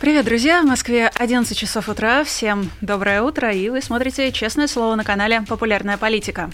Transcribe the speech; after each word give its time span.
Привет, 0.00 0.24
друзья! 0.24 0.62
В 0.62 0.64
Москве 0.64 1.08
11 1.14 1.58
часов 1.58 1.90
утра. 1.90 2.24
Всем 2.24 2.70
доброе 2.80 3.20
утро, 3.20 3.52
и 3.52 3.68
вы 3.68 3.82
смотрите 3.82 4.32
«Честное 4.32 4.66
слово» 4.66 4.94
на 4.94 5.04
канале 5.04 5.42
«Популярная 5.46 5.98
политика». 5.98 6.50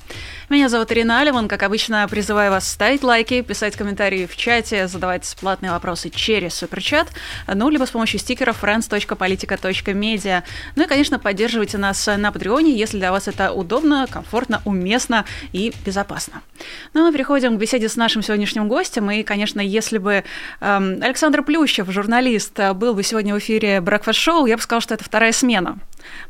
Меня 0.49 0.69
зовут 0.69 0.91
Ирина 0.91 1.21
Алиман. 1.21 1.47
Как 1.47 1.63
обычно, 1.63 2.09
призываю 2.09 2.51
вас 2.51 2.69
ставить 2.69 3.05
лайки, 3.05 3.43
писать 3.43 3.77
комментарии 3.77 4.27
в 4.27 4.37
чате, 4.37 4.89
задавать 4.89 5.37
платные 5.41 5.71
вопросы 5.71 6.11
через 6.11 6.55
суперчат, 6.55 7.07
ну, 7.47 7.69
либо 7.69 7.85
с 7.85 7.91
помощью 7.91 8.19
стикеров 8.19 8.63
friends.politica.media. 8.63 10.43
Ну 10.75 10.83
и, 10.83 10.87
конечно, 10.87 11.21
поддерживайте 11.21 11.79
нас 11.79 12.05
на 12.05 12.33
Патреоне, 12.33 12.77
если 12.77 12.99
для 12.99 13.13
вас 13.13 13.29
это 13.29 13.53
удобно, 13.53 14.09
комфортно, 14.11 14.61
уместно 14.65 15.25
и 15.53 15.73
безопасно. 15.85 16.43
Ну, 16.95 17.07
мы 17.07 17.13
переходим 17.13 17.57
к 17.57 17.61
беседе 17.61 17.89
с 17.89 17.95
нашим 17.95 18.23
сегодняшним 18.25 18.67
гостем. 18.67 19.09
И, 19.13 19.23
конечно, 19.23 19.61
если 19.61 19.99
бы 19.99 20.25
эм, 20.61 21.01
Александр 21.01 21.45
Плющев, 21.45 21.89
журналист, 21.91 22.59
был 22.75 22.95
бы 22.95 23.05
сегодня 23.05 23.36
в 23.37 23.39
эфире 23.39 23.77
Show, 23.79 24.49
я 24.49 24.57
бы 24.57 24.63
сказала, 24.63 24.81
что 24.81 24.95
это 24.95 25.05
вторая 25.05 25.33
смена 25.33 25.79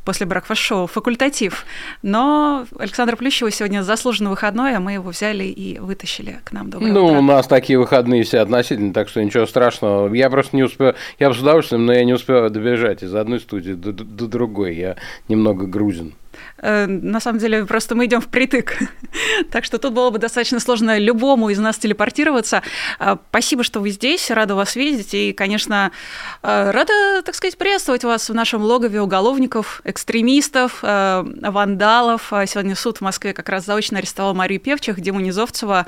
после 0.05 0.27
Show, 0.27 0.87
факультатив. 0.87 1.64
Но 2.02 2.66
Александр 2.78 3.16
Плющева 3.16 3.51
сегодня 3.51 3.83
заслуженный 3.83 4.30
выходной, 4.30 4.74
а 4.74 4.80
мы 4.80 4.92
его 4.92 5.11
взяли 5.11 5.45
и 5.45 5.78
вытащили 5.78 6.41
к 6.45 6.52
нам. 6.52 6.70
Доброе 6.70 6.92
ну, 6.92 7.06
утро. 7.06 7.19
у 7.19 7.23
нас 7.23 7.47
такие 7.47 7.78
выходные 7.78 8.24
все 8.24 8.41
относительно, 8.41 8.92
так 8.92 9.09
что 9.09 9.23
ничего 9.23 9.47
страшного. 9.47 10.12
Я 10.14 10.30
просто 10.30 10.56
не 10.56 10.62
успел, 10.62 10.95
я 11.19 11.33
с 11.33 11.38
удовольствием, 11.38 11.87
но 11.87 11.92
я 11.92 12.05
не 12.05 12.12
успел 12.12 12.48
добежать 12.50 13.02
из 13.02 13.14
одной 13.14 13.41
студии 13.41 13.73
до, 13.73 13.92
до 13.92 14.27
другой. 14.27 14.75
Я 14.75 14.97
немного 15.28 15.66
грузин. 15.66 16.14
Э, 16.59 16.87
на 16.87 17.20
самом 17.20 17.39
деле, 17.39 17.65
просто 17.65 17.95
мы 17.95 18.06
идем 18.06 18.20
впритык. 18.20 18.79
так 19.51 19.65
что 19.65 19.79
тут 19.79 19.92
было 19.92 20.11
бы 20.11 20.19
достаточно 20.19 20.61
сложно 20.61 20.98
любому 20.98 21.51
из 21.51 21.59
нас 21.59 21.78
телепортироваться. 21.78 22.62
Э, 22.98 23.17
спасибо, 23.31 23.62
что 23.62 23.81
вы 23.81 23.91
здесь, 23.91 24.31
рада 24.31 24.55
вас 24.55 24.77
видеть. 24.77 25.15
И, 25.15 25.33
конечно, 25.33 25.91
э, 26.43 26.70
рада, 26.70 27.23
так 27.23 27.34
сказать, 27.34 27.59
приветствовать 27.59 28.05
вас 28.05 28.28
в 28.28 28.34
нашем 28.34 28.62
логове 28.62 29.01
уголовников, 29.01 29.81
экстремистов, 29.84 30.83
вандалов. 30.83 32.33
Сегодня 32.47 32.75
суд 32.75 32.98
в 32.98 33.00
Москве 33.00 33.33
как 33.33 33.48
раз 33.48 33.65
заочно 33.65 33.98
арестовал 33.98 34.34
Марию 34.34 34.61
Певчих, 34.61 35.00
Диму 35.00 35.21
Низовцева, 35.21 35.87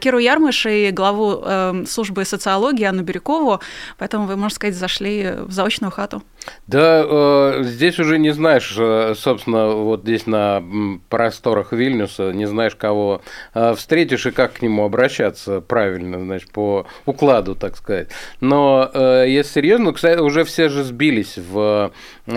Киру 0.00 0.18
Ярмыш 0.18 0.66
и 0.66 0.90
главу 0.90 1.84
службы 1.86 2.24
социологии 2.24 2.84
Анну 2.84 3.02
Бирюкову. 3.02 3.60
Поэтому 3.98 4.26
вы, 4.26 4.36
можно 4.36 4.54
сказать, 4.54 4.74
зашли 4.74 5.34
в 5.38 5.52
заочную 5.52 5.90
хату. 5.90 6.22
Да, 6.66 7.04
э, 7.04 7.62
здесь 7.64 7.98
уже 7.98 8.18
не 8.18 8.30
знаешь, 8.30 8.74
э, 8.78 9.14
собственно, 9.16 9.68
вот 9.68 10.02
здесь 10.02 10.26
на 10.26 10.62
просторах 11.08 11.72
Вильнюса, 11.72 12.32
не 12.32 12.46
знаешь, 12.46 12.76
кого 12.76 13.22
э, 13.54 13.74
встретишь 13.74 14.26
и 14.26 14.30
как 14.30 14.54
к 14.54 14.62
нему 14.62 14.84
обращаться 14.84 15.60
правильно, 15.60 16.18
значит, 16.20 16.50
по 16.52 16.86
укладу, 17.06 17.54
так 17.56 17.76
сказать. 17.76 18.08
Но 18.40 18.90
э, 18.92 19.24
если 19.28 19.60
серьезно, 19.60 19.92
кстати, 19.92 20.20
уже 20.20 20.44
все 20.44 20.68
же 20.68 20.84
сбились 20.84 21.36
в 21.36 21.92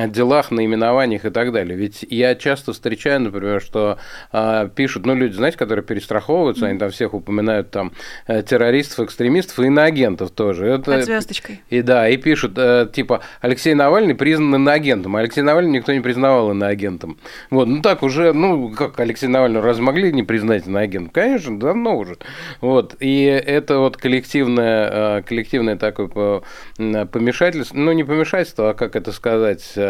делах, 0.08 0.52
наименованиях 0.52 1.26
и 1.26 1.30
так 1.30 1.52
далее. 1.52 1.78
Ведь 1.78 2.06
я 2.10 2.36
часто 2.36 2.74
встречаю, 2.74 3.22
например, 3.22 3.62
что 3.62 3.98
э, 4.32 4.70
пишут, 4.76 5.06
ну, 5.06 5.16
люди, 5.16 5.34
знаете, 5.34 5.58
которые 5.58 5.84
перестраховываются, 5.84 6.68
они 6.68 6.80
там 6.80 6.92
всех 6.92 7.14
упоминают 7.14 7.72
там 7.72 7.92
террористов, 8.28 9.06
экстремистов 9.06 9.60
и 9.60 9.68
иноагентов 9.68 10.32
тоже. 10.32 10.68
Это, 10.68 10.92
Под 10.92 11.06
звездочкой. 11.06 11.62
И 11.70 11.82
да, 11.82 12.08
и 12.10 12.18
пишут, 12.18 12.58
типа, 12.94 13.22
Алексей 13.42 13.74
Навальный 13.74 14.16
признан 14.16 14.56
иноагентом, 14.56 15.16
а 15.16 15.20
Алексей 15.20 15.42
Навальный 15.42 15.72
никто 15.72 15.94
не 15.94 16.00
признавал 16.00 16.52
иноагентом. 16.52 17.18
Вот, 17.50 17.68
ну 17.68 17.82
так 17.82 18.04
уже, 18.04 18.34
ну, 18.34 18.72
как 18.72 19.00
Алексей 19.00 19.28
Навальный, 19.28 19.62
разве 19.62 19.84
могли 19.84 20.12
не 20.12 20.24
признать 20.24 20.68
иноагентом? 20.68 21.12
Конечно, 21.14 21.60
давно 21.60 21.98
уже. 21.98 22.18
Вот, 22.62 22.96
и 23.00 23.24
это 23.24 23.80
вот 23.80 23.98
коллективное, 23.98 24.90
а, 24.92 25.22
коллективное 25.22 25.76
такое 25.78 26.42
помешательство, 26.78 27.76
ну, 27.78 27.92
не 27.92 28.04
помешательство, 28.04 28.72
а 28.72 28.74
как 28.74 28.96
это 28.96 29.12
сказать, 29.12 29.74
а, 29.76 29.83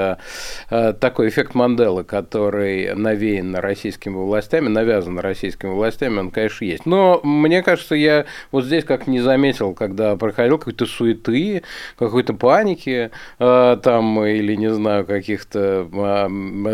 такой 0.70 1.30
эффект 1.30 1.56
Манделы, 1.56 2.04
который 2.04 2.94
навеян 2.94 3.56
российскими 3.56 4.16
властями, 4.16 4.68
навязан 4.68 5.18
российскими 5.20 5.72
властями, 5.72 6.20
он, 6.20 6.32
конечно, 6.32 6.66
есть. 6.66 6.86
Но 6.86 7.20
мне 7.24 7.64
кажется, 7.64 7.96
я 7.96 8.26
вот 8.52 8.66
здесь 8.66 8.84
как 8.84 9.08
не 9.08 9.22
заметил, 9.22 9.74
когда 9.74 10.16
проходил 10.16 10.58
какой-то 10.58 10.86
суеты, 10.86 11.64
какой-то 11.98 12.34
паники, 12.34 13.10
там, 13.38 13.94
там, 14.04 14.26
или, 14.26 14.56
не 14.56 14.70
знаю, 14.74 15.06
каких-то 15.06 15.88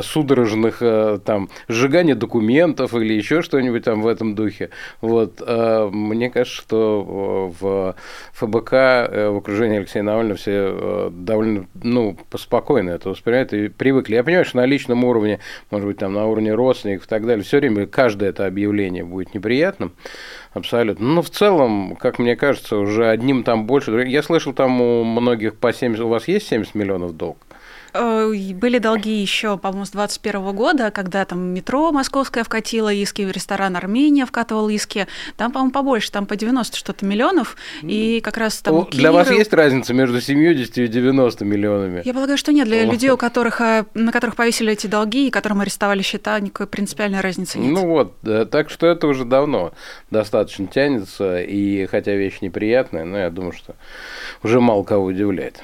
судорожных 0.04 0.82
там 1.26 1.50
сжигания 1.68 2.16
документов 2.16 2.94
или 2.94 3.14
еще 3.14 3.42
что-нибудь 3.42 3.84
там 3.84 4.02
в 4.02 4.08
этом 4.08 4.36
духе. 4.36 4.70
Вот, 5.02 5.42
мне 5.92 6.30
кажется, 6.30 6.58
что 6.62 7.54
в 7.60 7.96
ФБК, 8.34 8.74
э, 8.74 9.30
в 9.30 9.38
окружении 9.38 9.78
Алексея 9.78 10.04
Навального 10.04 10.38
все 10.38 10.52
э, 10.52 11.10
довольно, 11.12 11.68
ну, 11.82 12.18
спокойно 12.36 12.92
это 12.92 13.09
воспринимают 13.10 13.54
и 13.54 13.68
привыкли. 13.70 14.16
Я 14.16 14.24
понимаю, 14.24 14.46
что 14.46 14.58
на 14.58 14.66
личном 14.66 15.04
уровне, 15.04 15.40
может 15.72 15.88
быть, 15.88 15.98
там 15.98 16.14
на 16.14 16.26
уровне 16.28 16.54
родственников 16.54 17.06
и 17.06 17.10
так 17.10 17.26
далее, 17.26 17.44
все 17.44 17.58
время 17.58 17.88
каждое 17.88 18.30
это 18.30 18.46
объявление 18.46 19.04
будет 19.04 19.34
неприятным, 19.34 19.94
абсолютно. 20.54 21.06
Но 21.06 21.22
в 21.22 21.30
целом, 21.30 21.96
как 22.00 22.20
мне 22.20 22.36
кажется, 22.36 22.78
уже 22.78 23.08
одним 23.08 23.44
там 23.44 23.66
больше. 23.66 23.92
Я 24.08 24.22
слышал, 24.22 24.54
там 24.54 24.82
у 24.82 25.04
многих 25.04 25.56
по 25.56 25.74
70, 25.74 26.04
у 26.04 26.08
вас 26.08 26.28
есть 26.28 26.48
70 26.48 26.76
миллионов 26.76 27.00
миллионов 27.00 27.18
долг. 27.18 27.38
Э, 27.94 28.32
были 28.54 28.78
долги 28.78 29.22
еще, 29.22 29.58
по-моему, 29.58 29.86
с 29.86 29.92
2021 29.92 30.56
года, 30.56 30.92
когда 30.92 31.26
там 31.26 31.54
метро 31.54 31.92
московское 31.92 32.44
вкатило 32.44 32.94
иски, 32.94 33.22
ресторан 33.22 33.76
Армения 33.76 34.26
вкатывал 34.26 34.70
иски. 34.70 35.08
Там, 35.38 35.52
по-моему, 35.52 35.72
побольше, 35.72 36.12
там 36.12 36.26
по 36.26 36.36
90 36.36 36.78
что-то 36.78 37.06
миллионов. 37.06 37.56
И 37.82 38.22
как 38.22 38.38
раз 38.38 38.58
там... 38.60 38.76
О, 38.76 38.84
Киев... 38.86 39.00
Для 39.00 39.12
вас 39.12 39.30
есть 39.32 39.54
разница 39.54 39.94
между 39.94 40.22
70 40.22 40.78
и 40.78 40.88
90 40.88 41.46
миллионами? 41.46 42.02
Я 42.06 42.14
полагаю, 42.14 42.38
что 42.38 42.52
нет. 42.52 42.68
Для 42.68 42.82
О. 42.82 42.92
людей, 42.92 43.10
у 43.10 43.18
которых, 43.18 43.62
э, 43.62 43.86
на 43.94 44.12
которых 44.12 44.36
повесили 44.36 44.74
эти 44.74 44.88
долги 44.88 45.28
и 45.28 45.32
которым 45.32 45.62
арестовали 45.62 46.02
счета, 46.02 46.40
никакой 46.40 46.68
принципиальной 46.68 47.22
разницы 47.22 47.60
нет. 47.60 47.72
Ну 47.72 47.88
вот, 47.88 48.14
так 48.52 48.70
что 48.70 48.88
это 48.88 49.08
уже 49.08 49.26
давно 49.26 49.74
достаточно 50.12 50.68
тянется. 50.68 51.42
И 51.42 51.86
хотя 51.88 52.14
вещь 52.16 52.40
неприятная, 52.42 53.06
но 53.06 53.18
я 53.18 53.30
думаю, 53.30 53.54
что 53.54 53.76
уже 54.44 54.60
мало 54.60 54.84
кого 54.84 55.06
удивляет. 55.06 55.62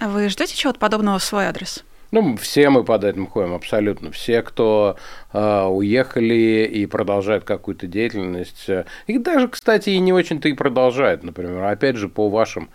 А 0.00 0.08
вы 0.08 0.28
ждете 0.28 0.56
чего-то 0.56 0.78
подобного 0.78 1.18
в 1.18 1.24
свой 1.24 1.46
адрес? 1.46 1.84
Ну, 2.10 2.36
все 2.38 2.70
мы 2.70 2.84
под 2.84 3.04
этим 3.04 3.26
ходим, 3.26 3.52
абсолютно. 3.52 4.10
Все, 4.10 4.40
кто 4.40 4.96
э, 5.32 5.64
уехали 5.64 6.66
и 6.72 6.86
продолжают 6.86 7.44
какую-то 7.44 7.86
деятельность. 7.86 8.66
И 9.06 9.18
даже, 9.18 9.48
кстати, 9.48 9.90
и 9.90 9.98
не 9.98 10.14
очень-то 10.14 10.48
и 10.48 10.54
продолжают, 10.54 11.22
например. 11.22 11.62
Опять 11.64 11.96
же, 11.96 12.08
по 12.08 12.30
вашим, 12.30 12.70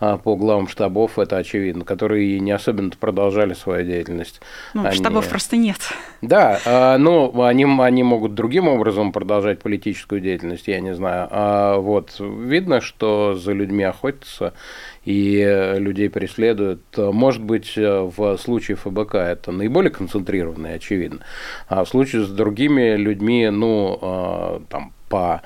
э, 0.00 0.16
по 0.24 0.36
главам 0.36 0.68
штабов, 0.68 1.18
это 1.18 1.36
очевидно, 1.36 1.84
которые 1.84 2.40
не 2.40 2.50
особенно 2.50 2.90
продолжали 2.98 3.52
свою 3.52 3.84
деятельность. 3.84 4.40
Ну, 4.72 4.86
они... 4.86 4.96
штабов 4.96 5.28
просто 5.28 5.58
нет. 5.58 5.80
Да, 6.22 6.58
э, 6.64 6.96
ну, 6.96 7.42
они, 7.42 7.64
они 7.64 8.02
могут 8.02 8.34
другим 8.34 8.68
образом 8.68 9.12
продолжать 9.12 9.60
политическую 9.60 10.22
деятельность, 10.22 10.66
я 10.66 10.80
не 10.80 10.94
знаю. 10.94 11.28
А 11.30 11.76
вот 11.76 12.16
видно, 12.18 12.80
что 12.80 13.34
за 13.34 13.52
людьми 13.52 13.84
охотятся 13.84 14.54
и 15.08 15.74
людей 15.78 16.10
преследуют. 16.10 16.82
Может 16.98 17.42
быть, 17.42 17.72
в 17.76 18.36
случае 18.36 18.76
ФБК 18.76 19.14
это 19.14 19.52
наиболее 19.52 19.90
концентрированно 19.90 20.66
и 20.66 20.72
очевидно, 20.72 21.20
а 21.66 21.84
в 21.84 21.88
случае 21.88 22.26
с 22.26 22.28
другими 22.28 22.94
людьми, 22.94 23.48
ну, 23.48 23.98
а, 24.02 24.62
там, 24.68 24.92
по 25.08 25.40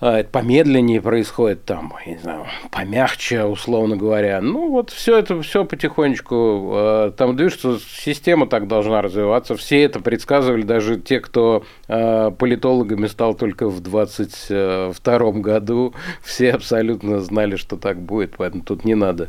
помедленнее 0.00 1.02
происходит 1.02 1.64
там, 1.66 1.92
не 2.06 2.16
знаю, 2.16 2.46
помягче, 2.70 3.44
условно 3.44 3.96
говоря. 3.96 4.40
Ну, 4.40 4.70
вот 4.70 4.90
все 4.90 5.18
это 5.18 5.40
все 5.42 5.64
потихонечку 5.64 6.70
э, 6.72 7.12
там 7.16 7.36
движется, 7.36 7.78
система 7.78 8.46
так 8.46 8.66
должна 8.66 9.02
развиваться. 9.02 9.56
Все 9.56 9.82
это 9.82 10.00
предсказывали, 10.00 10.62
даже 10.62 10.98
те, 10.98 11.20
кто 11.20 11.64
э, 11.88 12.30
политологами 12.30 13.06
стал 13.08 13.34
только 13.34 13.68
в 13.68 13.80
22 13.80 15.32
году, 15.32 15.94
все 16.22 16.52
абсолютно 16.52 17.20
знали, 17.20 17.56
что 17.56 17.76
так 17.76 18.00
будет, 18.00 18.36
поэтому 18.38 18.64
тут 18.64 18.84
не 18.84 18.94
надо 18.94 19.28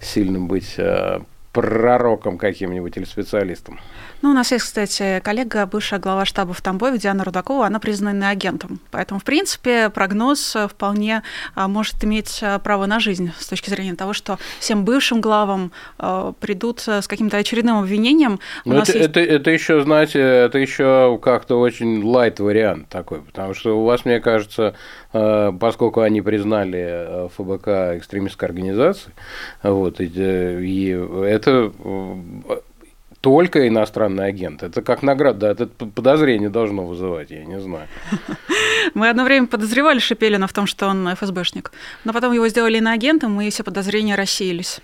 сильно 0.00 0.38
быть 0.38 0.74
э, 0.76 1.20
пророком 1.52 2.38
каким-нибудь 2.38 2.96
или 2.96 3.04
специалистом. 3.04 3.80
Ну, 4.22 4.30
у 4.30 4.34
нас 4.34 4.52
есть, 4.52 4.66
кстати, 4.66 5.20
коллега, 5.24 5.66
бывшая 5.66 5.98
глава 5.98 6.24
штаба 6.24 6.52
в 6.52 6.60
Тамбове, 6.60 6.98
Диана 6.98 7.24
Рудакова, 7.24 7.66
она 7.66 7.80
признана 7.80 8.28
агентом. 8.28 8.78
Поэтому, 8.90 9.18
в 9.18 9.24
принципе, 9.24 9.88
прогноз 9.88 10.54
э, 10.54 10.68
вполне 10.68 11.22
а, 11.54 11.68
может 11.68 12.04
иметь 12.04 12.38
э, 12.42 12.58
право 12.58 12.84
на 12.84 13.00
жизнь 13.00 13.32
с 13.38 13.46
точки 13.46 13.70
зрения 13.70 13.94
того, 13.94 14.12
что 14.12 14.38
всем 14.58 14.84
бывшим 14.84 15.22
главам 15.22 15.72
э, 15.98 16.32
придут 16.38 16.80
с 16.86 17.08
каким-то 17.08 17.38
очередным 17.38 17.78
обвинением. 17.78 18.40
Ну, 18.66 18.76
это, 18.76 18.92
есть... 18.92 19.08
это, 19.08 19.20
это 19.20 19.50
еще, 19.50 19.82
знаете, 19.82 20.20
это 20.20 20.58
еще 20.58 21.18
как-то 21.22 21.58
очень 21.58 22.04
лайт 22.04 22.40
вариант 22.40 22.88
такой, 22.90 23.22
потому 23.22 23.54
что 23.54 23.80
у 23.80 23.84
вас, 23.84 24.04
мне 24.04 24.20
кажется, 24.20 24.74
поскольку 25.12 26.00
они 26.00 26.22
признали 26.22 27.28
ФБК 27.36 27.98
экстремистской 27.98 28.48
организацией, 28.48 29.14
вот, 29.62 30.00
и, 30.00 30.06
и 30.06 30.90
это 31.26 31.72
только 33.20 33.68
иностранный 33.68 34.26
агент. 34.26 34.62
Это 34.62 34.82
как 34.82 35.02
награда, 35.02 35.38
да, 35.40 35.50
это 35.50 35.66
подозрение 35.66 36.48
должно 36.48 36.86
вызывать, 36.86 37.30
я 37.30 37.44
не 37.44 37.60
знаю. 37.60 37.86
Мы 38.94 39.08
одно 39.08 39.24
время 39.24 39.46
подозревали 39.46 39.98
Шепелина 39.98 40.46
в 40.46 40.52
том, 40.52 40.66
что 40.66 40.86
он 40.86 41.06
ФСБшник, 41.14 41.72
но 42.04 42.12
потом 42.12 42.32
его 42.32 42.48
сделали 42.48 42.78
иноагентом, 42.78 43.40
и 43.40 43.50
все 43.50 43.62
подозрения 43.62 44.14
рассеялись. 44.14 44.80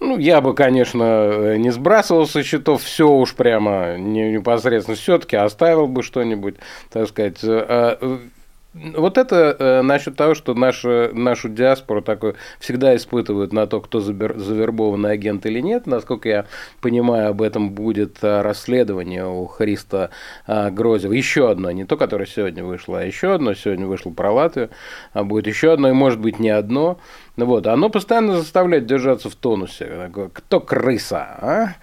Ну, 0.00 0.18
я 0.18 0.40
бы, 0.40 0.52
конечно, 0.52 1.56
не 1.56 1.70
сбрасывал 1.70 2.26
со 2.26 2.42
счетов 2.42 2.82
все 2.82 3.08
уж 3.08 3.34
прямо 3.34 3.96
непосредственно, 3.96 4.96
все-таки 4.96 5.36
оставил 5.36 5.86
бы 5.86 6.02
что-нибудь, 6.02 6.56
так 6.90 7.08
сказать. 7.08 7.38
Вот 8.74 9.18
это 9.18 9.54
э, 9.58 9.82
насчет 9.82 10.16
того, 10.16 10.34
что 10.34 10.54
нашу, 10.54 11.10
нашу 11.12 11.50
диаспору 11.50 12.00
такой 12.00 12.36
всегда 12.58 12.96
испытывают 12.96 13.52
на 13.52 13.66
то, 13.66 13.82
кто 13.82 14.00
забер, 14.00 14.38
завербованный 14.38 15.12
агент 15.12 15.44
или 15.44 15.60
нет. 15.60 15.86
Насколько 15.86 16.28
я 16.30 16.46
понимаю, 16.80 17.28
об 17.28 17.42
этом 17.42 17.72
будет 17.72 18.18
э, 18.22 18.40
расследование 18.40 19.26
у 19.26 19.46
Христа 19.46 20.08
э, 20.46 20.70
Грозева. 20.70 21.12
Еще 21.12 21.50
одно, 21.50 21.70
не 21.70 21.84
то, 21.84 21.98
которое 21.98 22.24
сегодня 22.24 22.64
вышло, 22.64 23.00
а 23.00 23.04
еще 23.04 23.34
одно. 23.34 23.52
Сегодня 23.52 23.86
вышло 23.86 24.10
про 24.10 24.32
Латвию, 24.32 24.70
а 25.12 25.22
будет 25.22 25.46
еще 25.46 25.74
одно, 25.74 25.90
и 25.90 25.92
может 25.92 26.18
быть 26.18 26.38
не 26.38 26.50
одно. 26.50 26.98
Вот. 27.36 27.66
Оно 27.66 27.88
постоянно 27.88 28.36
заставляет 28.38 28.86
держаться 28.86 29.30
в 29.30 29.34
тонусе. 29.34 30.10
Кто 30.32 30.60
крыса, 30.60 31.18
а? 31.40 31.74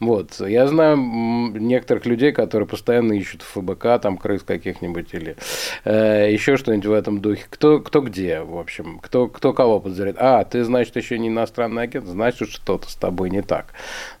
Вот. 0.00 0.40
Я 0.40 0.66
знаю 0.68 0.96
некоторых 0.98 2.06
людей, 2.06 2.32
которые 2.32 2.68
постоянно 2.68 3.14
ищут 3.14 3.42
ФБК, 3.42 4.00
там, 4.00 4.16
крыс 4.16 4.42
каких-нибудь 4.42 5.12
или 5.12 5.36
э, 5.84 6.30
еще 6.30 6.56
что-нибудь 6.56 6.86
в 6.86 6.92
этом 6.92 7.20
духе. 7.20 7.44
Кто, 7.48 7.80
кто 7.80 8.00
где, 8.00 8.40
в 8.40 8.58
общем, 8.58 9.00
кто, 9.00 9.26
кто 9.28 9.52
кого 9.52 9.80
подозревает. 9.80 10.16
А, 10.20 10.44
ты, 10.44 10.62
значит, 10.62 10.94
еще 10.96 11.18
не 11.18 11.28
иностранный 11.28 11.82
агент, 11.82 12.06
значит, 12.06 12.50
что-то 12.50 12.88
с 12.88 12.94
тобой 12.94 13.30
не 13.30 13.42
так. 13.42 13.72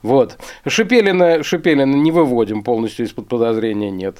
Вот. 0.02 0.38
Шипелина, 0.66 1.42
Шипелина 1.42 1.94
не 1.94 2.10
выводим 2.10 2.64
полностью 2.64 3.06
из-под 3.06 3.28
подозрения, 3.28 3.90
нет 3.90 4.16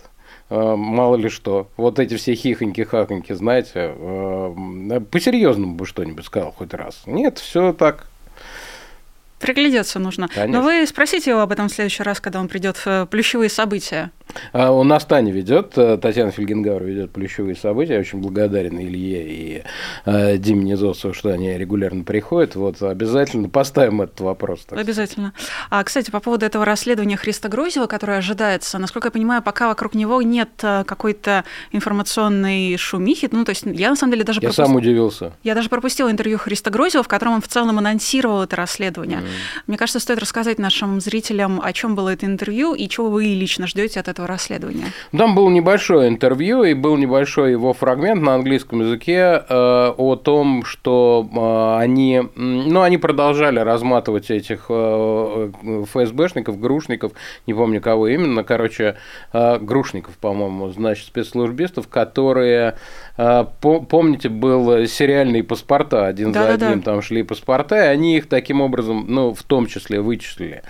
мало 0.51 1.17
ли 1.17 1.29
что. 1.29 1.69
Вот 1.77 1.99
эти 1.99 2.17
все 2.17 2.35
хихоньки-хахоньки, 2.35 3.35
знаете, 3.35 3.95
э, 3.95 5.01
по-серьезному 5.11 5.75
бы 5.75 5.87
что-нибудь 5.87 6.25
сказал 6.25 6.53
хоть 6.53 6.73
раз. 6.75 7.03
Нет, 7.07 7.39
все 7.39 7.73
так, 7.73 8.09
Приглядеться 9.39 9.99
нужно. 9.99 10.29
Конечно. 10.29 10.59
Но 10.59 10.65
вы 10.65 10.87
спросите 10.87 11.31
его 11.31 11.41
об 11.41 11.53
этом 11.53 11.69
в 11.69 11.73
следующий 11.73 12.03
раз, 12.03 12.21
когда 12.21 12.41
он 12.41 12.49
придет 12.49 12.77
в 12.85 13.07
плющевые 13.07 13.49
события. 13.49 14.11
А 14.53 14.71
у 14.71 14.83
нас 14.85 15.05
Таня 15.05 15.33
ведет, 15.33 15.77
э, 15.77 15.99
Татьяна 15.99 16.31
Фельгенгауэр 16.31 16.85
ведет 16.85 17.11
плющевые 17.13 17.57
события. 17.57 17.95
Я 17.95 18.01
очень 18.01 18.21
благодарен 18.21 18.79
Илье 18.79 19.27
и 19.27 19.63
э, 20.05 20.37
Диме 20.39 20.65
Низовцеву, 20.65 21.15
что 21.15 21.31
они 21.31 21.57
регулярно 21.57 22.05
приходят. 22.05 22.55
Вот 22.57 22.83
обязательно 22.83 23.49
поставим 23.49 24.03
этот 24.03 24.21
вопрос. 24.21 24.67
Обязательно. 24.71 25.33
А, 25.71 25.83
кстати, 25.85 26.11
по 26.11 26.21
поводу 26.21 26.47
этого 26.47 26.65
расследования 26.65 27.17
Христа 27.17 27.49
Грузева, 27.49 27.87
которое 27.87 28.19
ожидается, 28.19 28.79
насколько 28.79 29.09
я 29.09 29.13
понимаю, 29.13 29.43
пока 29.43 29.69
вокруг 29.69 29.95
него 29.95 30.21
нет 30.23 30.51
э, 30.63 30.85
какой-то 30.85 31.45
информационной 31.73 32.77
шумихи. 32.77 33.29
Ну, 33.31 33.45
то 33.45 33.51
есть 33.51 33.65
я 33.65 33.91
на 33.91 33.97
самом 33.97 34.13
деле 34.13 34.25
даже 34.25 34.41
Я 34.41 34.49
пропуст... 34.49 34.57
сам 34.57 34.77
удивился. 34.77 35.33
Я 35.43 35.55
даже 35.55 35.69
пропустила 35.69 36.11
интервью 36.11 36.39
Христа 36.39 36.71
Грузева, 36.71 37.03
в 37.03 37.09
котором 37.09 37.35
он 37.35 37.41
в 37.41 37.49
целом 37.49 37.79
анонсировал 37.79 38.43
это 38.43 38.57
расследование. 38.57 39.19
Mm. 39.19 39.27
Мне 39.69 39.77
кажется, 39.77 40.01
стоит 40.01 40.19
рассказать 40.19 40.59
нашим 40.59 41.01
зрителям, 41.01 41.61
о 41.63 41.73
чем 41.73 41.95
было 41.95 42.11
это 42.11 42.27
интервью 42.27 42.75
и 42.75 42.89
чего 42.89 43.11
вы 43.11 43.25
лично 43.25 43.67
ждете 43.67 44.01
от 44.01 44.09
этого 44.09 44.18
этого 44.19 44.29
расследования? 44.29 44.87
Там 45.17 45.35
было 45.35 45.49
небольшое 45.49 46.09
интервью, 46.09 46.65
и 46.65 46.75
был 46.75 46.97
небольшой 46.97 47.53
его 47.53 47.73
фрагмент 47.73 48.21
на 48.21 48.35
английском 48.35 48.81
языке 48.81 49.43
э, 49.49 49.93
о 49.97 50.17
том, 50.17 50.65
что 50.65 51.29
э, 51.31 51.83
они, 51.83 52.23
ну, 52.35 52.83
они 52.83 52.99
продолжали 52.99 53.61
разматывать 53.61 54.31
этих 54.31 54.67
э, 54.69 55.51
ФСБшников, 55.93 56.59
грушников, 56.59 57.13
не 57.47 57.55
помню 57.55 57.81
кого 57.81 58.09
именно, 58.09 58.43
короче, 58.43 58.97
э, 59.33 59.59
грушников, 59.59 60.19
по-моему, 60.19 60.71
значит, 60.71 61.07
спецслужбистов, 61.07 61.89
которые 61.89 62.77
э, 63.17 63.45
помните, 63.61 64.29
был 64.29 64.87
сериальный 64.87 65.43
паспорта, 65.43 66.07
один 66.07 66.33
да, 66.33 66.43
за 66.43 66.55
одним 66.55 66.81
да. 66.81 66.93
там 66.93 67.03
шли 67.03 67.23
паспорта, 67.23 67.77
и 67.77 67.87
они 67.87 68.17
их 68.17 68.29
таким 68.29 68.61
образом, 68.61 69.07
ну, 69.09 69.33
в 69.33 69.43
том 69.45 69.67
числе 69.67 70.01
вычислили 70.01 70.63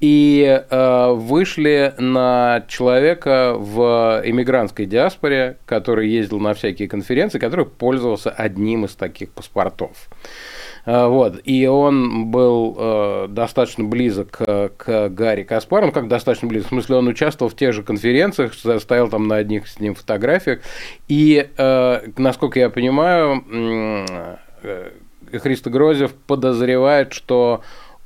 и 0.00 0.62
э, 0.68 1.12
вышли 1.12 1.94
на 1.98 2.64
человека 2.68 3.54
в 3.58 4.22
иммигрантской 4.24 4.84
диаспоре, 4.86 5.56
который 5.64 6.08
ездил 6.08 6.38
на 6.38 6.52
всякие 6.54 6.88
конференции, 6.88 7.38
который 7.38 7.64
пользовался 7.64 8.30
одним 8.30 8.84
из 8.84 8.94
таких 8.94 9.30
паспортов. 9.30 10.08
Э, 10.84 11.06
вот. 11.06 11.40
И 11.44 11.66
он 11.66 12.26
был 12.26 12.76
э, 12.78 13.26
достаточно 13.30 13.84
близок 13.84 14.30
к, 14.32 14.72
к 14.76 15.08
Гарри 15.08 15.44
Каспару, 15.44 15.86
ну 15.86 15.92
как 15.92 16.08
достаточно 16.08 16.46
близок, 16.46 16.66
в 16.66 16.74
смысле 16.74 16.96
он 16.96 17.08
участвовал 17.08 17.50
в 17.50 17.56
тех 17.56 17.72
же 17.72 17.82
конференциях, 17.82 18.52
стоял 18.54 19.08
там 19.08 19.26
на 19.28 19.36
одних 19.36 19.66
с 19.66 19.80
ним 19.80 19.94
фотографиях, 19.94 20.60
и, 21.08 21.48
э, 21.56 22.00
насколько 22.18 22.58
я 22.58 22.68
понимаю, 22.68 23.42
э, 24.62 24.90
Христо 25.32 25.70
Грозев 25.70 26.12
подозревает, 26.12 27.12
что 27.12 27.62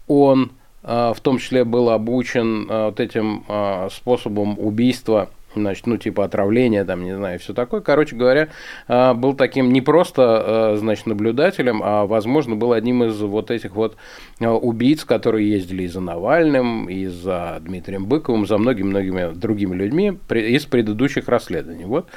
он 0.06 0.52
в 0.82 1.20
том 1.22 1.38
числе 1.38 1.64
был 1.64 1.90
обучен 1.90 2.66
а, 2.68 2.86
вот 2.86 3.00
этим 3.00 3.44
а, 3.48 3.88
способом 3.90 4.58
убийства 4.58 5.28
значит, 5.54 5.86
ну, 5.86 5.96
типа 5.96 6.24
отравления, 6.24 6.84
там, 6.84 7.04
не 7.04 7.16
знаю, 7.16 7.38
все 7.38 7.54
такое. 7.54 7.80
Короче 7.80 8.16
говоря, 8.16 8.48
был 8.88 9.34
таким 9.34 9.72
не 9.72 9.80
просто, 9.80 10.74
значит, 10.76 11.06
наблюдателем, 11.06 11.80
а, 11.82 12.06
возможно, 12.06 12.56
был 12.56 12.72
одним 12.72 13.04
из 13.04 13.20
вот 13.20 13.50
этих 13.50 13.74
вот 13.74 13.96
убийц, 14.40 15.04
которые 15.04 15.50
ездили 15.50 15.84
и 15.84 15.88
за 15.88 16.00
Навальным, 16.00 16.88
и 16.88 17.06
за 17.06 17.58
Дмитрием 17.60 18.06
Быковым, 18.06 18.46
за 18.46 18.58
многими-многими 18.58 19.34
другими 19.34 19.74
людьми 19.74 20.18
из 20.30 20.66
предыдущих 20.66 21.28
расследований. 21.28 21.84
Вот, 21.84 22.08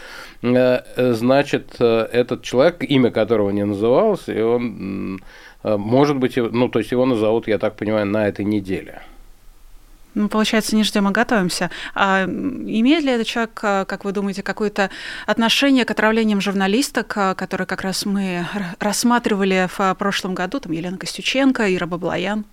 значит, 0.41 1.75
этот 1.79 2.44
человек, 2.44 2.83
имя 2.83 3.12
которого 3.12 3.50
не 3.51 3.65
называлось, 3.65 4.27
и 4.27 4.39
он 4.39 5.19
Э, 5.63 5.77
может 5.77 6.18
быть, 6.18 6.38
ну, 6.38 6.69
то 6.69 6.79
есть 6.79 6.91
его 6.91 7.06
назовут, 7.06 7.47
я 7.47 7.57
так 7.57 7.75
понимаю, 7.75 8.06
на 8.06 8.27
этой 8.27 8.45
неделе. 8.45 9.01
Ну, 10.15 10.30
получается, 10.30 10.75
не 10.75 10.83
ждем, 10.83 11.07
а 11.07 11.12
готовимся. 11.12 11.71
А 11.95 12.25
имеет 12.25 13.04
ли 13.04 13.12
этот 13.12 13.27
человек, 13.27 13.60
э, 13.63 13.86
как 13.86 14.06
вы 14.06 14.12
думаете, 14.12 14.44
какое-то 14.44 14.89
отношение 15.25 15.86
к 15.86 15.92
отравлениям 15.92 16.39
журналисток, 16.39 17.13
э, 17.15 17.36
которые 17.36 17.65
как 17.65 17.81
раз 17.81 18.06
мы 18.06 18.45
рассматривали 18.80 19.68
в 19.75 19.95
прошлом 19.95 20.36
году, 20.36 20.60
там 20.60 20.71
Елена 20.71 20.98
Костюченко, 20.98 21.74
Ира 21.74 21.88
Баблоян? 21.88 22.45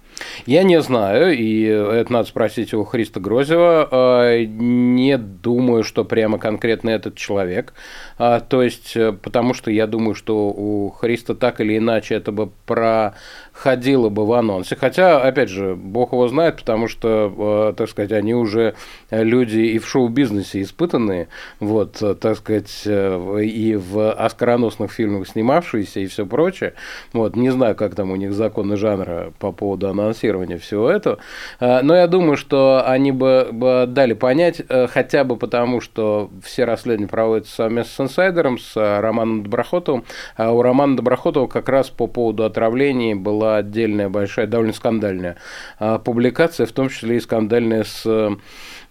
Я 0.46 0.62
не 0.62 0.80
знаю, 0.80 1.36
и 1.36 1.62
это 1.62 2.12
надо 2.12 2.28
спросить 2.28 2.74
у 2.74 2.84
Христа 2.84 3.20
Грозева. 3.20 3.88
А, 3.90 4.44
не 4.44 5.16
думаю, 5.18 5.82
что 5.82 6.04
прямо 6.04 6.38
конкретно 6.38 6.90
этот 6.90 7.16
человек. 7.16 7.72
А, 8.18 8.40
то 8.40 8.62
есть, 8.62 8.96
э, 8.96 9.12
потому 9.12 9.54
что 9.54 9.70
я 9.70 9.86
думаю, 9.86 10.14
что 10.14 10.48
у 10.48 10.90
Христа 10.90 11.34
так 11.34 11.60
или 11.60 11.78
иначе 11.78 12.14
это 12.14 12.32
бы 12.32 12.50
про 12.66 13.14
ходило 13.60 14.08
бы 14.08 14.24
в 14.24 14.32
анонсе. 14.32 14.74
Хотя, 14.74 15.20
опять 15.20 15.50
же, 15.50 15.74
бог 15.74 16.12
его 16.12 16.26
знает, 16.28 16.56
потому 16.56 16.88
что, 16.88 17.70
э, 17.70 17.74
так 17.76 17.90
сказать, 17.90 18.10
они 18.12 18.34
уже 18.34 18.74
люди 19.10 19.58
и 19.58 19.78
в 19.78 19.86
шоу-бизнесе 19.86 20.62
испытанные, 20.62 21.28
вот, 21.58 22.02
так 22.20 22.36
сказать, 22.38 22.82
э, 22.86 23.42
и 23.42 23.76
в 23.76 24.12
оскароносных 24.12 24.90
фильмах 24.90 25.28
снимавшиеся 25.28 26.00
и 26.00 26.06
все 26.06 26.24
прочее. 26.24 26.72
Вот, 27.12 27.36
не 27.36 27.50
знаю, 27.50 27.74
как 27.74 27.94
там 27.94 28.10
у 28.10 28.16
них 28.16 28.32
законы 28.32 28.76
жанра 28.76 29.32
по 29.38 29.52
поводу 29.52 29.90
анонсирования 29.90 30.56
всего 30.56 30.88
этого, 30.88 31.18
э, 31.60 31.82
но 31.82 31.94
я 31.94 32.06
думаю, 32.06 32.38
что 32.38 32.82
они 32.86 33.12
бы, 33.12 33.48
дали 33.88 34.14
понять, 34.14 34.62
хотя 34.88 35.24
бы 35.24 35.36
потому, 35.36 35.82
что 35.82 36.30
все 36.42 36.64
расследования 36.64 37.08
проводятся 37.08 37.56
совместно 37.56 38.06
с 38.06 38.08
инсайдером, 38.08 38.58
с 38.58 39.00
Романом 39.00 39.42
Доброхотовым, 39.42 40.04
а 40.36 40.50
у 40.52 40.62
Романа 40.62 40.96
Доброхотова 40.96 41.46
как 41.46 41.68
раз 41.68 41.90
по 41.90 42.06
поводу 42.06 42.44
отравлений 42.44 43.14
была 43.14 43.49
отдельная 43.56 44.08
большая, 44.08 44.46
довольно 44.46 44.72
скандальная 44.72 45.36
а, 45.78 45.98
публикация, 45.98 46.66
в 46.66 46.72
том 46.72 46.88
числе 46.88 47.16
и 47.16 47.20
скандальная 47.20 47.84
с 47.84 48.02
э, 48.04 48.30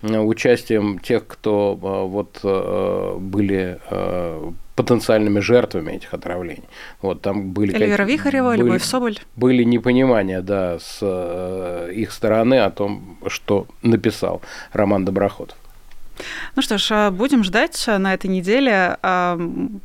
участием 0.01 0.99
тех, 0.99 1.27
кто 1.27 1.77
а, 1.81 2.05
вот 2.05 2.39
э, 2.43 3.17
были 3.19 3.79
э, 3.89 4.51
потенциальными 4.75 5.39
жертвами 5.39 5.93
этих 5.93 6.13
отравлений. 6.13 6.63
Вот 7.01 7.21
там 7.21 7.51
были 7.51 7.75
Эльвира 7.75 8.03
Вихарева, 8.03 8.49
были, 8.49 8.59
Любовь 8.59 8.83
Соболь. 8.83 9.17
Были 9.35 9.63
непонимания, 9.63 10.41
да, 10.41 10.79
с 10.79 11.89
их 11.93 12.11
стороны 12.11 12.59
о 12.59 12.71
том, 12.71 13.17
что 13.27 13.67
написал 13.81 14.41
Роман 14.71 15.05
Доброходов. 15.05 15.57
Ну 16.55 16.61
что 16.61 16.77
ж, 16.77 16.87
а, 16.91 17.11
будем 17.11 17.43
ждать 17.43 17.83
а, 17.87 17.97
на 17.99 18.13
этой 18.13 18.27
неделе. 18.27 18.97
А, 19.01 19.37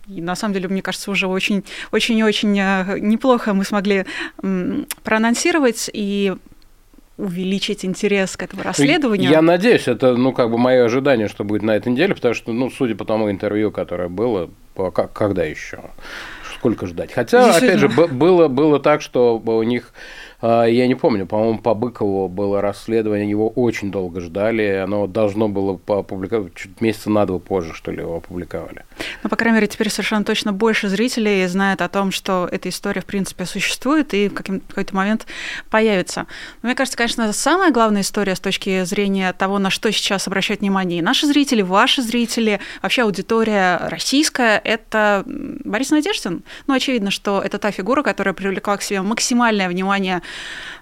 на 0.06 0.36
самом 0.36 0.54
деле, 0.54 0.68
мне 0.68 0.82
кажется, 0.82 1.10
уже 1.10 1.26
очень, 1.26 1.64
очень, 1.92 2.22
очень 2.22 2.52
неплохо 2.52 3.54
мы 3.54 3.64
смогли 3.64 4.06
проанонсировать 5.02 5.90
и 5.92 6.34
увеличить 7.16 7.84
интерес 7.84 8.36
к 8.36 8.42
этому 8.42 8.62
расследованию. 8.62 9.30
Я 9.30 9.40
надеюсь, 9.40 9.86
это, 9.86 10.16
ну, 10.16 10.32
как 10.32 10.50
бы 10.50 10.58
мое 10.58 10.84
ожидание, 10.84 11.28
что 11.28 11.44
будет 11.44 11.62
на 11.62 11.76
этой 11.76 11.92
неделе, 11.92 12.14
потому 12.14 12.34
что, 12.34 12.52
ну, 12.52 12.70
судя 12.70 12.96
по 12.96 13.04
тому 13.04 13.30
интервью, 13.30 13.70
которое 13.70 14.08
было, 14.08 14.50
когда 15.12 15.44
еще? 15.44 15.80
сколько 16.64 16.86
ждать. 16.86 17.12
Хотя, 17.12 17.54
опять 17.54 17.78
же, 17.78 17.88
было, 17.88 18.48
было 18.48 18.80
так, 18.80 19.02
что 19.02 19.36
у 19.38 19.62
них 19.64 19.92
я 20.42 20.86
не 20.86 20.94
помню, 20.94 21.26
по-моему, 21.26 21.58
по 21.58 21.74
Быкову 21.74 22.28
было 22.28 22.60
расследование, 22.60 23.28
его 23.28 23.48
очень 23.48 23.90
долго 23.90 24.20
ждали, 24.20 24.82
оно 24.82 25.06
должно 25.06 25.48
было 25.48 25.78
опубликовать, 25.86 26.54
чуть 26.54 26.80
месяца 26.80 27.10
на 27.10 27.26
два 27.26 27.38
позже, 27.38 27.74
что 27.74 27.90
ли, 27.90 27.98
его 27.98 28.16
опубликовали. 28.16 28.84
Ну, 29.22 29.30
по 29.30 29.36
крайней 29.36 29.56
мере, 29.56 29.66
теперь 29.66 29.90
совершенно 29.90 30.24
точно 30.24 30.52
больше 30.52 30.88
зрителей 30.88 31.46
знает 31.46 31.82
о 31.82 31.88
том, 31.88 32.12
что 32.12 32.48
эта 32.50 32.68
история, 32.68 33.00
в 33.00 33.06
принципе, 33.06 33.46
существует 33.46 34.14
и 34.14 34.28
в 34.28 34.34
какой-то 34.34 34.94
момент 34.94 35.26
появится. 35.70 36.26
Но 36.62 36.68
мне 36.68 36.74
кажется, 36.74 36.96
конечно, 36.96 37.32
самая 37.32 37.70
главная 37.70 38.02
история 38.02 38.34
с 38.34 38.40
точки 38.40 38.84
зрения 38.84 39.32
того, 39.32 39.58
на 39.58 39.70
что 39.70 39.90
сейчас 39.92 40.26
обращают 40.26 40.60
внимание 40.60 41.02
наши 41.02 41.26
зрители, 41.26 41.62
ваши 41.62 42.02
зрители, 42.02 42.60
вообще 42.82 43.02
аудитория 43.02 43.80
российская, 43.88 44.58
это 44.58 45.22
Борис 45.26 45.90
Надеждин. 45.90 46.42
Ну, 46.66 46.74
очевидно, 46.74 47.10
что 47.10 47.40
это 47.40 47.58
та 47.58 47.70
фигура, 47.70 48.02
которая 48.02 48.34
привлекла 48.34 48.76
к 48.76 48.82
себе 48.82 49.02
максимальное 49.02 49.68
внимание 49.68 50.22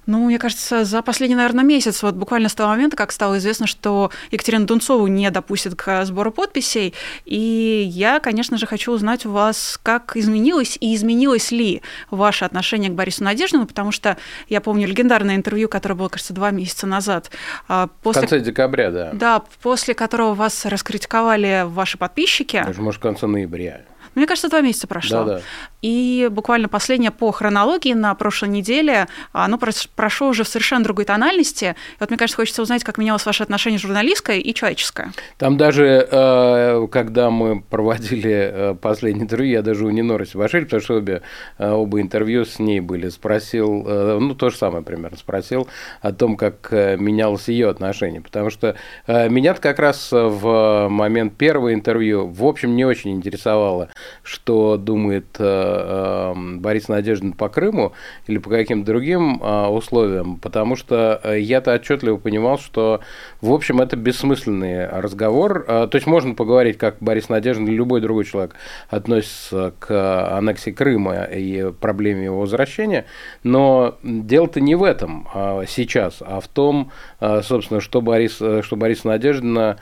ну, 0.07 0.27
мне 0.27 0.39
кажется, 0.39 0.85
за 0.85 1.03
последний, 1.03 1.37
наверное, 1.37 1.65
месяц, 1.65 2.03
вот 2.03 2.15
буквально 2.15 2.49
с 2.49 2.55
того 2.55 2.71
момента, 2.71 2.97
как 2.97 3.13
стало 3.13 3.39
известно, 3.39 3.67
что 3.67 4.11
Екатерину 4.31 4.67
Дунцову 4.67 5.07
не 5.07 5.31
допустят 5.31 5.75
к 5.75 6.05
сбору 6.05 6.33
подписей, 6.33 6.95
и 7.25 7.85
я, 7.89 8.19
конечно 8.19 8.59
же, 8.59 8.67
хочу 8.67 8.93
узнать 8.93 9.27
у 9.27 9.31
вас, 9.31 9.79
как 9.83 10.17
изменилось 10.17 10.77
и 10.81 10.95
изменилось 10.95 11.53
ли 11.53 11.83
ваше 12.11 12.45
отношение 12.45 12.91
к 12.91 12.95
Борису 12.95 13.23
Надеждину, 13.23 13.67
потому 13.67 13.93
что 13.93 14.17
я 14.49 14.61
помню 14.61 14.89
легендарное 14.89 15.37
интервью, 15.37 15.69
которое 15.69 15.95
было, 15.95 16.09
кажется, 16.09 16.33
два 16.33 16.51
месяца 16.51 16.87
назад. 16.87 17.31
А, 17.69 17.89
после... 18.03 18.23
В 18.23 18.29
конце 18.29 18.41
декабря, 18.41 18.91
да. 18.91 19.11
Да, 19.13 19.43
после 19.63 19.95
которого 19.95 20.35
вас 20.35 20.67
раскритиковали 20.67 21.65
ваши 21.67 21.97
подписчики. 21.97 22.63
Даже, 22.67 22.83
может, 22.83 23.01
в 23.01 23.03
конце 23.03 23.27
ноября. 23.27 23.83
Мне 24.15 24.27
кажется, 24.27 24.49
два 24.49 24.61
месяца 24.61 24.87
прошло. 24.87 25.25
Да, 25.25 25.35
да. 25.37 25.41
И 25.81 26.29
буквально 26.31 26.69
последнее 26.69 27.11
по 27.11 27.33
хронологии 27.33 27.93
на 27.93 28.15
прошлой 28.15 28.51
неделе, 28.51 29.09
оно 29.33 29.59
прошло 29.59 30.29
уже 30.29 30.45
в 30.45 30.49
совершенно 30.49 30.85
другой 30.85 31.05
тональности. 31.05 31.75
И 31.95 31.97
вот 31.99 32.11
мне 32.11 32.19
кажется, 32.19 32.37
хочется 32.37 32.63
узнать, 32.63 32.85
как 32.85 32.99
менялось 32.99 33.27
ваше 33.27 33.43
отношение 33.43 33.79
журналистское 33.79 34.39
и 34.39 34.55
человеческое. 34.55 35.13
Там 35.39 35.57
даже, 35.57 36.07
э, 36.09 36.87
когда 36.93 37.31
мы 37.31 37.63
проводили 37.63 38.51
э, 38.53 38.75
последний 38.81 39.23
интервью, 39.23 39.53
я 39.53 39.63
даже 39.63 39.85
у 39.85 39.91
Ниноры 39.91 40.25
Севашиль, 40.25 40.65
потому 40.65 40.83
что 40.83 40.95
обе, 40.95 41.23
э, 41.59 41.71
оба 41.71 42.01
интервью 42.01 42.45
с 42.45 42.61
ней 42.61 42.81
были, 42.81 43.09
спросил, 43.09 43.83
ну, 43.83 44.35
то 44.35 44.51
же 44.51 44.57
самое 44.57 44.85
примерно, 44.85 45.17
спросил 45.17 45.69
о 46.01 46.13
том, 46.13 46.37
как 46.37 46.71
менялось 46.71 47.49
ее 47.49 47.69
отношение. 47.69 48.21
Потому 48.21 48.51
что 48.51 48.77
меня 49.07 49.55
как 49.55 49.79
раз 49.79 50.11
в 50.13 50.89
момент 50.89 51.37
первого 51.37 51.75
интервью, 51.75 52.29
в 52.29 52.45
общем, 52.45 52.77
не 52.77 52.85
очень 52.85 53.13
интересовало, 53.13 53.89
что 54.23 54.77
думает 54.77 55.37
э, 55.39 55.45
э, 55.45 56.35
Борис 56.59 56.89
Надеждин 56.89 57.33
по 57.33 57.49
Крыму 57.49 57.93
или 58.27 58.39
по 58.39 58.51
каким-то 58.51 58.87
другим 58.87 59.43
э, 59.43 59.67
условиям, 59.67 60.39
потому 60.39 60.77
что 60.77 61.21
я-то 61.35 61.75
отчетливо 61.75 62.17
понимал, 62.17 62.59
что, 62.59 63.01
в 63.41 63.53
общем, 63.53 63.81
это 63.81 63.97
бессмысленный 63.97 64.87
разговор. 64.87 65.65
То 65.65 65.91
есть 65.93 66.07
можно 66.07 66.35
поговорить, 66.35 66.79
как 66.79 66.97
Борис 67.01 67.29
Надеждин 67.29 67.67
или 67.67 67.75
любой 67.75 68.01
другой 68.01 68.25
человек 68.25 68.55
относится 68.89 69.75
к 69.79 70.37
аннексии 70.37 70.71
Крыма 70.71 71.25
и 71.25 71.73
проблеме 71.73 72.25
его 72.25 72.41
возвращения, 72.41 73.07
но 73.43 73.99
дело-то 74.03 74.61
не 74.61 74.75
в 74.75 74.85
этом 74.85 75.29
сейчас, 75.67 76.17
а 76.21 76.41
в 76.41 76.49
том, 76.49 76.91
собственно, 77.21 77.81
что 77.81 78.01
Борис, 78.01 78.35
что 78.37 78.77
Борис 78.77 79.05
Надеждина 79.05 79.79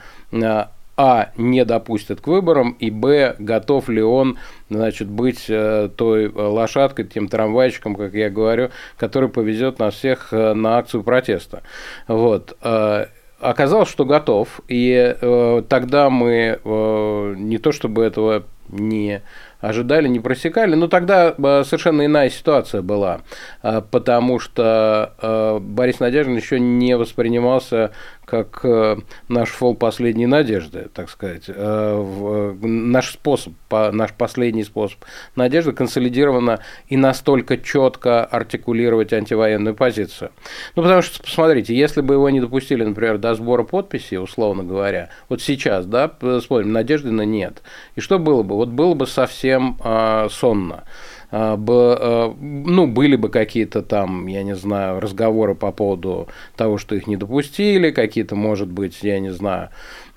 а, 1.03 1.31
не 1.35 1.65
допустят 1.65 2.21
к 2.21 2.27
выборам, 2.27 2.75
и 2.77 2.91
б, 2.91 3.35
готов 3.39 3.89
ли 3.89 4.03
он 4.03 4.37
значит, 4.69 5.07
быть 5.07 5.45
э, 5.49 5.89
той 5.95 6.27
лошадкой, 6.27 7.05
тем 7.05 7.27
трамвайчиком, 7.27 7.95
как 7.95 8.13
я 8.13 8.29
говорю, 8.29 8.69
который 8.97 9.27
повезет 9.27 9.79
нас 9.79 9.95
всех 9.95 10.31
э, 10.31 10.53
на 10.53 10.77
акцию 10.77 11.01
протеста. 11.01 11.63
Вот. 12.07 12.55
Э, 12.61 13.07
оказалось, 13.39 13.89
что 13.89 14.05
готов, 14.05 14.61
и 14.67 15.63
тогда 15.67 16.11
мы 16.11 16.59
не 16.63 17.57
то 17.57 17.71
чтобы 17.71 18.03
этого 18.03 18.43
не 18.69 19.23
ожидали, 19.59 20.07
не 20.07 20.19
просекали. 20.19 20.75
Но 20.75 20.87
тогда 20.87 21.33
совершенно 21.63 22.05
иная 22.05 22.29
ситуация 22.29 22.83
была, 22.83 23.21
потому 23.63 24.37
что 24.37 25.59
Борис 25.59 25.99
Надеждин 25.99 26.35
еще 26.35 26.59
не 26.59 26.95
воспринимался 26.95 27.89
как 28.25 28.61
э, 28.63 28.97
наш 29.27 29.49
фол 29.49 29.75
последней 29.75 30.27
надежды, 30.27 30.89
так 30.93 31.09
сказать. 31.09 31.45
Э, 31.47 32.55
наш 32.61 33.11
способ, 33.11 33.53
наш 33.69 34.13
последний 34.13 34.63
способ 34.63 34.99
надежды 35.35 35.71
консолидированно 35.73 36.59
и 36.87 36.97
настолько 36.97 37.57
четко 37.57 38.23
артикулировать 38.23 39.13
антивоенную 39.13 39.75
позицию. 39.75 40.31
Ну, 40.75 40.83
потому 40.83 41.01
что, 41.01 41.21
посмотрите, 41.21 41.75
если 41.75 42.01
бы 42.01 42.13
его 42.13 42.29
не 42.29 42.39
допустили, 42.39 42.83
например, 42.83 43.17
до 43.17 43.33
сбора 43.35 43.63
подписей, 43.63 44.17
условно 44.17 44.63
говоря, 44.63 45.09
вот 45.27 45.41
сейчас, 45.41 45.85
да, 45.85 46.11
смотрим, 46.45 46.71
надежды 46.71 47.11
на 47.11 47.23
нет. 47.23 47.61
И 47.95 48.01
что 48.01 48.19
было 48.19 48.43
бы? 48.43 48.55
Вот 48.55 48.69
было 48.69 48.93
бы 48.93 49.07
совсем 49.07 49.77
э, 49.83 50.27
сонно. 50.31 50.83
А, 51.31 51.57
а, 51.57 52.35
ну, 52.39 52.87
были 52.87 53.15
бы 53.15 53.29
какие-то 53.29 53.81
там, 53.81 54.27
я 54.27 54.43
не 54.43 54.55
знаю, 54.55 54.99
разговоры 54.99 55.55
по 55.55 55.71
поводу 55.71 56.27
того, 56.55 56.77
что 56.77 56.95
их 56.95 57.07
не 57.07 57.15
допустили, 57.15 57.91
какие-то, 57.91 58.35
может 58.35 58.67
быть, 58.67 58.99
я 59.01 59.19
не 59.19 59.31
знаю, 59.31 59.69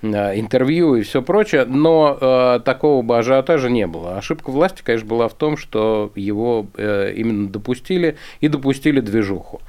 а, 0.03 0.37
интервью 0.37 0.95
и 0.95 1.03
все 1.03 1.21
прочее, 1.21 1.65
но 1.65 2.59
такого 2.65 3.01
бы 3.01 3.17
ажиотажа 3.17 3.69
не 3.69 3.87
было. 3.87 4.17
Ошибка 4.17 4.49
власти, 4.49 4.81
конечно, 4.83 5.07
была 5.07 5.27
в 5.27 5.33
том, 5.33 5.57
что 5.57 6.11
его 6.15 6.67
э, 6.77 7.13
именно 7.15 7.47
допустили 7.49 8.17
и 8.41 8.47
допустили 8.47 8.99
движуху. 8.99 9.61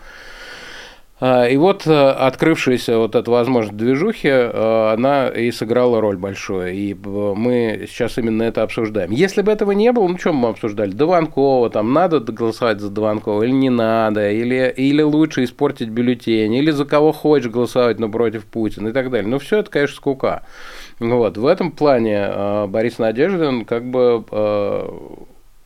А, 1.18 1.46
и 1.46 1.56
вот 1.56 1.86
э, 1.86 2.10
открывшаяся 2.10 2.98
вот 2.98 3.14
эта 3.14 3.30
возможность 3.30 3.78
движухи, 3.78 4.28
э, 4.28 4.92
она 4.92 5.28
и 5.28 5.50
сыграла 5.50 5.98
роль 5.98 6.18
большую. 6.18 6.74
И 6.74 6.92
э, 6.92 6.96
мы 7.34 7.86
сейчас 7.88 8.18
именно 8.18 8.42
это 8.42 8.62
обсуждаем. 8.62 9.10
Если 9.12 9.40
бы 9.40 9.50
этого 9.50 9.70
не 9.72 9.92
было, 9.92 10.08
ну, 10.08 10.18
что 10.18 10.34
мы 10.34 10.50
обсуждали? 10.50 10.90
Дованкова, 10.90 11.70
там, 11.70 11.94
надо 11.94 12.20
голосовать 12.20 12.80
за 12.80 12.90
Дованкова 12.90 13.44
или 13.44 13.52
не 13.52 13.70
надо, 13.70 14.30
или, 14.30 14.72
или 14.76 15.00
лучше 15.00 15.44
испортить 15.44 15.88
бюллетень, 15.88 16.52
или 16.52 16.70
за 16.70 16.84
кого 16.84 17.12
хочешь 17.12 17.50
голосовать, 17.50 17.98
но 17.98 18.10
против 18.10 18.44
Путина 18.44 18.88
и 18.88 18.92
так 18.92 19.10
далее. 19.10 19.28
Ну, 19.28 19.38
все 19.38 19.60
это, 19.60 19.70
конечно, 19.70 19.96
скука. 19.96 20.42
Вот. 20.98 21.38
В 21.38 21.46
этом 21.46 21.72
плане 21.72 22.66
Борис 22.68 22.98
Надеждин 22.98 23.64
как 23.64 23.84
бы 23.88 24.24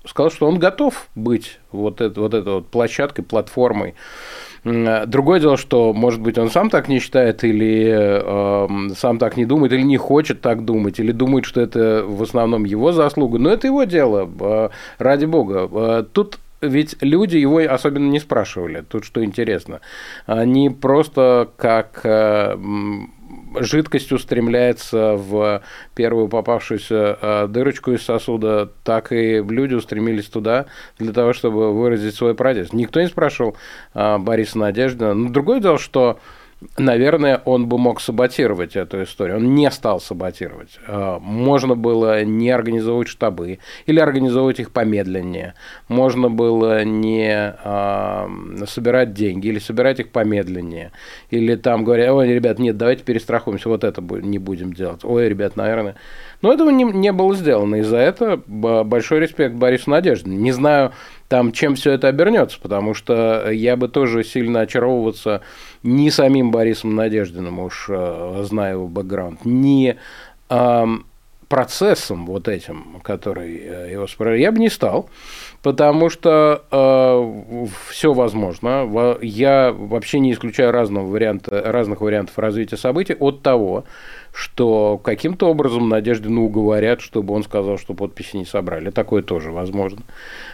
сказал, 0.05 0.31
что 0.31 0.47
он 0.47 0.59
готов 0.59 1.09
быть 1.15 1.59
вот, 1.73 2.01
это, 2.01 2.21
вот 2.21 2.35
этой 2.35 2.55
вот 2.55 2.69
площадкой, 2.69 3.23
платформой 3.23 3.95
Другое 4.65 5.41
дело, 5.41 5.57
что, 5.57 5.93
может 5.93 6.21
быть, 6.21 6.37
он 6.37 6.51
сам 6.51 6.69
так 6.69 6.89
не 6.89 6.99
считает, 6.99 7.45
или 7.45 7.93
э, 7.95 8.95
сам 8.95 9.19
так 9.19 9.37
не 9.37 9.47
думает, 9.47 9.73
или 9.73 9.83
не 9.83 9.97
хочет 9.97 10.41
так 10.43 10.65
думать, 10.65 11.01
или 11.01 11.13
думает, 11.13 11.47
что 11.47 11.61
это 11.61 12.05
в 12.07 12.23
основном 12.23 12.65
его 12.65 12.93
заслуга. 12.93 13.39
Но 13.39 13.51
это 13.51 13.67
его 13.67 13.85
дело, 13.85 14.29
э, 14.41 14.69
ради 14.99 15.25
бога. 15.25 15.69
Э, 15.73 16.05
тут 16.13 16.39
ведь 16.61 16.97
люди 17.01 17.39
его 17.39 17.59
особенно 17.59 18.11
не 18.11 18.21
спрашивали. 18.21 18.85
Тут 18.87 19.05
что 19.05 19.25
интересно. 19.25 19.81
Они 20.27 20.69
просто 20.69 21.49
как 21.57 22.01
э, 22.05 22.57
жидкость 23.59 24.13
устремляется 24.13 25.15
в 25.17 25.63
первую 25.95 26.29
попавшуюся 26.29 27.19
а, 27.21 27.47
дырочку 27.47 27.93
из 27.93 28.03
сосуда, 28.03 28.71
так 28.85 29.13
и 29.13 29.43
люди 29.43 29.75
устремились 29.75 30.27
туда 30.27 30.67
для 30.99 31.13
того, 31.13 31.33
чтобы 31.33 31.73
выразить 31.73 32.15
свой 32.15 32.35
протест. 32.35 32.73
Никто 32.73 33.01
не 33.01 33.09
спрашивал 33.09 33.57
а, 33.95 34.19
Бориса 34.19 34.59
Надеждина. 34.59 35.15
Но 35.15 35.31
другое 35.31 35.61
дело, 35.61 35.79
что 35.79 36.19
наверное, 36.77 37.41
он 37.45 37.67
бы 37.67 37.79
мог 37.79 38.01
саботировать 38.01 38.77
эту 38.77 39.03
историю. 39.03 39.39
Он 39.39 39.55
не 39.55 39.71
стал 39.71 40.01
саботировать. 40.01 40.79
А, 40.87 41.19
можно 41.19 41.75
было 41.75 42.25
не 42.25 42.51
организовывать 42.51 43.09
штабы 43.09 43.59
или 43.87 43.99
организовывать 44.01 44.61
их 44.61 44.71
помедленнее. 44.71 45.55
Можно 45.89 46.29
было 46.29 46.85
не 46.85 47.33
а, 47.35 48.29
собирать 48.67 49.15
деньги 49.15 49.49
или 49.49 49.59
собирать 49.59 50.01
их 50.01 50.11
помедленнее. 50.11 50.93
Или 51.31 51.57
там 51.57 51.85
говорят, 51.85 52.11
ой, 52.11 52.29
ребят, 52.29 52.59
нет, 52.59 52.77
давайте 52.77 53.05
перестрахуемся, 53.05 53.69
вот 53.69 53.85
это 53.85 54.03
не 54.03 54.39
будем 54.39 54.73
делать. 54.73 55.05
Ой, 55.05 55.29
ребят, 55.29 55.57
наверное. 55.57 55.97
Но 56.43 56.53
этого 56.53 56.71
не, 56.71 56.85
не 56.85 57.13
было 57.13 57.35
сделано. 57.35 57.77
И 57.77 57.83
за 57.83 57.99
это 57.99 58.41
большой 58.47 59.21
респект 59.21 59.55
Борису 59.55 59.91
Надежде. 59.91 60.31
Не 60.31 60.53
знаю, 60.53 60.93
там, 61.31 61.53
чем 61.53 61.77
все 61.77 61.93
это 61.93 62.09
обернется, 62.09 62.59
потому 62.61 62.93
что 62.93 63.51
я 63.53 63.77
бы 63.77 63.87
тоже 63.87 64.25
сильно 64.25 64.63
очаровываться 64.63 65.43
не 65.85 66.11
самим 66.11 66.51
Борисом 66.51 66.97
Надеждиным, 66.97 67.61
уж 67.61 67.87
э, 67.89 68.43
знаю 68.45 68.79
его 68.79 68.89
бэкграунд, 68.89 69.45
не 69.45 69.97
процессом 71.51 72.27
вот 72.27 72.47
этим, 72.47 73.01
который 73.03 73.57
э, 73.57 73.93
его 73.93 74.07
спрашивает, 74.07 74.41
я 74.41 74.53
бы 74.53 74.61
не 74.61 74.69
стал, 74.69 75.11
потому 75.63 76.09
что 76.09 76.63
э, 76.71 77.67
все 77.89 78.13
возможно. 78.13 78.89
Я 79.21 79.73
вообще 79.73 80.21
не 80.21 80.33
исключаю 80.33 80.71
разного 80.71 81.09
варианта, 81.09 81.61
разных 81.67 82.03
вариантов 82.03 82.39
развития 82.39 82.77
событий 82.77 83.17
от 83.19 83.43
того, 83.43 83.85
что 84.33 85.01
каким-то 85.03 85.51
образом 85.51 85.89
Надеждину 85.89 86.45
уговорят, 86.45 87.01
чтобы 87.01 87.35
он 87.35 87.43
сказал, 87.43 87.79
что 87.79 87.95
подписи 87.95 88.37
не 88.37 88.45
собрали. 88.45 88.91
Такое 88.91 89.23
тоже 89.23 89.51
возможно. 89.51 90.03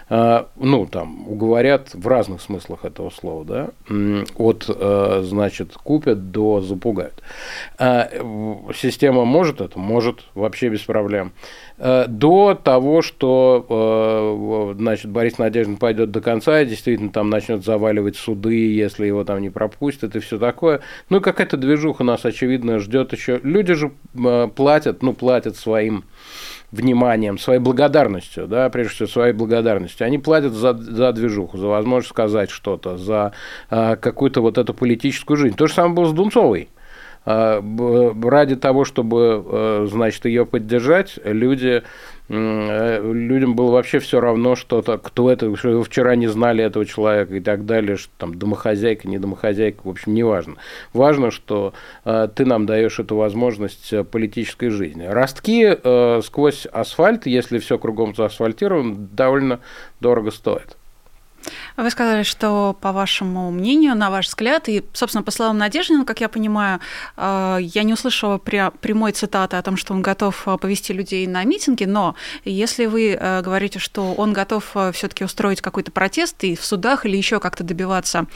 А, 0.09 0.49
ну, 0.57 0.87
там, 0.87 1.29
уговорят 1.29 1.91
в 1.95 2.07
разных 2.07 2.41
смыслах 2.41 2.85
этого 2.85 3.11
слова, 3.11 3.45
да, 3.45 3.71
от, 4.37 4.67
э, 4.69 5.23
значит, 5.25 5.73
купят 5.75 6.31
до 6.31 6.61
запугают. 6.61 7.23
А, 7.79 8.09
система 8.75 9.25
может 9.25 9.61
это? 9.61 9.79
Может, 9.79 10.21
вообще 10.35 10.69
без 10.69 10.83
проблем. 10.83 11.33
Э, 11.79 12.07
до 12.09 12.55
того, 12.55 13.03
что 13.03 13.67
э, 13.69 14.79
значит, 14.79 15.11
Борис 15.11 15.39
Надеждин 15.39 15.77
пойдет 15.77 16.11
до 16.11 16.21
конца 16.21 16.63
и 16.63 16.67
действительно 16.67 17.11
там 17.11 17.29
начнет 17.29 17.65
заваливать 17.65 18.17
суды, 18.17 18.75
если 18.75 19.07
его 19.07 19.25
там 19.25 19.43
не 19.43 19.51
пропустят 19.51 20.17
и 20.17 20.21
все 20.21 20.39
такое. 20.39 20.81
Ну, 21.11 21.21
какая-то 21.21 21.57
движуха 21.57 22.03
нас, 22.05 22.25
очевидно, 22.25 22.79
ждет 22.79 23.13
еще. 23.13 23.41
Люди 23.43 23.75
же 23.75 23.93
э, 24.15 24.49
платят, 24.55 25.03
ну, 25.03 25.13
платят 25.13 25.57
своим 25.57 26.05
вниманием, 26.77 27.39
своей 27.39 27.61
благодарностью, 27.61 28.47
да, 28.47 28.69
прежде 28.69 28.95
всего 28.95 29.09
своей 29.09 29.33
благодарностью. 29.33 30.07
Они 30.07 30.19
платят 30.19 30.53
за, 30.53 30.75
за 30.75 31.13
движуху, 31.13 31.59
за 31.59 31.67
возможность 31.67 32.11
сказать 32.11 32.51
что-то, 32.51 32.97
за 32.97 33.33
э, 33.71 33.97
какую-то 33.97 34.41
вот 34.41 34.59
эту 34.59 34.75
политическую 34.75 35.37
жизнь. 35.37 35.57
То 35.57 35.67
же 35.67 35.75
самое 35.75 35.95
было 35.95 36.07
с 36.07 36.13
Дунцовой. 36.13 36.69
А, 37.29 37.61
ради 38.23 38.55
того, 38.55 38.85
чтобы, 38.85 39.45
э, 39.45 39.87
значит, 39.91 40.25
ее 40.27 40.47
поддержать, 40.47 41.19
люди 41.25 41.83
людям 42.29 43.55
было 43.55 43.71
вообще 43.71 43.99
все 43.99 44.21
равно, 44.21 44.57
что 44.57 44.83
то 44.83 44.99
кто 44.99 45.31
это, 45.31 45.55
что 45.57 45.83
вчера 45.83 46.17
не 46.17 46.27
знали 46.27 46.65
этого 46.65 46.85
человека 46.85 47.37
и 47.37 47.41
так 47.41 47.67
далее, 47.67 47.97
что 47.97 48.11
там 48.19 48.37
домохозяйка, 48.37 49.09
не 49.09 49.19
домохозяйка, 49.19 49.81
в 49.85 49.89
общем, 49.89 50.15
не 50.15 50.23
важно. 50.23 50.57
Важно, 50.93 51.31
что 51.31 51.73
э, 52.05 52.29
ты 52.35 52.45
нам 52.45 52.67
даешь 52.67 52.99
эту 52.99 53.17
возможность 53.17 53.93
политической 54.11 54.71
жизни. 54.71 55.05
Ростки 55.05 55.65
э, 55.67 56.21
сквозь 56.25 56.67
асфальт, 56.67 57.27
если 57.27 57.59
все 57.59 57.79
кругом 57.79 58.15
заасфальтировано, 58.15 58.97
довольно 59.13 59.61
дорого 60.01 60.31
стоит. 60.31 60.77
Вы 61.77 61.91
сказали, 61.91 62.23
что, 62.23 62.77
по 62.81 62.93
вашему 62.93 63.51
мнению, 63.51 63.95
на 63.95 64.11
ваш 64.11 64.29
взгляд, 64.29 64.69
и, 64.69 64.85
собственно, 64.93 65.23
по 65.23 65.31
словам 65.31 65.59
Надеждина, 65.59 66.05
как 66.05 66.21
я 66.21 66.29
понимаю, 66.29 66.81
э, 67.17 67.59
я 67.61 67.83
не 67.83 67.93
услышала 67.93 68.39
прямой 68.39 69.13
цитаты 69.13 69.57
о 69.57 69.63
том, 69.63 69.77
что 69.77 69.95
он 69.95 70.03
готов 70.03 70.47
э, 70.47 70.57
повести 70.59 70.93
людей 70.93 71.27
на 71.27 71.45
митинги, 71.45 71.85
но 71.85 72.15
если 72.45 72.87
вы 72.87 73.13
э, 73.19 73.43
говорите, 73.43 73.79
что 73.79 74.15
он 74.15 74.33
готов 74.33 74.75
все 74.93 75.09
таки 75.09 75.25
устроить 75.25 75.61
какой-то 75.61 75.91
протест 75.91 76.43
и 76.45 76.57
в 76.57 76.65
судах 76.65 77.07
или 77.07 77.17
еще 77.17 77.41
как-то 77.41 77.65
добиваться, 77.65 78.27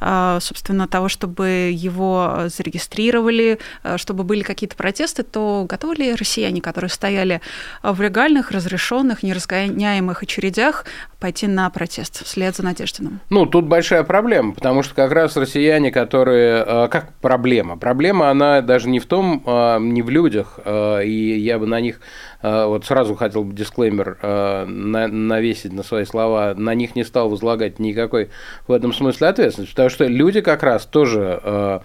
собственно, 0.00 0.86
того, 0.88 1.08
чтобы 1.08 1.70
его 1.74 2.44
зарегистрировали, 2.46 3.58
чтобы 3.96 4.24
были 4.24 4.42
какие-то 4.42 4.76
протесты, 4.76 5.22
то 5.22 5.66
готовы 5.68 5.96
ли 5.96 6.14
россияне, 6.14 6.60
которые 6.60 6.90
стояли 6.90 7.40
в 7.82 8.00
легальных, 8.00 8.50
разрешенных, 8.50 9.22
неразгоняемых 9.22 10.22
очередях, 10.22 10.84
пойти 11.20 11.46
на 11.46 11.68
протест 11.70 12.24
вслед 12.24 12.57
за 12.58 12.64
Надеждиным? 12.64 13.20
Ну, 13.30 13.46
тут 13.46 13.66
большая 13.66 14.02
проблема, 14.02 14.52
потому 14.52 14.82
что 14.82 14.94
как 14.94 15.12
раз 15.12 15.36
россияне, 15.36 15.90
которые... 15.90 16.64
Э, 16.66 16.88
как 16.88 17.14
проблема? 17.20 17.78
Проблема, 17.78 18.30
она 18.30 18.60
даже 18.60 18.88
не 18.88 18.98
в 18.98 19.06
том, 19.06 19.42
э, 19.46 19.78
не 19.80 20.02
в 20.02 20.10
людях, 20.10 20.58
э, 20.64 21.04
и 21.04 21.38
я 21.38 21.58
бы 21.58 21.66
на 21.66 21.80
них 21.80 22.00
вот 22.40 22.84
сразу 22.84 23.16
хотел 23.16 23.42
бы 23.42 23.52
дисклеймер 23.52 24.18
навесить 24.68 25.72
на 25.72 25.82
свои 25.82 26.04
слова, 26.04 26.54
на 26.56 26.72
них 26.72 26.94
не 26.94 27.02
стал 27.02 27.28
возлагать 27.30 27.80
никакой 27.80 28.30
в 28.68 28.72
этом 28.72 28.92
смысле 28.92 29.26
ответственности, 29.26 29.74
потому 29.74 29.90
что 29.90 30.04
люди 30.04 30.40
как 30.40 30.62
раз 30.62 30.86
тоже 30.86 31.82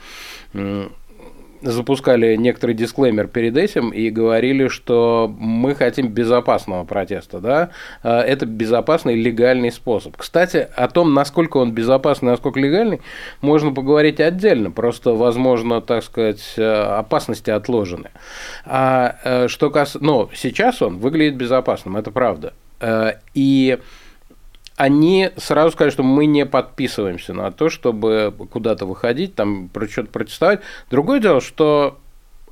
запускали 1.63 2.36
некоторый 2.36 2.74
дисклеймер 2.75 3.27
перед 3.27 3.58
этим 3.58 3.89
и 3.89 4.10
говорили, 4.10 4.67
что 4.67 5.34
мы 5.38 5.75
хотим 5.75 6.10
безопасного 6.10 6.84
протеста, 6.84 7.39
да, 7.39 7.70
а, 8.03 8.22
это 8.22 8.46
безопасный 8.46 9.15
легальный 9.15 9.72
способ. 9.72 10.15
Кстати, 10.17 10.67
о 10.75 10.88
том, 10.88 11.13
насколько 11.13 11.58
он 11.58 11.72
безопасный, 11.72 12.32
насколько 12.32 12.60
легальный, 12.60 13.01
можно 13.41 13.74
поговорить 13.74 14.20
отдельно, 14.20 14.72
просто, 14.72 15.12
возможно, 15.12 15.82
так 15.82 16.03
сказать, 16.03 16.53
э, 16.58 16.63
опасности 16.63 17.49
отложены. 17.49 18.12
А 18.65 19.15
э, 19.23 19.47
что 19.47 19.69
касается, 19.69 19.99
но 20.04 20.30
сейчас 20.34 20.82
он 20.82 20.97
выглядит 20.97 21.36
безопасным, 21.36 21.97
это 21.97 22.12
правда. 22.12 22.54
Э, 22.80 23.13
и 23.34 23.80
они 24.75 25.31
сразу 25.38 25.71
сказали, 25.71 25.91
что 25.91 26.03
мы 26.03 26.25
не 26.25 26.45
подписываемся 26.45 27.33
на 27.33 27.51
то, 27.51 27.69
чтобы 27.69 28.33
куда-то 28.51 28.86
выходить, 28.86 29.36
там 29.36 29.69
что-то 29.89 30.09
протестовать. 30.09 30.62
Другое 30.89 31.19
дело, 31.19 31.41
что, 31.41 31.99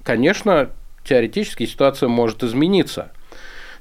конечно, 0.03 0.69
теоретически 1.03 1.65
ситуация 1.65 2.09
может 2.09 2.43
измениться. 2.43 3.11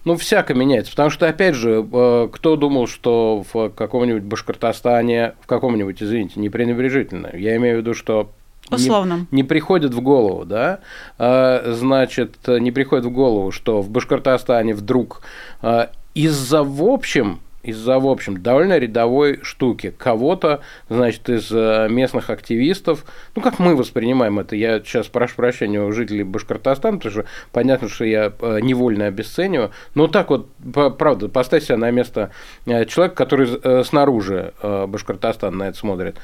Ну, 0.05 0.17
всяко 0.17 0.55
меняется. 0.55 0.93
Потому 0.93 1.11
что, 1.11 1.29
опять 1.29 1.55
же, 1.55 1.87
э, 1.93 2.29
кто 2.33 2.57
думал, 2.57 2.87
что 2.87 3.45
в 3.53 3.69
каком-нибудь 3.69 4.23
Башкортостане, 4.23 5.35
в 5.43 5.47
каком-нибудь, 5.47 6.03
извините, 6.03 6.41
не 6.41 6.49
пренебрежительно, 6.49 7.31
я 7.35 7.57
имею 7.57 7.77
в 7.77 7.81
виду, 7.81 7.93
что 7.95 8.31
Условно. 8.71 9.27
Не, 9.31 9.39
не 9.39 9.45
приходит 9.45 9.93
в 9.93 10.01
голову, 10.01 10.45
да, 10.45 10.79
а, 11.19 11.73
значит, 11.73 12.37
не 12.47 12.71
приходит 12.71 13.05
в 13.05 13.11
голову, 13.11 13.51
что 13.51 13.83
в 13.83 13.91
Башкортостане 13.91 14.75
вдруг 14.75 15.23
а, 15.61 15.91
из-за, 16.15 16.63
в 16.63 16.83
общем, 16.85 17.41
из-за, 17.63 17.99
в 17.99 18.07
общем, 18.07 18.43
довольно 18.43 18.79
рядовой 18.79 19.41
штуки. 19.43 19.95
Кого-то, 19.97 20.61
значит, 20.89 21.29
из 21.29 21.51
э, 21.53 21.89
местных 21.91 22.31
активистов, 22.31 23.05
ну, 23.35 23.43
как 23.43 23.59
мы 23.59 23.77
воспринимаем 23.77 24.39
это, 24.39 24.57
я 24.57 24.81
сейчас 24.81 25.09
прошу 25.09 25.37
прощения 25.37 25.81
у 25.81 25.93
жителей 25.93 26.25
Башкортостана, 26.25 26.97
потому 26.97 27.13
что 27.13 27.25
понятно, 27.53 27.89
что 27.89 28.05
я 28.05 28.33
э, 28.41 28.61
невольно 28.63 29.07
обесцениваю, 29.07 29.73
но 29.95 30.07
так 30.07 30.31
вот, 30.31 30.49
правда, 30.99 31.29
поставь 31.29 31.65
себя 31.65 31.77
на 31.77 31.91
место 31.91 32.31
э, 32.67 32.87
человека, 32.87 33.17
который 33.17 33.85
снаружи 33.85 34.53
Башкортостана 34.63 35.57
на 35.57 35.69
это 35.69 35.77
смотрит. 35.77 36.17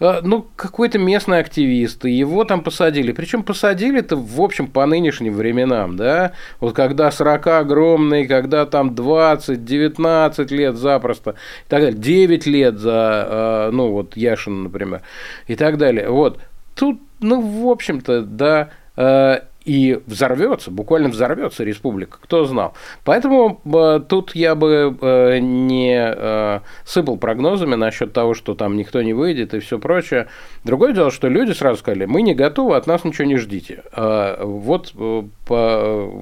А, 0.00 0.20
ну, 0.22 0.46
какой-то 0.56 0.98
местный 0.98 1.38
активист, 1.38 2.04
и 2.04 2.12
его 2.12 2.44
там 2.44 2.62
посадили. 2.62 3.12
Причем 3.12 3.42
посадили-то, 3.42 4.16
в 4.16 4.40
общем, 4.40 4.68
по 4.68 4.86
нынешним 4.86 5.34
временам, 5.34 5.96
да, 5.96 6.32
вот 6.60 6.74
когда 6.74 7.10
срока 7.10 7.58
огромные, 7.58 8.28
когда 8.28 8.64
там 8.66 8.94
20, 8.94 9.64
19 9.64 10.50
лет 10.52 10.76
запросто, 10.76 11.30
и 11.30 11.68
так 11.68 11.82
далее, 11.82 11.98
9 11.98 12.46
лет 12.46 12.78
за, 12.78 12.92
а, 12.94 13.70
ну, 13.72 13.90
вот 13.90 14.16
Яшин, 14.16 14.64
например, 14.64 15.02
и 15.48 15.56
так 15.56 15.78
далее. 15.78 16.08
Вот, 16.08 16.38
тут, 16.76 17.00
ну, 17.20 17.40
в 17.40 17.68
общем-то, 17.68 18.22
да, 18.22 18.70
а, 18.96 19.42
и 19.68 20.00
взорвется, 20.06 20.70
буквально 20.70 21.10
взорвется 21.10 21.62
республика, 21.62 22.16
кто 22.22 22.46
знал. 22.46 22.72
Поэтому 23.04 23.60
э, 23.66 24.00
тут 24.08 24.34
я 24.34 24.54
бы 24.54 24.96
э, 24.98 25.38
не 25.40 25.94
э, 25.94 26.60
сыпал 26.86 27.18
прогнозами 27.18 27.74
насчет 27.74 28.14
того, 28.14 28.32
что 28.32 28.54
там 28.54 28.78
никто 28.78 29.02
не 29.02 29.12
выйдет 29.12 29.52
и 29.52 29.58
все 29.58 29.78
прочее. 29.78 30.28
Другое 30.64 30.94
дело, 30.94 31.10
что 31.10 31.28
люди 31.28 31.52
сразу 31.52 31.80
сказали, 31.80 32.06
мы 32.06 32.22
не 32.22 32.34
готовы, 32.34 32.76
от 32.76 32.86
нас 32.86 33.04
ничего 33.04 33.26
не 33.26 33.36
ждите. 33.36 33.82
Э, 33.92 34.42
вот 34.42 34.94
э, 34.98 35.22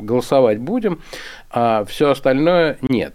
голосовать 0.03 0.59
будем, 0.59 1.01
а 1.49 1.85
все 1.85 2.11
остальное 2.11 2.79
нет. 2.81 3.15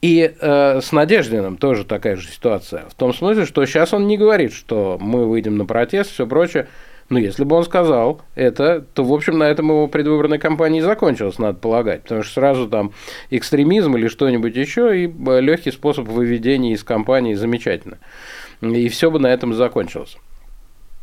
И 0.00 0.32
э, 0.40 0.80
с 0.80 0.92
Надеждиным 0.92 1.56
тоже 1.56 1.84
такая 1.84 2.14
же 2.14 2.28
ситуация. 2.28 2.84
В 2.88 2.94
том 2.94 3.12
смысле, 3.12 3.46
что 3.46 3.66
сейчас 3.66 3.92
он 3.92 4.06
не 4.06 4.16
говорит, 4.16 4.52
что 4.52 4.96
мы 5.00 5.26
выйдем 5.26 5.56
на 5.56 5.66
протест, 5.66 6.12
все 6.12 6.24
прочее. 6.24 6.68
Ну, 7.08 7.18
если 7.18 7.44
бы 7.44 7.54
он 7.54 7.64
сказал 7.64 8.20
это, 8.34 8.80
то, 8.80 9.04
в 9.04 9.12
общем, 9.12 9.38
на 9.38 9.44
этом 9.44 9.68
его 9.68 9.86
предвыборная 9.86 10.38
кампания 10.38 10.80
и 10.80 10.82
закончилась, 10.82 11.38
надо 11.38 11.58
полагать. 11.58 12.02
Потому 12.02 12.24
что 12.24 12.34
сразу 12.34 12.68
там 12.68 12.92
экстремизм 13.30 13.96
или 13.96 14.08
что-нибудь 14.08 14.56
еще, 14.56 15.04
и 15.04 15.06
легкий 15.06 15.70
способ 15.70 16.08
выведения 16.08 16.72
из 16.72 16.82
кампании 16.82 17.34
замечательно. 17.34 17.98
И 18.60 18.88
все 18.88 19.10
бы 19.10 19.20
на 19.20 19.28
этом 19.28 19.54
закончилось. 19.54 20.16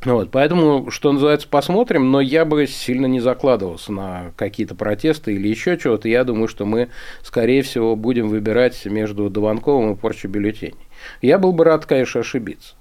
Вот, 0.03 0.31
поэтому, 0.31 0.91
что 0.91 1.13
называется, 1.13 1.47
посмотрим, 1.47 2.11
но 2.11 2.19
я 2.19 2.43
бы 2.43 2.67
сильно 2.67 3.05
не 3.05 3.21
закладывался 3.21 3.93
на 3.93 4.33
какие-то 4.35 4.75
протесты 4.75 5.33
или 5.33 5.47
еще 5.47 5.77
чего-то. 5.77 6.09
Я 6.09 6.25
думаю, 6.25 6.49
что 6.49 6.65
мы, 6.65 6.89
скорее 7.21 7.61
всего, 7.61 7.95
будем 7.95 8.27
выбирать 8.27 8.85
между 8.85 9.29
Дованковым 9.29 9.93
и 9.93 9.95
порчей 9.95 10.29
бюллетеней. 10.29 10.75
Я 11.21 11.37
был 11.37 11.53
бы 11.53 11.63
рад, 11.63 11.85
конечно, 11.85 12.19
ошибиться. 12.19 12.75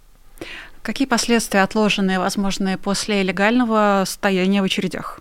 Какие 0.82 1.06
последствия 1.06 1.62
отложенные, 1.62 2.18
возможные 2.18 2.76
после 2.76 3.22
легального 3.22 4.02
стояния 4.06 4.62
в 4.62 4.64
очередях? 4.64 5.20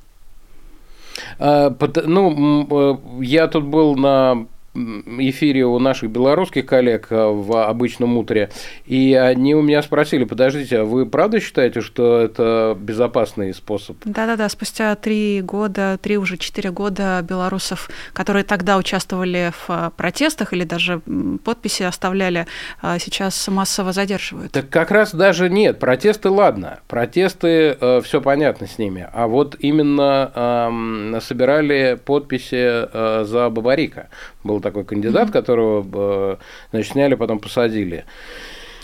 А, 1.38 1.76
ну, 2.06 2.68
э, 2.70 3.24
я 3.24 3.48
тут 3.48 3.66
был 3.66 3.96
на 3.96 4.48
эфире 4.74 5.66
у 5.66 5.78
наших 5.80 6.10
белорусских 6.10 6.66
коллег 6.66 7.08
э, 7.10 7.16
в 7.16 7.68
обычном 7.68 8.18
утре, 8.18 8.50
и 8.86 9.14
они 9.14 9.56
у 9.56 9.62
меня 9.62 9.82
спросили, 9.82 10.24
подождите, 10.24 10.80
а 10.80 10.84
вы 10.86 11.06
правда 11.06 11.40
считаете, 11.40 11.82
что 11.82 12.20
это 12.20 12.78
безопасный 12.80 13.54
способ? 13.54 13.98
Да-да-да, 14.06 14.48
спустя 14.50 14.96
три 14.96 15.42
года, 15.42 16.00
три 16.02 16.18
уже 16.18 16.38
четыре 16.38 16.72
года 16.72 17.24
белорусов, 17.28 17.90
которые 18.14 18.44
тогда 18.44 18.78
участвовали 18.78 19.52
в 19.52 19.70
э, 19.70 19.92
протестах 19.96 20.54
или 20.54 20.64
даже 20.64 21.02
подписи 21.44 21.84
оставляли, 21.84 22.48
э, 22.82 22.98
сейчас 23.00 23.48
массово 23.48 23.92
задерживают. 23.92 24.54
Так 24.54 24.70
как 24.70 24.92
раз 24.92 25.14
даже 25.14 25.50
нет, 25.50 25.80
протесты 25.80 26.30
ладно, 26.30 26.80
протесты, 26.88 27.78
все 28.04 28.22
понятно 28.22 28.68
с 28.68 28.78
ними, 28.78 29.08
а 29.12 29.28
вот 29.28 29.56
именно 29.60 30.32
э, 30.34 31.20
собирали 31.22 32.00
подписи 32.04 32.86
э, 32.92 33.24
за 33.26 33.50
Бабарика. 33.50 34.10
Был 34.44 34.60
такой 34.60 34.84
кандидат, 34.84 35.30
mm-hmm. 35.30 35.32
которого 35.32 35.86
э, 35.94 36.38
значит, 36.72 36.94
сняли, 36.94 37.16
потом 37.16 37.40
посадили. 37.40 38.06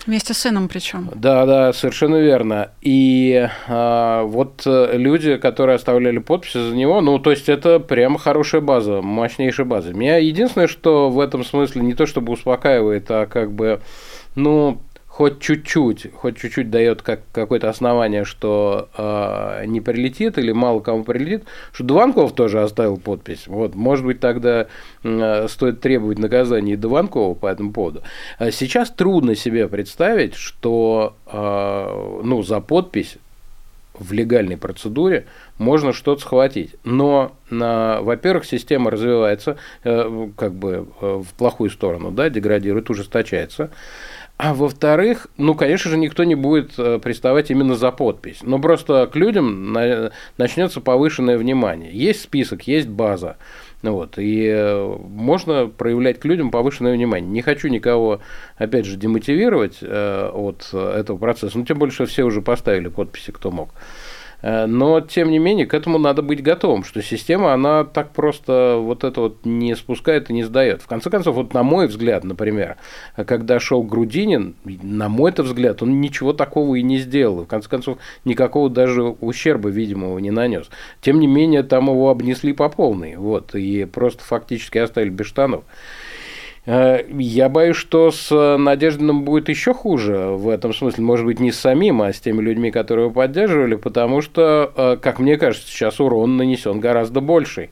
Вместе 0.08 0.34
с 0.34 0.38
сыном 0.38 0.70
причем. 0.70 1.10
Да, 1.14 1.46
да, 1.46 1.74
совершенно 1.74 2.16
верно. 2.16 2.72
И 2.82 3.50
а, 3.68 4.24
вот 4.24 4.62
э, 4.66 4.92
люди, 4.94 5.36
которые 5.36 5.76
оставляли 5.76 6.20
подписи 6.20 6.70
за 6.70 6.74
него, 6.74 7.02
ну, 7.02 7.20
то 7.20 7.32
есть 7.32 7.50
это 7.50 7.80
прямо 7.82 8.18
хорошая 8.18 8.62
база, 8.62 9.02
мощнейшая 9.02 9.66
база. 9.66 9.94
Меня 9.94 10.16
единственное, 10.16 10.68
что 10.68 11.10
в 11.10 11.20
этом 11.20 11.44
смысле 11.44 11.82
не 11.82 11.94
то 11.94 12.06
чтобы 12.06 12.32
успокаивает, 12.32 13.12
а 13.12 13.26
как 13.26 13.52
бы, 13.52 13.82
ну, 14.36 14.82
хоть 15.18 15.40
чуть-чуть, 15.40 16.14
хоть 16.14 16.38
чуть-чуть 16.38 16.70
дает 16.70 17.02
как 17.02 17.22
какое-то 17.32 17.70
основание, 17.70 18.24
что 18.24 18.88
э, 18.96 19.66
не 19.66 19.82
прилетит 19.82 20.38
или 20.38 20.52
мало 20.52 20.80
кому 20.80 21.04
прилетит, 21.04 21.46
что 21.72 21.84
Дуванков 21.84 22.36
тоже 22.36 22.62
оставил 22.62 22.98
подпись. 22.98 23.48
Вот, 23.48 23.74
может 23.74 24.06
быть, 24.06 24.20
тогда 24.20 24.68
э, 25.02 25.48
стоит 25.50 25.82
требовать 25.82 26.20
наказания 26.20 26.78
Дуванкова 26.78 27.34
по 27.34 27.48
этому 27.48 27.74
поводу. 27.74 28.04
А 28.38 28.52
сейчас 28.52 28.92
трудно 28.92 29.34
себе 29.34 29.68
представить, 29.68 30.36
что 30.36 31.16
э, 31.26 32.22
ну, 32.24 32.44
за 32.44 32.60
подпись 32.60 33.18
в 33.96 34.14
легальной 34.14 34.58
процедуре 34.58 35.26
можно 35.58 35.94
что-то 35.94 36.22
схватить. 36.22 36.76
Но, 36.84 37.32
на, 37.50 38.02
во-первых, 38.02 38.46
система 38.46 38.92
развивается 38.92 39.58
э, 39.84 40.30
как 40.38 40.54
бы 40.54 40.88
э, 41.02 41.24
в 41.28 41.34
плохую 41.34 41.72
сторону, 41.72 42.12
да, 42.12 42.30
деградирует, 42.30 42.92
ужесточается. 42.92 43.72
А 44.38 44.54
во-вторых, 44.54 45.28
ну, 45.38 45.56
конечно 45.56 45.90
же, 45.90 45.98
никто 45.98 46.24
не 46.24 46.36
будет 46.36 46.78
э, 46.78 47.00
приставать 47.00 47.50
именно 47.50 47.76
за 47.76 47.92
подпись. 47.92 48.40
Но 48.44 48.60
просто 48.60 49.08
к 49.08 49.16
людям 49.16 49.74
начнется 50.38 50.80
повышенное 50.80 51.40
внимание. 51.40 51.92
Есть 51.92 52.22
список, 52.22 52.68
есть 52.68 52.88
база. 52.88 53.38
Вот, 53.82 54.18
и 54.18 54.46
э, 54.48 54.98
можно 55.10 55.68
проявлять 55.68 56.20
к 56.20 56.26
людям 56.26 56.52
повышенное 56.52 56.94
внимание. 56.94 57.30
Не 57.30 57.42
хочу 57.42 57.68
никого, 57.68 58.22
опять 58.58 58.86
же, 58.86 58.96
демотивировать 58.96 59.80
э, 59.82 60.30
от 60.32 60.72
этого 60.72 61.18
процесса, 61.18 61.58
но 61.58 61.66
тем 61.66 61.80
более, 61.80 61.94
что 61.94 62.06
все 62.06 62.24
уже 62.24 62.42
поставили 62.44 62.90
подписи, 62.90 63.32
кто 63.32 63.50
мог. 63.50 63.70
Э, 64.42 64.66
но, 64.66 65.02
тем 65.02 65.32
не 65.32 65.40
менее, 65.40 65.66
к 65.66 65.74
этому 65.74 65.98
надо 65.98 66.22
быть 66.22 66.44
готовым, 66.44 66.84
что 66.84 67.02
система, 67.02 67.54
она 67.54 67.84
так 67.84 68.12
просто 68.12 68.78
вот 68.80 69.04
это 69.04 69.22
вот 69.22 69.46
не 69.46 69.76
спускает 69.76 70.30
и 70.30 70.34
не 70.34 70.44
сдает. 70.44 70.82
В 70.82 70.88
конце 70.88 71.10
концов, 71.10 71.36
вот 71.36 71.54
на 71.54 71.64
мой 71.64 71.88
взгляд, 71.88 72.24
например, 72.24 72.78
когда 73.16 73.60
шел 73.60 73.84
Грудинин, 73.84 74.56
на 74.64 75.10
мой 75.10 75.32
-то 75.32 75.44
взгляд, 75.44 75.82
он 75.82 76.02
ничего 76.02 76.34
такого 76.34 76.76
и 76.76 76.84
не 76.84 76.98
сделал. 77.00 77.44
В 77.44 77.48
конце 77.48 77.70
концов, 77.70 77.98
никакого 78.26 78.70
даже 78.70 79.04
ущерба 79.04 79.70
видимого 79.70 80.20
не 80.20 80.32
нанес. 80.32 80.70
Тем 81.02 81.20
не 81.20 81.28
менее, 81.28 81.64
там 81.64 81.88
его 81.90 82.10
обнесли 82.10 82.54
по 82.54 82.70
полной, 82.70 83.16
вот, 83.16 83.56
и 83.56 83.86
просто 83.86 84.24
фактически 84.24 84.78
оставили 84.78 85.10
без 85.10 85.26
штанов. 85.26 85.64
Э, 86.68 87.06
я 87.18 87.48
боюсь, 87.48 87.78
что 87.78 88.12
с 88.12 88.58
Надеждиным 88.58 89.24
будет 89.24 89.48
еще 89.48 89.74
хуже 89.74 90.18
в 90.32 90.50
этом 90.50 90.74
смысле. 90.74 91.04
Может 91.04 91.26
быть, 91.26 91.40
не 91.40 91.54
с 91.54 91.60
самим, 91.60 92.02
а 92.02 92.12
с 92.12 92.20
теми 92.20 92.42
людьми, 92.42 92.72
которые 92.72 93.06
его 93.06 93.14
поддерживали, 93.14 93.76
потому 93.76 94.22
что, 94.22 94.72
э, 94.76 94.98
как 95.02 95.20
мне 95.20 95.38
кажется, 95.38 95.68
сейчас 95.68 96.02
урон 96.02 96.36
нанесен 96.36 96.82
гораздо 96.82 97.22
больший. 97.22 97.70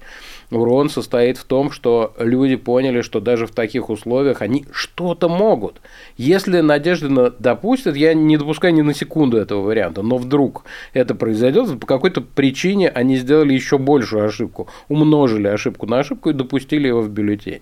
Урон 0.52 0.90
состоит 0.90 1.38
в 1.38 1.44
том, 1.44 1.72
что 1.72 2.14
люди 2.20 2.56
поняли, 2.56 3.02
что 3.02 3.20
даже 3.20 3.48
в 3.48 3.52
таких 3.52 3.90
условиях 3.90 4.42
они 4.42 4.66
что-то 4.72 5.28
могут. 5.28 5.82
Если 6.16 6.62
Надеждина 6.62 7.32
допустит, 7.32 7.98
я 7.98 8.14
не 8.14 8.38
допускаю 8.38 8.74
ни 8.74 8.82
на 8.82 8.94
секунду 8.94 9.38
этого 9.38 9.62
варианта, 9.62 10.04
но 10.04 10.18
вдруг 10.18 10.64
это 10.94 11.16
произойдет, 11.16 11.80
по 11.80 11.88
какой-то 11.88 12.22
причине 12.22 12.90
они 12.90 13.18
сделали 13.18 13.54
еще 13.54 13.78
большую 13.78 14.24
ошибку, 14.24 14.70
умножили 14.88 15.48
ошибку 15.48 15.88
на 15.88 16.00
ошибку 16.00 16.30
и 16.30 16.34
допустили 16.34 16.88
его 16.88 17.02
в 17.02 17.10
бюллетень 17.10 17.62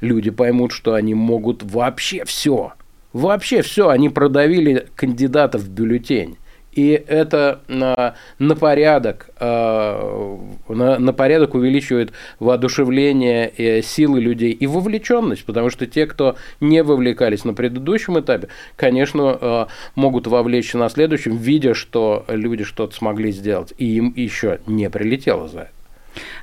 люди 0.00 0.30
поймут, 0.30 0.72
что 0.72 0.94
они 0.94 1.14
могут 1.14 1.62
вообще 1.62 2.24
все. 2.24 2.72
Вообще 3.12 3.62
все. 3.62 3.88
Они 3.88 4.08
продавили 4.08 4.86
кандидатов 4.94 5.62
в 5.62 5.70
бюллетень. 5.70 6.36
И 6.78 6.90
это 6.90 7.60
на, 7.66 8.14
на, 8.38 8.54
порядок, 8.54 9.30
э, 9.40 10.36
на, 10.68 10.98
на 11.00 11.12
порядок 11.12 11.54
увеличивает 11.54 12.12
воодушевление 12.38 13.52
э, 13.56 13.82
силы 13.82 14.20
людей 14.20 14.52
и 14.52 14.66
вовлеченность, 14.68 15.44
потому 15.44 15.70
что 15.70 15.86
те, 15.86 16.06
кто 16.06 16.36
не 16.60 16.84
вовлекались 16.84 17.44
на 17.44 17.52
предыдущем 17.52 18.20
этапе, 18.20 18.46
конечно, 18.76 19.38
э, 19.40 19.66
могут 19.96 20.28
вовлечься 20.28 20.78
на 20.78 20.88
следующем, 20.88 21.36
видя, 21.36 21.74
что 21.74 22.24
люди 22.28 22.62
что-то 22.62 22.94
смогли 22.94 23.32
сделать, 23.32 23.74
и 23.76 23.96
им 23.96 24.12
еще 24.14 24.60
не 24.66 24.88
прилетело 24.88 25.48
за 25.48 25.60
это. 25.62 25.77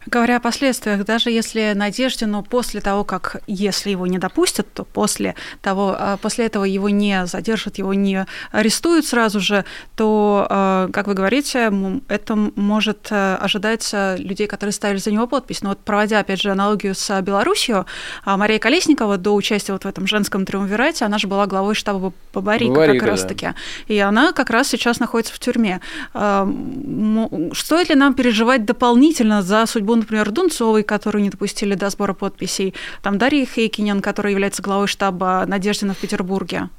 Говоря 0.07 0.37
о 0.37 0.39
последствиях, 0.39 1.03
даже 1.03 1.31
если 1.31 1.73
Надеждину 1.73 2.43
после 2.43 2.79
того, 2.79 3.03
как, 3.03 3.41
если 3.47 3.89
его 3.89 4.05
не 4.05 4.19
допустят, 4.19 4.71
то 4.71 4.83
после, 4.83 5.33
того, 5.61 5.95
а, 5.97 6.17
после 6.17 6.45
этого 6.45 6.63
его 6.63 6.89
не 6.89 7.25
задержат, 7.25 7.79
его 7.79 7.93
не 7.93 8.25
арестуют 8.51 9.07
сразу 9.07 9.39
же, 9.39 9.65
то, 9.95 10.45
а, 10.49 10.89
как 10.93 11.07
вы 11.07 11.15
говорите, 11.15 11.71
это 12.07 12.35
может 12.35 13.07
э, 13.09 13.35
ожидать 13.35 13.93
людей, 14.17 14.47
которые 14.47 14.73
ставили 14.73 14.99
за 14.99 15.11
него 15.11 15.27
подпись. 15.27 15.61
Но 15.61 15.69
вот 15.69 15.79
проводя, 15.79 16.19
опять 16.19 16.41
же, 16.41 16.51
аналогию 16.51 16.93
с 16.93 17.21
Белоруссией, 17.21 17.85
а, 18.23 18.37
Мария 18.37 18.59
Колесникова 18.59 19.17
до 19.17 19.33
участия 19.33 19.73
вот 19.73 19.85
в 19.85 19.87
этом 19.87 20.05
женском 20.05 20.45
триумвирате, 20.45 21.05
она 21.05 21.17
же 21.17 21.27
была 21.27 21.47
главой 21.47 21.73
штаба 21.73 22.13
Бабарика, 22.33 22.71
Бабарика 22.71 22.99
как 22.99 23.09
раз-таки. 23.09 23.45
Да. 23.47 23.55
И 23.87 23.97
она 23.97 24.33
как 24.33 24.49
раз 24.49 24.67
сейчас 24.67 24.99
находится 24.99 25.33
в 25.33 25.39
тюрьме. 25.39 25.81
Стоит 26.13 27.89
ли 27.89 27.95
нам 27.95 28.13
переживать 28.13 28.65
дополнительно 28.65 29.41
за 29.41 29.65
судьбу 29.65 29.94
например, 29.95 30.31
Дунцовой, 30.31 30.83
которую 30.83 31.23
не 31.23 31.29
допустили 31.29 31.75
до 31.75 31.89
сбора 31.89 32.13
подписей, 32.13 32.73
там 33.01 33.17
Дарья 33.17 33.45
Хейкинен, 33.45 34.01
которая 34.01 34.31
является 34.31 34.61
главой 34.61 34.87
штаба 34.87 35.45
Надеждина 35.47 35.93
в 35.93 35.97
Петербурге. 35.97 36.69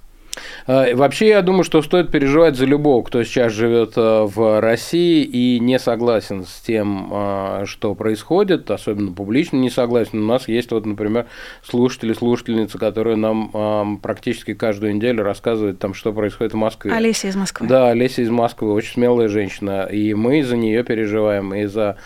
А, 0.66 0.94
вообще, 0.94 1.28
я 1.28 1.42
думаю, 1.42 1.64
что 1.64 1.82
стоит 1.82 2.10
переживать 2.10 2.56
за 2.56 2.64
любого, 2.66 3.02
кто 3.02 3.22
сейчас 3.24 3.52
живет 3.52 3.92
э, 3.96 4.22
в 4.24 4.60
России 4.60 5.22
и 5.22 5.60
не 5.60 5.78
согласен 5.78 6.44
с 6.44 6.60
тем, 6.60 7.10
а, 7.12 7.64
что 7.66 7.94
происходит, 7.94 8.70
особенно 8.70 9.12
публично 9.12 9.56
не 9.56 9.70
согласен. 9.70 10.22
У 10.22 10.26
нас 10.26 10.48
есть, 10.48 10.70
вот, 10.70 10.86
например, 10.86 11.26
слушатели, 11.62 12.12
слушательницы, 12.12 12.78
которые 12.78 13.16
нам 13.16 13.98
практически 14.02 14.54
каждую 14.54 14.94
неделю 14.94 15.22
рассказывают, 15.22 15.78
там, 15.78 15.94
что 15.94 16.12
происходит 16.12 16.52
в 16.52 16.56
Москве. 16.56 16.92
Олеся 16.92 17.28
из 17.28 17.36
Москвы. 17.36 17.66
Да, 17.66 17.88
Олеся 17.88 18.22
из 18.22 18.30
Москвы, 18.30 18.72
очень 18.72 18.94
смелая 18.94 19.28
женщина, 19.28 19.84
и 19.84 20.14
мы 20.14 20.42
за 20.42 20.56
нее 20.56 20.82
переживаем, 20.84 21.54
и 21.54 21.66
за 21.66 21.86
а, 21.86 21.96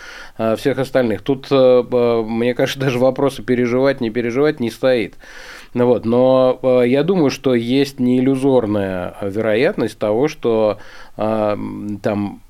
всех 0.57 0.79
остальных. 0.79 1.21
Тут, 1.21 1.47
э, 1.51 2.23
мне 2.27 2.53
кажется, 2.53 2.79
даже 2.79 2.99
вопросы 2.99 3.43
переживать, 3.43 4.01
не 4.01 4.09
переживать 4.09 4.59
не 4.59 4.69
стоит. 4.69 5.15
Ну 5.73 5.85
вот, 5.85 6.05
но 6.05 6.59
э, 6.61 6.83
я 6.87 7.03
думаю, 7.03 7.29
что 7.29 7.55
есть 7.55 7.99
не 7.99 8.19
иллюзорная 8.19 9.15
вероятность 9.21 9.97
того, 9.97 10.27
что 10.27 10.79
э, 11.17 11.57
там 12.01 12.40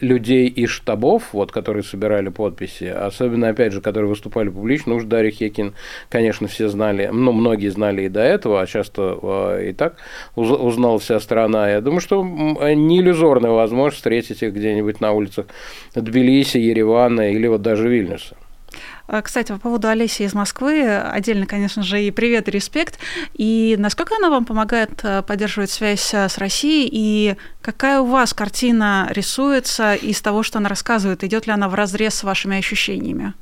людей 0.00 0.48
из 0.48 0.70
штабов, 0.70 1.32
вот, 1.32 1.52
которые 1.52 1.82
собирали 1.82 2.28
подписи, 2.28 2.84
особенно, 2.84 3.48
опять 3.48 3.72
же, 3.72 3.80
которые 3.80 4.08
выступали 4.08 4.48
публично, 4.48 4.94
уж 4.94 5.04
Дарья 5.04 5.30
Хекин, 5.30 5.74
конечно, 6.08 6.46
все 6.48 6.68
знали, 6.68 7.08
ну, 7.12 7.32
многие 7.32 7.68
знали 7.68 8.02
и 8.02 8.08
до 8.08 8.20
этого, 8.20 8.60
а 8.60 8.66
часто 8.66 9.18
э, 9.20 9.70
и 9.70 9.72
так 9.72 9.96
узнала 10.36 10.98
вся 10.98 11.20
страна. 11.20 11.70
Я 11.70 11.80
думаю, 11.80 12.00
что 12.00 12.22
не 12.24 13.00
иллюзорная 13.00 13.50
возможность 13.50 13.96
встретить 13.96 14.42
их 14.42 14.54
где-нибудь 14.54 15.00
на 15.00 15.12
улицах 15.12 15.46
Тбилиси, 15.94 16.58
Еревана 16.58 17.30
или 17.32 17.46
вот 17.46 17.62
даже 17.62 17.88
Вильнюса. 17.88 18.36
А, 19.10 19.22
кстати, 19.22 19.52
по 19.52 19.58
поводу 19.58 19.88
Олеси 19.88 20.22
из 20.22 20.34
Москвы, 20.34 20.86
отдельно, 20.86 21.46
конечно 21.46 21.82
же, 21.82 22.02
и 22.02 22.10
привет, 22.10 22.46
и 22.48 22.50
респект. 22.50 22.98
И 23.32 23.74
насколько 23.78 24.14
она 24.16 24.28
вам 24.28 24.44
помогает 24.44 24.90
э, 25.02 25.22
поддерживать 25.22 25.70
связь 25.70 26.12
э, 26.12 26.28
с 26.28 26.36
Россией, 26.36 26.90
и 26.92 27.36
какая 27.62 28.00
у 28.00 28.04
вас 28.04 28.34
картина 28.34 29.08
рисуется 29.10 29.94
из 29.94 30.20
того, 30.20 30.42
что 30.42 30.58
она 30.58 30.68
рассказывает? 30.68 31.24
Идет 31.24 31.46
ли 31.46 31.54
она 31.54 31.70
в 31.70 31.74
разрез 31.74 32.16
с 32.16 32.22
вашими 32.22 32.58
ощущениями? 32.58 33.32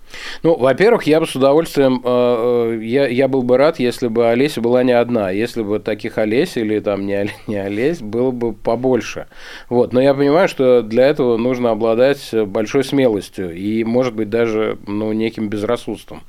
Ну, 0.44 0.56
во-первых, 0.56 1.02
я 1.04 1.18
бы 1.18 1.26
с 1.26 1.34
удовольствием, 1.34 2.00
э, 2.04 2.78
я, 2.84 3.08
я 3.08 3.26
был 3.26 3.42
бы 3.42 3.56
рад, 3.56 3.80
если 3.80 4.06
бы 4.06 4.28
Олеся 4.28 4.60
была 4.60 4.84
не 4.84 4.92
одна, 4.92 5.32
если 5.32 5.62
бы 5.62 5.80
таких 5.80 6.16
Олесь 6.18 6.56
или 6.56 6.78
там 6.78 7.06
не, 7.06 7.28
не 7.48 7.56
Олесь 7.56 7.98
было 7.98 8.30
бы 8.30 8.52
побольше. 8.52 9.26
Вот. 9.68 9.92
Но 9.92 10.00
я 10.00 10.14
понимаю, 10.14 10.48
что 10.48 10.82
для 10.82 11.08
этого 11.08 11.36
нужно 11.36 11.72
обладать 11.72 12.32
большой 12.32 12.84
смелостью 12.84 13.52
и, 13.52 13.82
может 13.82 14.14
быть, 14.14 14.30
даже 14.30 14.78
ну, 14.86 15.12
неким 15.12 15.48
безрассудством. 15.56 16.22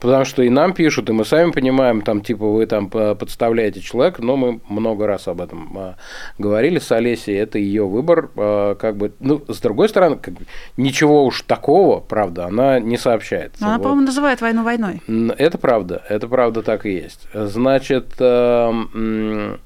Потому 0.00 0.24
что 0.24 0.42
и 0.42 0.50
нам 0.50 0.74
пишут, 0.74 1.08
и 1.08 1.12
мы 1.12 1.24
сами 1.24 1.52
понимаем, 1.52 2.02
там, 2.02 2.20
типа, 2.20 2.46
вы 2.46 2.66
там 2.66 2.88
подставляете 2.88 3.80
человека, 3.80 4.22
но 4.22 4.36
мы 4.36 4.60
много 4.68 5.06
раз 5.06 5.28
об 5.28 5.40
этом 5.40 5.72
а, 5.76 5.94
говорили 6.38 6.78
с 6.78 6.90
Олесей, 6.92 7.36
это 7.36 7.58
ее 7.58 7.86
выбор, 7.86 8.30
а, 8.36 8.74
как 8.74 8.96
бы, 8.96 9.12
ну, 9.20 9.42
с 9.48 9.60
другой 9.60 9.88
стороны, 9.88 10.16
как 10.16 10.34
бы, 10.34 10.46
ничего 10.76 11.24
уж 11.24 11.42
такого, 11.42 12.00
правда, 12.00 12.46
она 12.46 12.80
не 12.80 12.98
сообщает. 12.98 13.52
Она, 13.60 13.76
вот. 13.76 13.82
по-моему, 13.82 14.06
называет 14.06 14.40
войну 14.40 14.64
войной. 14.64 15.00
Это 15.38 15.58
правда, 15.58 16.02
это 16.08 16.28
правда 16.28 16.62
так 16.62 16.86
и 16.86 16.92
есть. 16.92 17.28
Значит, 17.32 18.14
э, 18.18 19.56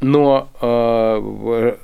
но 0.00 0.48
э, 0.60 1.76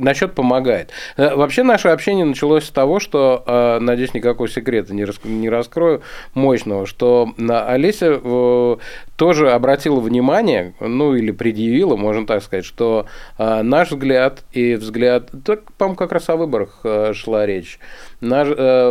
насчет 0.00 0.34
помогает. 0.34 0.90
Э, 1.16 1.34
вообще 1.34 1.62
наше 1.62 1.88
общение 1.88 2.24
началось 2.24 2.64
с 2.64 2.70
того, 2.70 3.00
что, 3.00 3.42
э, 3.46 3.78
надеюсь, 3.80 4.14
никакого 4.14 4.48
секрета 4.48 4.94
не 4.94 5.48
раскрою 5.48 6.02
мощного, 6.34 6.86
что 6.86 7.32
Олеся 7.38 8.20
э, 8.22 8.76
тоже 9.16 9.50
обратила 9.52 10.00
внимание, 10.00 10.74
ну 10.80 11.14
или 11.14 11.30
предъявила, 11.30 11.96
можно 11.96 12.26
так 12.26 12.42
сказать, 12.42 12.64
что 12.64 13.06
наш 13.38 13.90
взгляд 13.90 14.44
и 14.52 14.74
взгляд, 14.74 15.30
так, 15.44 15.72
по-моему, 15.72 15.96
как 15.96 16.12
раз 16.12 16.28
о 16.28 16.36
выборах 16.36 16.80
шла 17.14 17.46
речь, 17.46 17.78
наш, 18.20 18.48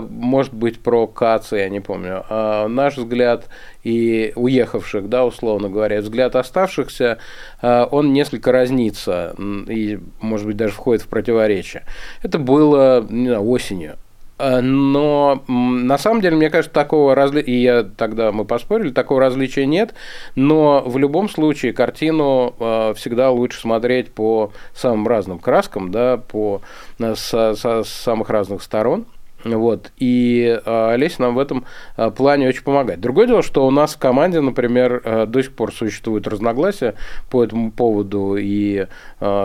может 0.09 0.53
быть, 0.53 0.79
про 0.79 1.07
КАЦ, 1.07 1.53
я 1.53 1.69
не 1.69 1.79
помню, 1.79 2.25
а 2.29 2.67
наш 2.67 2.97
взгляд 2.97 3.45
и 3.83 4.33
уехавших, 4.35 5.09
да, 5.09 5.25
условно 5.25 5.69
говоря, 5.69 6.01
взгляд 6.01 6.35
оставшихся, 6.35 7.17
а, 7.61 7.87
он 7.89 8.13
несколько 8.13 8.51
разнится 8.51 9.35
и, 9.67 9.99
может 10.21 10.45
быть, 10.45 10.57
даже 10.57 10.73
входит 10.73 11.03
в 11.03 11.07
противоречие. 11.07 11.83
Это 12.21 12.39
было 12.39 13.05
не 13.09 13.27
знаю, 13.27 13.47
осенью. 13.47 13.97
А, 14.37 14.61
но 14.61 15.43
на 15.47 15.97
самом 15.97 16.21
деле, 16.21 16.35
мне 16.35 16.49
кажется, 16.49 16.73
такого 16.73 17.15
различия, 17.15 17.51
и 17.51 17.61
я 17.61 17.83
тогда 17.83 18.31
мы 18.31 18.45
поспорили, 18.45 18.91
такого 18.91 19.19
различия 19.19 19.65
нет, 19.65 19.93
но 20.35 20.81
в 20.85 20.97
любом 20.97 21.29
случае 21.29 21.73
картину 21.73 22.55
а, 22.59 22.93
всегда 22.93 23.31
лучше 23.31 23.61
смотреть 23.61 24.11
по 24.13 24.51
самым 24.73 25.07
разным 25.07 25.39
краскам, 25.39 25.91
да, 25.91 26.17
по, 26.17 26.61
с, 26.99 27.33
с 27.33 27.83
самых 27.85 28.29
разных 28.29 28.61
сторон. 28.61 29.05
Вот. 29.43 29.91
И 29.97 30.59
э, 30.65 30.91
Олеся 30.91 31.21
нам 31.21 31.35
в 31.35 31.39
этом 31.39 31.65
э, 31.95 32.11
плане 32.11 32.47
очень 32.47 32.63
помогает. 32.63 32.99
Другое 32.99 33.27
дело, 33.27 33.41
что 33.41 33.65
у 33.65 33.71
нас 33.71 33.95
в 33.95 33.97
команде, 33.97 34.41
например, 34.41 35.01
э, 35.03 35.25
до 35.25 35.41
сих 35.41 35.53
пор 35.55 35.73
существуют 35.73 36.27
разногласия 36.27 36.95
по 37.29 37.43
этому 37.43 37.71
поводу 37.71 38.35
и 38.37 38.87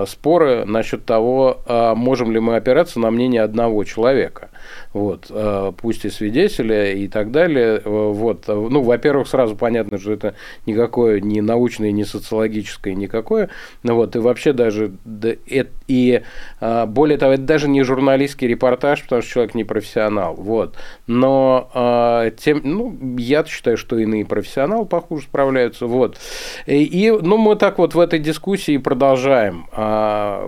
споры 0.06 0.64
насчет 0.64 1.04
того, 1.04 1.58
можем 1.96 2.32
ли 2.32 2.40
мы 2.40 2.56
опираться 2.56 3.00
на 3.00 3.10
мнение 3.10 3.42
одного 3.42 3.84
человека 3.84 4.48
вот, 4.92 5.26
э, 5.30 5.72
пусть 5.76 6.04
и 6.04 6.10
свидетеля 6.10 6.92
и 6.92 7.08
так 7.08 7.30
далее. 7.30 7.80
Э, 7.84 8.10
вот, 8.12 8.48
ну, 8.48 8.82
во-первых, 8.82 9.28
сразу 9.28 9.56
понятно, 9.56 9.98
что 9.98 10.12
это 10.12 10.34
никакое 10.66 11.20
не 11.20 11.40
научное, 11.40 11.92
не 11.92 12.04
социологическое, 12.04 12.94
никакое. 12.94 13.50
Вот, 13.82 14.16
и 14.16 14.18
вообще 14.18 14.52
даже, 14.52 14.92
и 15.88 16.22
э, 16.60 16.86
более 16.86 17.18
того, 17.18 17.32
это 17.32 17.42
даже 17.42 17.68
не 17.68 17.82
журналистский 17.82 18.48
репортаж, 18.48 19.02
потому 19.02 19.22
что 19.22 19.30
человек 19.30 19.54
не 19.54 19.64
профессионал. 19.64 20.34
Вот. 20.34 20.76
Но 21.06 22.30
тем, 22.38 22.60
ну, 22.64 22.96
я 23.18 23.44
считаю, 23.44 23.76
что 23.76 23.98
иные 23.98 24.24
профессионалы 24.24 24.86
похуже 24.86 25.26
справляются. 25.26 25.86
Вот. 25.86 26.18
И, 26.66 27.12
ну, 27.20 27.36
мы 27.36 27.56
так 27.56 27.78
вот 27.78 27.94
в 27.94 28.00
этой 28.00 28.18
дискуссии 28.18 28.76
продолжаем. 28.78 29.66
А, 29.72 30.44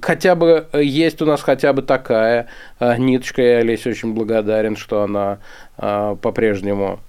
хотя 0.00 0.34
бы 0.34 0.66
есть 0.74 1.22
у 1.22 1.26
нас 1.26 1.42
хотя 1.42 1.72
бы 1.72 1.82
такая 1.82 2.48
ниточка, 2.80 3.42
я 3.42 3.58
Олесе 3.58 3.90
очень 3.90 4.14
благодарен, 4.14 4.76
что 4.76 5.02
она 5.02 5.38
а, 5.76 6.16
по-прежнему 6.16 7.00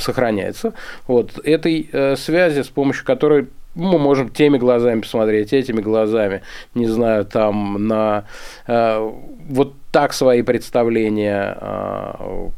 сохраняется. 0.00 0.74
Вот 1.06 1.38
этой 1.44 1.88
э, 1.90 2.16
связи, 2.16 2.62
с 2.62 2.68
помощью 2.68 3.06
которой 3.06 3.48
мы 3.74 3.98
можем 3.98 4.28
теми 4.28 4.58
глазами 4.58 5.00
посмотреть, 5.00 5.52
этими 5.52 5.80
глазами, 5.80 6.42
не 6.74 6.86
знаю, 6.86 7.24
там 7.24 7.86
на 7.86 8.24
э, 8.66 9.10
вот 9.48 9.74
так 9.90 10.12
свои 10.12 10.42
представления 10.42 11.56
э, 11.60 12.48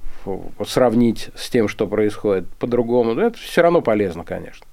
сравнить 0.66 1.30
с 1.34 1.48
тем, 1.50 1.68
что 1.68 1.86
происходит 1.86 2.48
по-другому. 2.58 3.12
Это 3.18 3.38
все 3.38 3.62
равно 3.62 3.80
полезно, 3.80 4.24
конечно. 4.24 4.65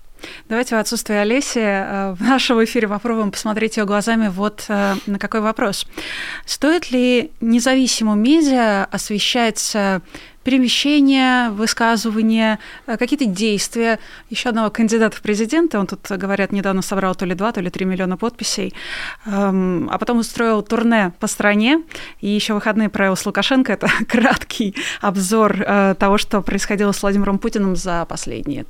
Давайте 0.50 0.76
в 0.76 0.80
отсутствие 0.80 1.22
Олеси 1.22 1.60
э, 1.60 2.14
в 2.14 2.22
нашем 2.22 2.64
эфире 2.64 2.88
попробуем 2.88 3.32
посмотреть 3.32 3.78
ее 3.78 3.86
глазами 3.86 4.28
вот 4.28 4.66
э, 4.68 4.96
на 5.06 5.20
какой 5.20 5.42
вопрос. 5.42 5.88
Стоит 6.46 6.92
ли 6.92 7.32
независимому 7.42 8.16
медиа 8.16 8.86
освещать 8.86 9.76
перемещения, 10.44 11.50
высказывания, 11.52 12.60
э, 12.86 12.98
какие-то 12.98 13.26
действия 13.26 14.00
еще 14.30 14.50
одного 14.50 14.70
кандидата 14.70 15.16
в 15.16 15.22
президенты. 15.22 15.78
Он 15.80 15.88
тут, 15.88 16.02
говорят, 16.10 16.52
недавно 16.52 16.82
собрал 16.82 17.16
то 17.16 17.26
ли 17.26 17.34
2, 17.34 17.52
то 17.54 17.62
ли 17.62 17.70
3 17.70 17.86
миллиона 17.86 18.18
подписей, 18.18 18.74
эм, 19.26 19.90
а 19.90 19.98
потом 19.98 20.20
устроил 20.20 20.62
турне 20.62 21.14
по 21.20 21.28
стране. 21.28 21.82
И 22.20 22.30
еще 22.30 22.54
выходные 22.54 22.90
провел 22.90 23.16
с 23.16 23.26
Лукашенко. 23.26 23.74
Это 23.74 23.88
краткий 24.08 24.76
обзор 25.02 25.96
того, 25.98 26.18
что 26.18 26.42
происходило 26.42 26.92
с 26.92 27.02
Владимиром 27.02 27.40
Путиным 27.40 27.76
за 27.76 28.06
последние 28.06 28.66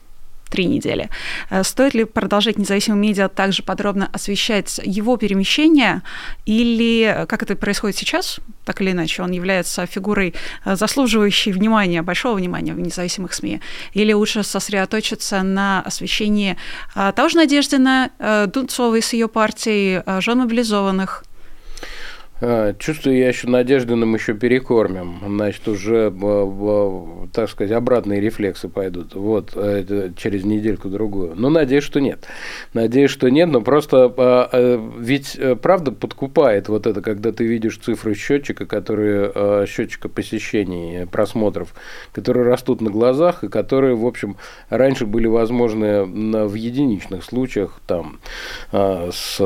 три 0.54 0.66
недели. 0.66 1.10
Э, 1.50 1.64
стоит 1.64 1.96
ли 1.96 2.04
продолжать 2.06 2.60
независимым 2.60 3.02
медиа 3.02 3.28
также 3.28 3.64
подробно 3.64 4.08
освещать 4.14 4.80
его 4.84 5.18
перемещения, 5.18 6.04
или 6.46 7.06
э, 7.06 7.26
как 7.26 7.42
это 7.42 7.56
происходит 7.56 7.98
сейчас, 7.98 8.40
так 8.64 8.80
или 8.82 8.92
иначе, 8.92 9.24
он 9.24 9.32
является 9.32 9.88
фигурой, 9.88 10.36
э, 10.66 10.76
заслуживающей 10.76 11.52
внимания, 11.52 12.04
большого 12.04 12.36
внимания 12.36 12.74
в 12.74 12.80
независимых 12.80 13.34
СМИ, 13.34 13.62
или 13.96 14.14
лучше 14.14 14.44
сосредоточиться 14.44 15.42
на 15.42 15.82
освещении 15.82 16.56
того 17.16 17.30
же 17.30 17.38
Надеждина, 17.38 18.12
Дунцовой 18.54 19.02
с 19.02 19.14
ее 19.14 19.28
партией, 19.28 20.04
жен 20.22 20.40
мобилизованных, 20.40 21.24
чувствую, 22.80 23.18
я 23.18 23.28
еще 23.28 23.48
Надеждиным 23.48 24.16
еще 24.16 24.34
перекормим. 24.34 25.20
Значит, 25.26 25.68
уже, 25.68 26.12
так 27.32 27.50
сказать, 27.50 27.72
обратные 27.72 28.20
рефлексы 28.20 28.68
пойдут. 28.68 29.16
Вот, 29.16 29.56
это 29.56 30.14
через 30.16 30.44
недельку-другую. 30.44 31.34
Но 31.36 31.50
надеюсь, 31.50 31.84
что 31.84 32.02
нет. 32.02 32.26
Надеюсь, 32.74 33.12
что 33.12 33.30
нет, 33.30 33.50
но 33.50 33.62
просто 33.62 34.06
а, 34.06 34.50
а, 34.52 34.92
ведь 35.00 35.36
э, 35.36 35.56
правда 35.56 35.92
подкупает 35.92 36.70
вот 36.70 36.88
это, 36.88 37.02
когда 37.02 37.32
ты 37.32 37.46
видишь 37.46 37.78
цифры 37.78 38.16
счетчика, 38.16 38.66
которые 38.66 39.66
счетчика 39.68 40.10
посещений, 40.10 41.08
просмотров, 41.08 41.74
которые 42.12 42.46
растут 42.46 42.82
на 42.82 42.90
глазах 42.90 43.44
и 43.44 43.50
которые, 43.50 43.96
в 43.96 44.06
общем, 44.06 44.38
раньше 44.70 45.06
были 45.06 45.28
возможны 45.28 46.04
в 46.04 46.54
единичных 46.56 47.24
случаях 47.24 47.80
там 47.88 48.20
с 48.72 49.40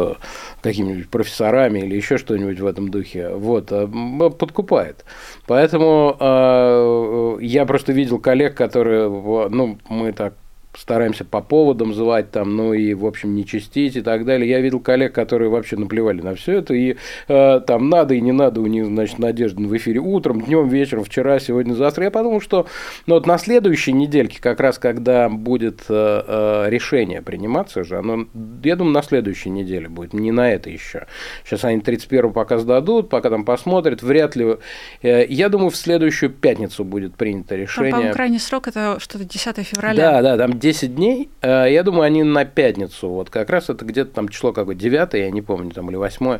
какими-нибудь 0.61 1.09
профессорами 1.09 1.79
или 1.79 1.95
еще 1.95 2.17
что-нибудь 2.17 2.59
в 2.59 2.65
этом 2.65 2.86
духе, 2.89 3.29
вот, 3.29 3.71
а, 3.71 3.87
подкупает. 4.29 5.05
Поэтому 5.45 6.15
э, 6.19 7.37
я 7.41 7.65
просто 7.65 7.93
видел 7.93 8.19
коллег, 8.19 8.55
которые, 8.55 9.09
ну, 9.09 9.77
мы 9.89 10.11
так 10.11 10.33
стараемся 10.77 11.25
по 11.25 11.41
поводам 11.41 11.93
звать 11.93 12.31
там, 12.31 12.55
ну 12.55 12.73
и, 12.73 12.93
в 12.93 13.05
общем, 13.05 13.35
не 13.35 13.45
чистить 13.45 13.95
и 13.95 14.01
так 14.01 14.25
далее. 14.25 14.49
Я 14.49 14.61
видел 14.61 14.79
коллег, 14.79 15.13
которые 15.13 15.49
вообще 15.49 15.75
наплевали 15.75 16.21
на 16.21 16.35
все 16.35 16.59
это, 16.59 16.73
и 16.73 16.95
э, 17.27 17.61
там 17.65 17.89
надо 17.89 18.13
и 18.13 18.21
не 18.21 18.31
надо 18.31 18.61
у 18.61 18.67
них, 18.67 18.85
значит, 18.85 19.19
надежда 19.19 19.61
в 19.61 19.75
эфире 19.75 19.99
утром, 19.99 20.41
днем, 20.41 20.67
вечером, 20.67 21.03
вчера, 21.03 21.39
сегодня, 21.39 21.73
завтра. 21.73 22.05
Я 22.05 22.11
подумал, 22.11 22.41
что 22.41 22.67
ну, 23.07 23.15
вот 23.15 23.25
на 23.25 23.37
следующей 23.37 23.93
недельке, 23.93 24.39
как 24.41 24.59
раз 24.59 24.77
когда 24.77 25.29
будет 25.29 25.81
э, 25.89 26.23
э, 26.27 26.69
решение 26.69 27.21
приниматься 27.21 27.83
же, 27.83 27.97
оно, 27.97 28.27
я 28.63 28.75
думаю, 28.75 28.93
на 28.93 29.01
следующей 29.01 29.49
неделе 29.49 29.89
будет, 29.89 30.13
не 30.13 30.31
на 30.31 30.51
это 30.51 30.69
еще. 30.69 31.07
Сейчас 31.43 31.63
они 31.63 31.81
31 31.81 32.33
пока 32.33 32.57
сдадут, 32.57 33.09
пока 33.09 33.29
там 33.29 33.45
посмотрят, 33.45 34.03
вряд 34.03 34.35
ли. 34.35 34.57
Э, 35.01 35.25
я 35.27 35.49
думаю, 35.49 35.71
в 35.71 35.75
следующую 35.75 36.29
пятницу 36.29 36.83
будет 36.83 37.15
принято 37.15 37.55
решение. 37.55 37.91
Там, 37.91 38.07
по 38.07 38.13
крайний 38.13 38.39
срок 38.39 38.67
это 38.67 38.99
что-то 38.99 39.25
10 39.25 39.57
февраля. 39.65 39.95
Да, 39.95 40.21
да, 40.21 40.37
там 40.37 40.59
10 40.67 40.95
дней, 40.95 41.29
э, 41.41 41.67
я 41.69 41.81
думаю, 41.81 42.03
они 42.03 42.23
на 42.23 42.43
пятницу. 42.43 43.07
Вот 43.07 43.29
как 43.29 43.49
раз 43.49 43.69
это 43.69 43.85
где-то 43.85 44.11
там 44.11 44.27
число 44.27 44.51
какое 44.51 44.75
9, 44.75 45.13
я 45.13 45.31
не 45.31 45.41
помню, 45.41 45.71
там 45.71 45.89
или 45.89 45.95
8. 45.95 46.39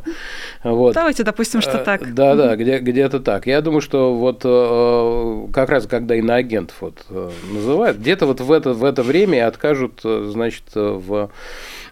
Вот. 0.66 0.94
Давайте 0.94 1.24
допустим, 1.24 1.62
что 1.62 1.78
э, 1.78 1.84
так. 1.86 2.14
Да, 2.14 2.36
да, 2.36 2.58
где, 2.58 2.80
где-то 2.80 3.22
так. 3.22 3.48
Я 3.48 3.62
думаю, 3.62 3.80
что 3.80 4.14
вот 4.14 4.42
э, 4.44 5.48
как 5.54 5.70
раз 5.70 5.88
когда 5.88 6.16
иноагентов 6.16 6.76
вот 6.82 7.06
называют, 7.10 8.00
где-то 8.00 8.26
вот 8.26 8.42
в 8.42 8.52
это, 8.52 8.74
в 8.74 8.84
это 8.84 9.02
время 9.02 9.48
откажут, 9.48 10.02
значит, 10.04 10.66
в 10.76 11.30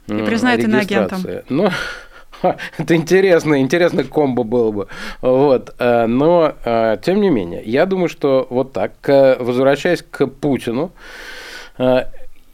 И 0.07 0.13
признают 0.13 0.61
иноагентом. 0.61 1.21
Ну, 1.47 1.69
это 2.77 2.95
интересно, 2.97 3.61
интересно 3.61 4.03
комбо 4.03 4.43
было 4.43 4.71
бы. 4.71 4.87
Вот. 5.21 5.73
Но, 5.79 6.53
тем 7.01 7.21
не 7.21 7.29
менее, 7.29 7.63
я 7.63 7.85
думаю, 7.85 8.09
что 8.09 8.45
вот 8.49 8.73
так, 8.73 8.91
возвращаясь 9.39 10.03
к 10.03 10.27
Путину, 10.27 10.91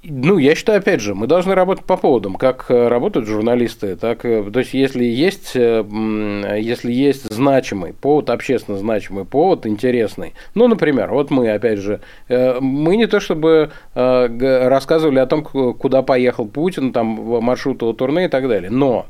ну, 0.03 0.39
я 0.39 0.55
считаю, 0.55 0.79
опять 0.79 0.99
же, 0.99 1.13
мы 1.13 1.27
должны 1.27 1.53
работать 1.53 1.85
по 1.85 1.95
поводам, 1.95 2.35
как 2.35 2.65
э, 2.69 2.87
работают 2.87 3.27
журналисты, 3.27 3.95
так, 3.95 4.25
э, 4.25 4.49
то 4.51 4.59
есть, 4.59 4.73
если 4.73 5.03
есть, 5.03 5.51
э, 5.55 6.57
если 6.59 6.91
есть 6.91 7.31
значимый 7.31 7.93
повод, 7.93 8.31
общественно 8.31 8.79
значимый 8.79 9.25
повод, 9.25 9.67
интересный, 9.67 10.33
ну, 10.55 10.67
например, 10.67 11.11
вот 11.11 11.29
мы, 11.29 11.51
опять 11.51 11.77
же, 11.77 12.01
мы 12.29 12.97
не 12.97 13.05
то 13.05 13.19
чтобы 13.19 13.71
рассказывали 13.93 15.19
о 15.19 15.25
том, 15.25 15.43
куда 15.43 16.01
поехал 16.01 16.47
Путин, 16.47 16.93
там, 16.93 17.07
маршрут 17.41 17.81
его 17.81 17.93
турне 17.93 18.25
и 18.25 18.27
так 18.27 18.47
далее, 18.47 18.71
но, 18.71 19.05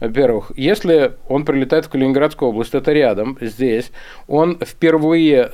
во-первых, 0.00 0.52
если 0.56 1.12
он 1.28 1.44
прилетает 1.44 1.86
в 1.86 1.90
Калининградскую 1.90 2.48
область, 2.50 2.74
это 2.74 2.92
рядом, 2.92 3.38
здесь, 3.40 3.92
он 4.26 4.58
впервые 4.60 5.48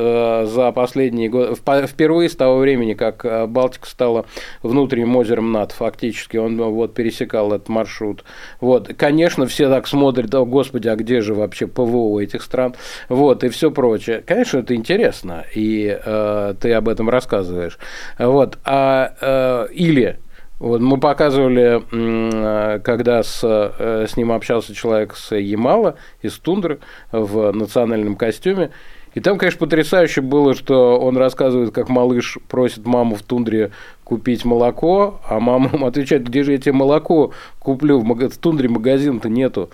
за 0.46 0.72
последние 0.72 1.29
годы, 1.29 1.57
впервые 1.87 2.29
с 2.29 2.37
того 2.37 2.59
времени, 2.59 2.94
как 2.94 3.48
Балтика 3.51 3.88
стала 3.88 4.24
внутренней 4.62 4.78
внутренним 4.79 5.17
озером 5.17 5.53
НАТ 5.53 5.73
фактически, 5.73 6.37
он 6.37 6.57
вот 6.57 6.95
пересекал 6.95 7.53
этот 7.53 7.69
маршрут. 7.69 8.25
Вот, 8.61 8.93
конечно, 8.97 9.47
все 9.47 9.69
так 9.69 9.87
смотрят, 9.88 10.35
о, 10.35 10.45
господи, 10.45 10.88
а 10.88 10.97
где 10.97 11.21
же 11.21 11.35
вообще 11.35 11.67
ПВО 11.67 12.21
этих 12.21 12.43
стран, 12.43 12.75
вот, 13.09 13.43
и 13.45 13.49
все 13.49 13.71
прочее. 13.71 14.23
Конечно, 14.25 14.59
это 14.59 14.75
интересно, 14.75 15.45
и 15.55 15.99
э, 16.05 16.55
ты 16.61 16.73
об 16.73 16.88
этом 16.88 17.11
рассказываешь. 17.11 17.79
Вот, 18.19 18.59
а, 18.64 19.14
э, 19.21 19.73
или 19.73 20.19
вот 20.61 20.81
мы 20.81 20.99
показывали, 20.99 22.79
когда 22.81 23.23
с, 23.23 23.41
э, 23.45 24.07
с 24.09 24.17
ним 24.17 24.33
общался 24.33 24.75
человек 24.75 25.14
с 25.14 25.35
Ямала, 25.35 25.97
из 26.21 26.38
Тундры, 26.38 26.81
в 27.12 27.53
национальном 27.53 28.17
костюме, 28.17 28.71
и 29.14 29.21
там, 29.21 29.38
конечно, 29.38 29.59
потрясающе 29.59 30.21
было, 30.21 30.55
что 30.55 30.99
он 31.01 31.17
рассказывает, 31.17 31.73
как 31.73 31.88
малыш 31.88 32.38
просит 32.49 32.87
маму 32.87 33.17
в 33.17 33.23
тундре 33.23 33.73
купить 34.09 34.44
молоко, 34.44 35.21
а 35.29 35.38
мама 35.38 35.71
ему 35.73 35.87
отвечает, 35.87 36.27
где 36.27 36.42
же 36.42 36.53
я 36.53 36.59
тебе 36.59 36.73
молоко 36.73 37.33
куплю, 37.59 38.01
в 38.01 38.38
тундре 38.38 38.68
магазин-то 38.68 39.29
нету. 39.29 39.68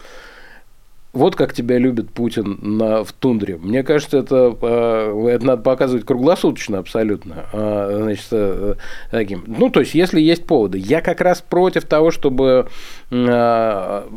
Вот 1.13 1.37
как 1.37 1.55
тебя 1.55 1.79
любит 1.79 2.11
Путин 2.11 2.59
на, 2.61 3.05
в 3.05 3.13
тундре. 3.13 3.57
Мне 3.57 3.85
кажется, 3.85 4.19
это, 4.19 4.57
э, 4.61 5.29
это 5.31 5.47
надо 5.47 5.63
показывать 5.63 6.05
круглосуточно 6.05 6.79
абсолютно. 6.79 7.47
А, 7.53 8.01
значит, 8.03 8.27
э, 8.33 8.75
таким. 9.13 9.45
Ну, 9.47 9.71
то 9.71 9.79
есть, 9.79 9.95
если 9.95 10.21
есть 10.21 10.45
поводы. 10.45 10.79
Я 10.79 11.03
как 11.03 11.21
раз 11.21 11.41
против 11.41 11.85
того, 11.85 12.11
чтобы 12.11 12.67
а, 13.13 14.09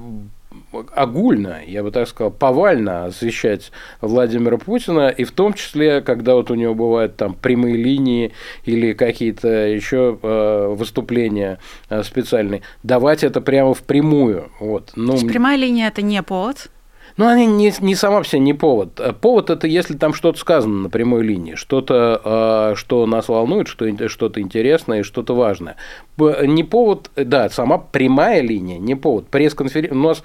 огульно, 0.71 1.61
я 1.65 1.83
бы 1.83 1.91
так 1.91 2.07
сказал, 2.07 2.31
повально 2.31 3.05
освещать 3.05 3.71
Владимира 4.01 4.57
Путина, 4.57 5.09
и 5.09 5.23
в 5.23 5.31
том 5.31 5.53
числе, 5.53 6.01
когда 6.01 6.35
вот 6.35 6.51
у 6.51 6.55
него 6.55 6.75
бывают 6.75 7.15
там 7.15 7.33
прямые 7.33 7.75
линии 7.77 8.33
или 8.65 8.93
какие-то 8.93 9.47
еще 9.47 10.17
э, 10.21 10.67
выступления 10.77 11.59
э, 11.89 12.03
специальные, 12.03 12.61
давать 12.83 13.23
это 13.23 13.41
прямо 13.41 13.73
впрямую. 13.73 14.49
Вот. 14.59 14.91
Ну, 14.95 15.07
То 15.07 15.13
есть 15.13 15.27
прямая 15.27 15.57
линия– 15.57 15.87
это 15.89 16.01
не 16.01 16.21
повод? 16.21 16.69
Ну, 17.17 17.27
они 17.27 17.47
не, 17.47 17.73
не 17.81 17.95
сама 17.95 18.21
все 18.21 18.37
не 18.37 18.53
повод. 18.53 18.99
Э, 18.99 19.11
повод 19.11 19.49
это 19.49 19.67
если 19.67 19.95
там 19.95 20.13
что-то 20.13 20.39
сказано 20.39 20.83
на 20.83 20.89
прямой 20.89 21.23
линии, 21.23 21.55
что-то, 21.55 22.21
э, 22.23 22.75
что 22.75 23.05
нас 23.07 23.27
волнует, 23.27 23.67
что, 23.67 23.85
что-то 24.07 24.39
интересное 24.39 25.03
что-то 25.03 25.35
важное. 25.35 25.75
Не 26.17 26.63
повод, 26.63 27.11
да, 27.15 27.49
сама 27.49 27.77
прямая 27.77 28.41
линия, 28.41 28.77
не 28.77 28.95
повод. 28.95 29.27
Пресс-конференция. 29.29 29.97
У 29.97 30.01
нас, 30.01 30.23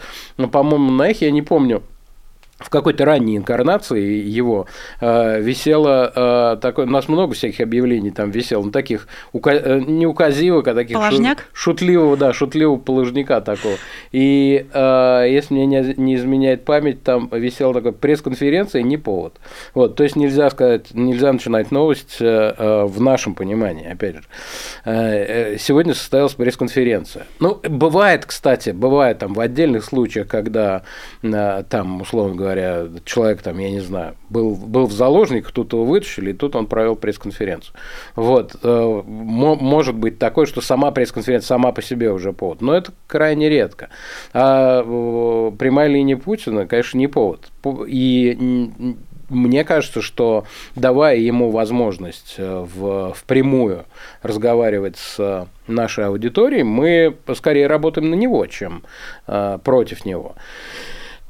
по-моему, 0.50 0.90
на 0.90 1.10
их, 1.10 1.22
я 1.22 1.30
не 1.30 1.42
помню, 1.42 1.82
в 2.64 2.70
какой-то 2.70 3.04
ранней 3.04 3.36
инкарнации 3.36 4.00
его 4.00 4.66
э, 5.00 5.40
висело 5.40 6.12
э, 6.14 6.56
такое, 6.60 6.86
у 6.86 6.90
нас 6.90 7.08
много 7.08 7.34
всяких 7.34 7.60
объявлений 7.60 8.10
там 8.10 8.30
висело, 8.30 8.62
ну, 8.62 8.70
таких 8.70 9.08
ука, 9.32 9.52
э, 9.52 9.80
не 9.80 10.06
указивок, 10.06 10.68
а 10.68 10.74
таких 10.74 10.96
шут, 11.10 11.38
шутливого, 11.52 12.16
да, 12.16 12.32
шутливого 12.32 12.76
положника 12.76 13.40
такого. 13.40 13.76
И 14.12 14.66
э, 14.72 15.26
если 15.30 15.54
мне 15.54 15.66
не, 15.66 15.94
не 15.96 16.14
изменяет 16.16 16.64
память, 16.64 17.02
там 17.02 17.28
висела 17.32 17.74
такая 17.74 17.92
пресс-конференция, 17.92 18.82
не 18.82 18.96
повод. 18.96 19.34
Вот, 19.74 19.96
то 19.96 20.04
есть 20.04 20.16
нельзя 20.16 20.50
сказать, 20.50 20.94
нельзя 20.94 21.32
начинать 21.32 21.70
новость 21.70 22.16
э, 22.20 22.54
э 22.58 22.82
в 22.82 23.00
нашем 23.00 23.34
понимании, 23.34 23.90
опять 23.90 24.16
же. 24.16 24.22
Э, 24.84 25.54
э, 25.54 25.58
сегодня 25.58 25.94
состоялась 25.94 26.34
пресс-конференция. 26.34 27.26
Ну, 27.40 27.60
бывает, 27.62 28.26
кстати, 28.26 28.70
бывает 28.70 29.18
там 29.18 29.34
в 29.34 29.40
отдельных 29.40 29.84
случаях, 29.84 30.28
когда 30.28 30.82
э, 31.22 31.64
там, 31.68 32.00
условно 32.00 32.34
говоря, 32.34 32.51
говоря, 32.52 32.88
человек 33.04 33.42
там, 33.42 33.58
я 33.58 33.70
не 33.70 33.80
знаю, 33.80 34.14
был, 34.28 34.54
был 34.54 34.86
в 34.86 34.92
заложниках, 34.92 35.52
тут 35.52 35.72
его 35.72 35.84
вытащили, 35.84 36.30
и 36.30 36.34
тут 36.34 36.56
он 36.56 36.66
провел 36.66 36.96
пресс-конференцию. 36.96 37.74
Вот. 38.14 38.56
Э, 38.62 39.02
может 39.04 39.94
быть 39.94 40.18
такое, 40.18 40.46
что 40.46 40.60
сама 40.60 40.90
пресс-конференция 40.90 41.46
сама 41.46 41.72
по 41.72 41.82
себе 41.82 42.10
уже 42.10 42.32
повод, 42.32 42.60
но 42.60 42.74
это 42.74 42.92
крайне 43.06 43.48
редко. 43.48 43.88
А 44.32 44.82
э, 44.84 45.52
прямая 45.58 45.88
линия 45.88 46.16
Путина, 46.16 46.66
конечно, 46.66 46.98
не 46.98 47.06
повод. 47.06 47.50
И 47.86 48.66
мне 49.28 49.64
кажется, 49.64 50.02
что 50.02 50.44
давая 50.76 51.16
ему 51.16 51.50
возможность 51.50 52.34
э, 52.38 52.66
в, 52.74 53.14
впрямую 53.14 53.84
разговаривать 54.22 54.96
с 54.98 55.48
нашей 55.66 56.06
аудиторией, 56.06 56.64
мы 56.64 57.16
скорее 57.34 57.66
работаем 57.66 58.10
на 58.10 58.14
него, 58.14 58.46
чем 58.46 58.82
против 59.24 60.04
него. 60.04 60.34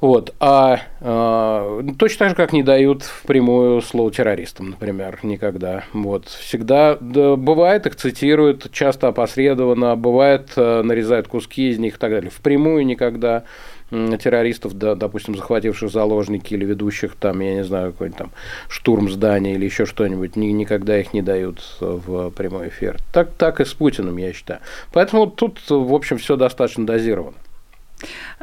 Вот. 0.03 0.35
А, 0.41 0.81
а 1.01 1.81
точно 1.97 2.19
так 2.19 2.31
же, 2.31 2.35
как 2.35 2.53
не 2.53 2.65
дают 2.65 3.05
впрямую 3.05 3.81
слово 3.83 4.11
террористам, 4.11 4.71
например, 4.71 5.21
никогда. 5.23 5.85
Вот. 5.93 6.27
Всегда 6.27 6.99
да, 7.01 7.37
бывает, 7.37 7.87
их 7.87 7.95
цитируют, 7.95 8.73
часто 8.73 9.07
опосредованно, 9.09 9.95
бывает, 9.95 10.55
а, 10.57 10.83
нарезают 10.83 11.29
куски 11.29 11.71
из 11.71 11.79
них 11.79 11.95
и 11.95 11.99
так 11.99 12.11
далее. 12.11 12.33
Впрямую 12.33 12.85
никогда 12.85 13.45
террористов, 13.91 14.77
да, 14.77 14.97
допустим, 14.97 15.37
захвативших 15.37 15.91
заложники 15.91 16.55
или 16.55 16.65
ведущих 16.65 17.15
там, 17.15 17.39
я 17.39 17.55
не 17.55 17.63
знаю, 17.63 17.93
какой-нибудь 17.93 18.19
там 18.19 18.31
штурм 18.69 19.09
здания 19.09 19.55
или 19.55 19.67
еще 19.67 19.87
что-нибудь, 19.87 20.35
ни, 20.35 20.47
никогда 20.47 20.99
их 20.99 21.13
не 21.13 21.23
дают 21.23 21.61
в 21.79 22.31
прямой 22.31 22.71
эфир. 22.71 22.97
Так, 23.13 23.31
так 23.39 23.61
и 23.61 23.65
с 23.65 23.73
Путиным, 23.73 24.17
я 24.17 24.33
считаю. 24.33 24.61
Поэтому 24.93 25.29
тут, 25.29 25.61
в 25.69 25.95
общем, 25.95 26.19
все 26.19 26.35
достаточно 26.37 26.87
дозировано. 26.87 27.37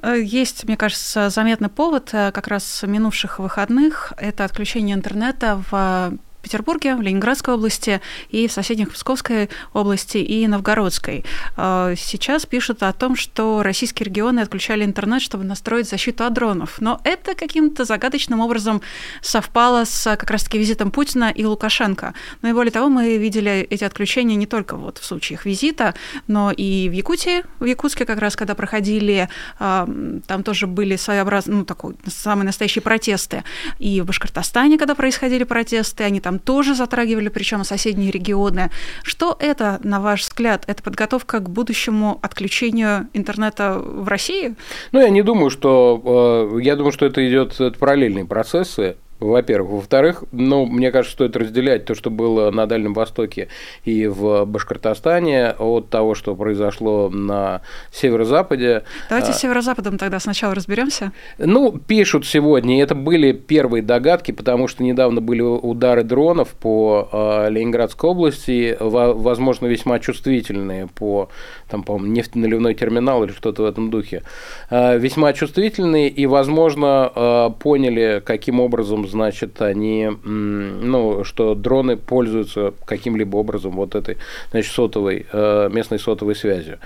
Э, 0.02 0.16
есть, 0.22 0.64
мне 0.66 0.78
кажется, 0.78 1.30
заметный 1.30 1.70
повод 1.70 2.10
э, 2.14 2.32
как 2.32 2.48
раз 2.48 2.84
минувших 2.84 3.40
выходных. 3.40 4.14
Это 4.18 4.46
отключение 4.46 4.96
интернета 4.96 5.64
в 5.70 6.18
Петербурге, 6.42 6.96
в 6.96 7.02
Ленинградской 7.02 7.54
области 7.54 8.02
и 8.30 8.48
в 8.48 8.52
соседних 8.52 8.92
Псковской 8.92 9.50
области 9.74 10.18
и 10.18 10.48
Новгородской. 10.48 11.26
А, 11.58 11.94
сейчас 11.96 12.46
пишут 12.46 12.84
о 12.84 12.94
том, 12.94 13.16
что 13.16 13.64
российские 13.64 14.06
регионы 14.08 14.40
отключали 14.40 14.84
интернет, 14.84 15.22
чтобы 15.22 15.44
настроить 15.44 15.90
защиту 15.90 16.24
от 16.26 16.34
дронов. 16.34 16.78
Но 16.80 17.02
это 17.04 17.36
каким-то 17.36 17.86
загадочным 17.86 18.40
образом 18.40 18.82
совпало 19.22 19.86
с 19.86 20.04
как 20.16 20.30
раз-таки 20.30 20.58
визитом 20.58 20.92
Путина 20.92 21.30
и 21.30 21.46
Лукашенко. 21.46 22.14
Ну 22.42 22.50
и 22.50 22.54
более 22.54 22.72
того, 22.72 22.90
мы 22.90 23.18
видели 23.18 23.68
эти 23.70 23.84
отключения 23.84 24.36
не 24.36 24.46
только 24.46 24.76
вот 24.76 24.98
в 24.98 25.06
случаях 25.06 25.46
визита, 25.46 25.94
но 26.28 26.52
и 26.52 26.90
в 26.90 26.94
Якутии, 26.94 27.44
в 27.60 27.66
Якутске 27.66 28.06
как 28.06 28.20
раз, 28.20 28.36
когда 28.36 28.56
проходили, 28.56 29.30
а, 29.60 29.88
там 30.28 30.44
тоже 30.44 30.68
были 30.68 30.96
своеобразные, 30.96 31.60
ну, 31.60 31.66
такой, 31.66 31.96
самые 32.08 32.46
настоящие 32.46 32.82
протесты. 32.82 33.44
И 33.80 34.02
в 34.02 34.06
Башкортостане, 34.06 34.78
когда 34.78 34.96
происходили 34.96 35.44
протесты, 35.44 36.04
они 36.04 36.20
там 36.20 36.29
там 36.30 36.38
тоже 36.38 36.76
затрагивали, 36.76 37.30
причем 37.30 37.64
соседние 37.64 38.12
регионы. 38.12 38.70
Что 39.02 39.36
это, 39.40 39.80
на 39.84 40.00
ваш 40.00 40.22
взгляд, 40.22 40.64
это 40.68 40.84
подготовка 40.84 41.40
к 41.40 41.50
будущему 41.50 42.20
отключению 42.22 43.08
интернета 43.14 43.80
в 43.80 44.08
России? 44.08 44.56
Ну, 44.92 45.02
я 45.02 45.10
не 45.10 45.24
думаю, 45.24 45.50
что... 45.50 46.52
Э, 46.56 46.62
я 46.62 46.76
думаю, 46.76 46.92
что 46.92 47.08
это 47.08 47.28
идет 47.28 47.80
параллельные 47.80 48.26
процессы 48.26 48.98
во-первых. 49.20 49.72
Во-вторых, 49.72 50.24
ну, 50.32 50.66
мне 50.66 50.92
кажется, 50.92 51.14
стоит 51.14 51.36
разделять 51.36 51.86
то, 51.86 51.96
что 51.96 52.10
было 52.10 52.52
на 52.52 52.66
Дальнем 52.66 52.94
Востоке 52.94 53.50
и 53.84 54.08
в 54.08 54.46
Башкортостане 54.46 55.52
от 55.52 55.90
того, 55.90 56.16
что 56.16 56.36
произошло 56.36 57.10
на 57.10 57.62
северо-западе. 57.92 58.84
Давайте 59.10 59.32
а, 59.32 59.34
с 59.34 59.40
северо-западом 59.40 59.98
тогда 59.98 60.20
сначала 60.20 60.56
разберемся. 60.56 61.12
Ну, 61.38 61.78
пишут 61.78 62.26
сегодня, 62.26 62.82
это 62.82 62.96
были 62.96 63.34
первые 63.34 63.84
догадки, 63.84 64.32
потому 64.32 64.68
что 64.68 64.84
недавно 64.84 65.22
были 65.22 65.42
удары 65.42 66.04
дронов 66.04 66.50
по 66.50 67.10
э, 67.12 67.50
Ленинградской 67.50 68.10
области, 68.10 68.78
возможно, 68.80 69.68
весьма 69.68 70.00
чувствительные 70.00 70.88
по, 70.88 71.30
там, 71.70 71.84
по 71.84 72.00
нефтеналивной 72.00 72.74
терминал 72.74 73.24
или 73.24 73.32
что-то 73.32 73.64
в 73.64 73.66
этом 73.66 73.90
духе. 73.90 74.24
Э, 74.70 74.98
весьма 74.98 75.34
чувствительные 75.34 76.10
и, 76.10 76.26
возможно, 76.26 77.54
поняли, 77.60 78.22
каким 78.26 78.60
образом 78.60 79.09
значит, 79.10 79.62
они, 79.62 80.10
ну, 80.24 81.24
что 81.24 81.56
дроны 81.56 81.98
пользуются 81.98 82.74
каким-либо 82.86 83.38
образом 83.38 83.72
вот 83.72 83.96
этой, 83.96 84.18
значит, 84.52 84.72
сотовой, 84.72 85.26
э, 85.32 85.70
местной 85.72 86.00
сотовой 86.00 86.36
связью. 86.36 86.80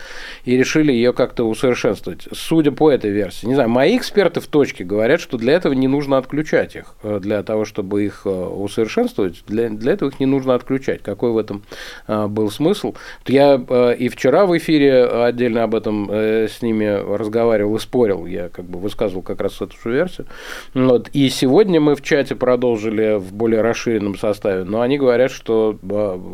И 0.46 0.58
решили 0.58 0.92
ее 0.92 1.14
как-то 1.14 1.44
усовершенствовать. 1.44 2.28
Судя 2.32 2.72
по 2.72 2.92
этой 2.92 3.12
версии, 3.12 3.46
не 3.46 3.56
знаю, 3.56 3.70
мои 3.70 3.98
эксперты 3.98 4.40
в 4.40 4.48
точке 4.48 4.84
говорят, 4.84 5.20
что 5.22 5.38
для 5.38 5.54
этого 5.54 5.74
не 5.74 5.88
нужно 5.88 6.18
отключать 6.18 6.76
их. 6.76 6.96
Э, 7.04 7.20
для 7.22 7.44
того, 7.44 7.66
чтобы 7.66 8.06
их 8.06 8.26
усовершенствовать, 8.26 9.44
для, 9.48 9.70
для 9.70 9.94
этого 9.94 10.10
их 10.10 10.20
не 10.20 10.26
нужно 10.26 10.56
отключать. 10.56 11.02
Какой 11.02 11.32
в 11.32 11.38
этом 11.38 11.64
был 12.08 12.50
смысл? 12.50 12.96
Я 13.28 13.56
и 13.98 14.10
вчера 14.10 14.46
в 14.46 14.58
эфире 14.58 15.06
отдельно 15.06 15.64
об 15.64 15.76
этом 15.76 16.10
с 16.12 16.62
ними 16.62 16.86
разговаривал 16.86 17.76
и 17.76 17.80
спорил. 17.80 18.26
Я 18.26 18.50
как 18.50 18.66
бы 18.66 18.80
высказывал 18.80 19.22
как 19.22 19.42
раз 19.42 19.62
эту 19.62 19.76
же 19.84 19.92
версию. 19.92 20.28
Вот. 20.74 21.10
И 21.14 21.30
сегодня 21.30 21.80
мы 21.80 21.96
в 21.96 22.02
чате 22.14 22.36
продолжили 22.36 23.18
в 23.18 23.34
более 23.34 23.62
расширенном 23.62 24.16
составе, 24.16 24.66
но 24.66 24.82
они 24.82 25.00
говорят, 25.00 25.32
что 25.32 25.80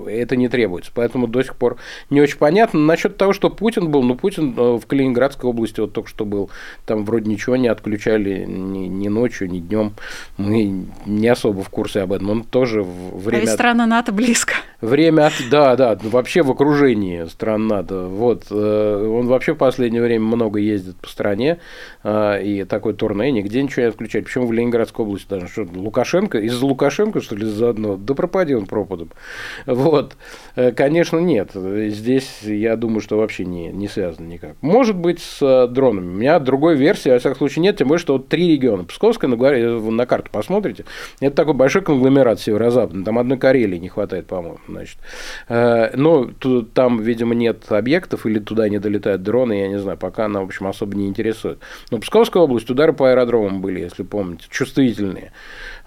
это 0.09 0.35
не 0.35 0.49
требуется. 0.49 0.91
Поэтому 0.93 1.25
до 1.25 1.41
сих 1.41 1.55
пор 1.55 1.77
не 2.09 2.19
очень 2.19 2.37
понятно. 2.37 2.81
Насчет 2.81 3.15
того, 3.15 3.31
что 3.31 3.49
Путин 3.49 3.89
был, 3.89 4.03
ну, 4.03 4.15
Путин 4.15 4.53
э, 4.57 4.77
в 4.77 4.85
Калининградской 4.85 5.49
области 5.49 5.79
вот 5.79 5.93
только 5.93 6.09
что 6.09 6.25
был, 6.25 6.49
там 6.85 7.05
вроде 7.05 7.29
ничего 7.29 7.55
не 7.55 7.69
отключали 7.69 8.43
ни, 8.45 8.87
ни 8.87 9.07
ночью, 9.07 9.49
ни 9.49 9.59
днем. 9.59 9.93
Мы 10.35 10.85
не 11.05 11.27
особо 11.29 11.63
в 11.63 11.69
курсе 11.69 12.01
об 12.01 12.11
этом. 12.11 12.29
Он 12.29 12.43
тоже 12.43 12.83
время... 12.83 13.37
А 13.37 13.39
ведь 13.39 13.51
страна 13.51 13.85
НАТО 13.87 14.11
близко. 14.11 14.55
Время, 14.81 15.27
от... 15.27 15.33
да, 15.51 15.75
да, 15.75 15.97
вообще 16.01 16.41
в 16.41 16.51
окружении 16.51 17.25
стран 17.25 17.67
НАТО. 17.67 18.05
Вот. 18.05 18.45
Э, 18.49 19.07
он 19.07 19.27
вообще 19.27 19.53
в 19.53 19.57
последнее 19.57 20.01
время 20.01 20.25
много 20.25 20.59
ездит 20.59 20.95
по 20.95 21.09
стране, 21.09 21.59
э, 22.03 22.43
и 22.43 22.63
такой 22.63 22.93
турне, 22.93 23.31
нигде 23.31 23.61
ничего 23.61 23.83
не 23.83 23.89
отключать. 23.89 24.23
Почему 24.23 24.47
в 24.47 24.53
Ленинградской 24.53 25.05
области 25.05 25.27
даже? 25.29 25.47
Что, 25.47 25.67
Лукашенко? 25.73 26.37
Из-за 26.39 26.65
Лукашенко, 26.65 27.21
что 27.21 27.35
ли, 27.35 27.45
заодно? 27.45 27.97
Да 27.97 28.13
пропади 28.13 28.53
он 28.53 28.65
пропадом. 28.67 29.09
Вот. 29.65 30.15
Э, 30.55 30.71
конечно, 30.71 31.17
нет. 31.17 31.51
Здесь, 31.53 32.41
я 32.43 32.75
думаю, 32.77 33.01
что 33.01 33.17
вообще 33.17 33.45
не, 33.45 33.67
не 33.67 33.87
связано 33.87 34.27
никак. 34.27 34.55
Может 34.61 34.95
быть, 34.95 35.19
с 35.19 35.67
дронами. 35.67 36.07
У 36.07 36.17
меня 36.17 36.39
другой 36.39 36.75
версии, 36.75 37.09
во 37.09 37.19
всяком 37.19 37.37
случае, 37.37 37.63
нет, 37.63 37.77
тем 37.77 37.89
более, 37.89 37.99
что 37.99 38.13
вот 38.13 38.29
три 38.29 38.51
региона. 38.51 38.85
Псковская, 38.85 39.29
на, 39.29 39.91
на 39.91 40.05
карту 40.05 40.29
посмотрите, 40.31 40.85
это 41.19 41.35
такой 41.35 41.53
большой 41.53 41.81
конгломерат 41.81 42.39
северо-западный, 42.39 43.03
там 43.03 43.19
одной 43.19 43.37
Карелии 43.37 43.77
не 43.77 43.89
хватает, 43.89 44.27
по-моему, 44.27 44.59
значит. 44.69 44.97
Ну, 45.49 46.31
там, 46.73 47.01
видимо, 47.01 47.35
нет 47.35 47.71
объектов 47.71 48.25
или 48.25 48.39
туда 48.39 48.69
не 48.69 48.79
долетают 48.79 49.23
дроны, 49.23 49.61
я 49.61 49.67
не 49.67 49.79
знаю, 49.79 49.97
пока 49.97 50.25
она, 50.25 50.41
в 50.41 50.45
общем, 50.45 50.67
особо 50.67 50.95
не 50.95 51.07
интересует. 51.07 51.59
Но 51.91 51.99
Псковская 51.99 52.43
область, 52.43 52.69
удары 52.69 52.93
по 52.93 53.09
аэродромам 53.09 53.61
были, 53.61 53.79
если 53.79 54.03
помните, 54.03 54.45
чувствительные. 54.49 55.31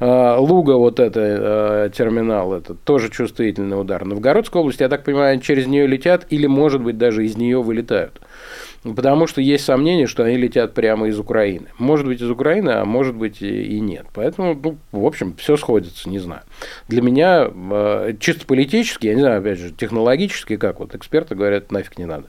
А, 0.01 0.39
Луга, 0.39 0.72
вот 0.72 1.01
это 1.01 1.20
а, 1.20 1.89
терминал, 1.91 2.55
это 2.55 2.74
тоже 2.74 3.11
чувствительный 3.11 3.80
удар. 3.80 4.05
Новгородская 4.05 4.61
область, 4.61 4.80
я 4.80 4.89
так 4.89 5.05
понимаю, 5.05 5.41
через 5.41 5.66
нее 5.66 5.87
летят 5.87 6.26
или, 6.30 6.47
может 6.47 6.83
быть, 6.83 6.99
даже 6.99 7.24
из 7.24 7.37
нее 7.37 7.62
вылетают. 7.62 8.20
Потому 8.83 9.28
что 9.28 9.41
есть 9.41 9.64
сомнение, 9.64 10.09
что 10.09 10.24
они 10.24 10.37
летят 10.37 10.74
прямо 10.74 11.07
из 11.07 11.18
Украины. 11.18 11.68
Может 11.78 12.05
быть, 12.05 12.20
из 12.20 12.28
Украины, 12.28 12.70
а 12.70 12.85
может 12.85 13.14
быть 13.14 13.41
и 13.41 13.78
нет. 13.78 14.07
Поэтому, 14.12 14.55
ну, 14.61 14.76
в 14.91 15.07
общем, 15.07 15.37
все 15.37 15.57
сходится, 15.57 16.09
не 16.09 16.18
знаю. 16.18 16.43
Для 16.89 17.01
меня 17.01 17.49
э, 17.49 18.14
чисто 18.18 18.45
политически, 18.45 19.07
я 19.07 19.14
не 19.14 19.20
знаю, 19.20 19.39
опять 19.39 19.59
же, 19.59 19.70
технологически, 19.70 20.57
как 20.57 20.80
вот 20.80 20.97
эксперты 20.97 21.37
говорят, 21.37 21.70
нафиг 21.70 21.97
не 21.97 22.07
надо. 22.07 22.24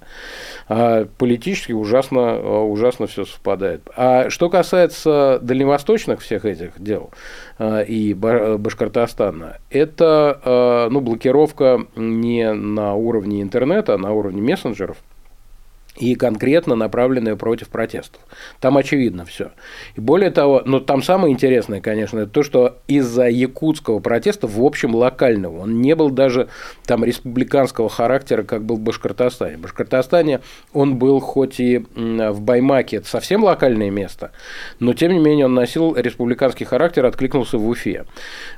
А 0.68 1.08
политически 1.18 1.72
ужасно, 1.72 2.20
э, 2.20 2.60
ужасно 2.60 3.08
все 3.08 3.26
совпадает. 3.26 3.82
А 3.95 4.30
что 4.30 4.51
касается 4.51 5.39
дальневосточных 5.41 6.22
всех 6.22 6.45
этих 6.45 6.74
дел 6.78 7.10
э, 7.58 7.84
и 7.86 8.14
Башкортостана, 8.14 9.58
это 9.72 10.88
ну, 10.91 11.01
блокировка 11.01 11.88
не 11.95 12.54
на 12.54 12.93
уровне 12.93 13.41
интернета, 13.41 13.95
а 13.95 13.97
на 13.97 14.12
уровне 14.12 14.41
мессенджеров– 14.41 14.97
и 15.98 16.16
конкретно 16.16 16.76
направленные 16.76 17.36
против 17.36 17.70
протестов. 17.70 18.22
Там 18.60 18.78
очевидно 18.78 19.26
все. 19.26 19.52
И 19.96 20.02
более 20.02 20.32
того, 20.32 20.64
ну 20.66 20.80
там 20.80 21.04
самое 21.04 21.32
интересное, 21.32 21.82
конечно, 21.82 22.20
это 22.20 22.32
то, 22.32 22.44
что 22.44 22.78
из-за 22.88 23.28
якутского 23.28 24.00
протеста, 24.00 24.48
в 24.48 24.64
общем, 24.64 24.96
локального, 24.96 25.60
он 25.60 25.82
не 25.82 25.96
был 25.96 26.10
даже 26.10 26.50
там 26.86 27.04
республиканского 27.04 27.89
характера, 27.89 28.44
как 28.44 28.64
был 28.64 28.78
в 28.78 28.80
Башкортостане. 28.80 29.58
В 29.58 29.62
Башкортостане 29.62 30.39
он 30.74 30.98
был 30.98 31.20
хоть 31.20 31.60
и 31.60 31.86
в 31.96 32.41
Баймаке, 32.41 32.98
это 32.98 33.08
совсем 33.08 33.44
локальное 33.44 33.91
место, 33.91 34.32
но 34.80 34.94
тем 34.94 35.14
не 35.14 35.20
менее 35.20 35.46
он 35.46 35.54
носил 35.54 35.96
республиканский 35.96 36.66
характер, 36.66 37.06
откликнулся 37.06 37.58
в 37.60 37.68
Уфе. 37.68 38.06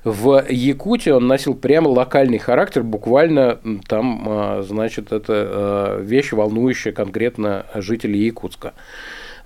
В 0.06 0.46
Якутии 0.50 1.10
он 1.10 1.28
носил 1.28 1.54
прямо 1.54 1.90
локальный 1.90 2.38
характер, 2.38 2.84
буквально 2.84 3.60
там, 3.88 4.26
а, 4.28 4.64
значит, 4.66 5.12
это 5.12 5.34
а, 5.34 6.02
вещь, 6.02 6.32
волнующая 6.32 6.94
конкретно 6.94 7.25
конкретно 7.26 7.66
жителей 7.76 8.26
Якутска. 8.26 8.74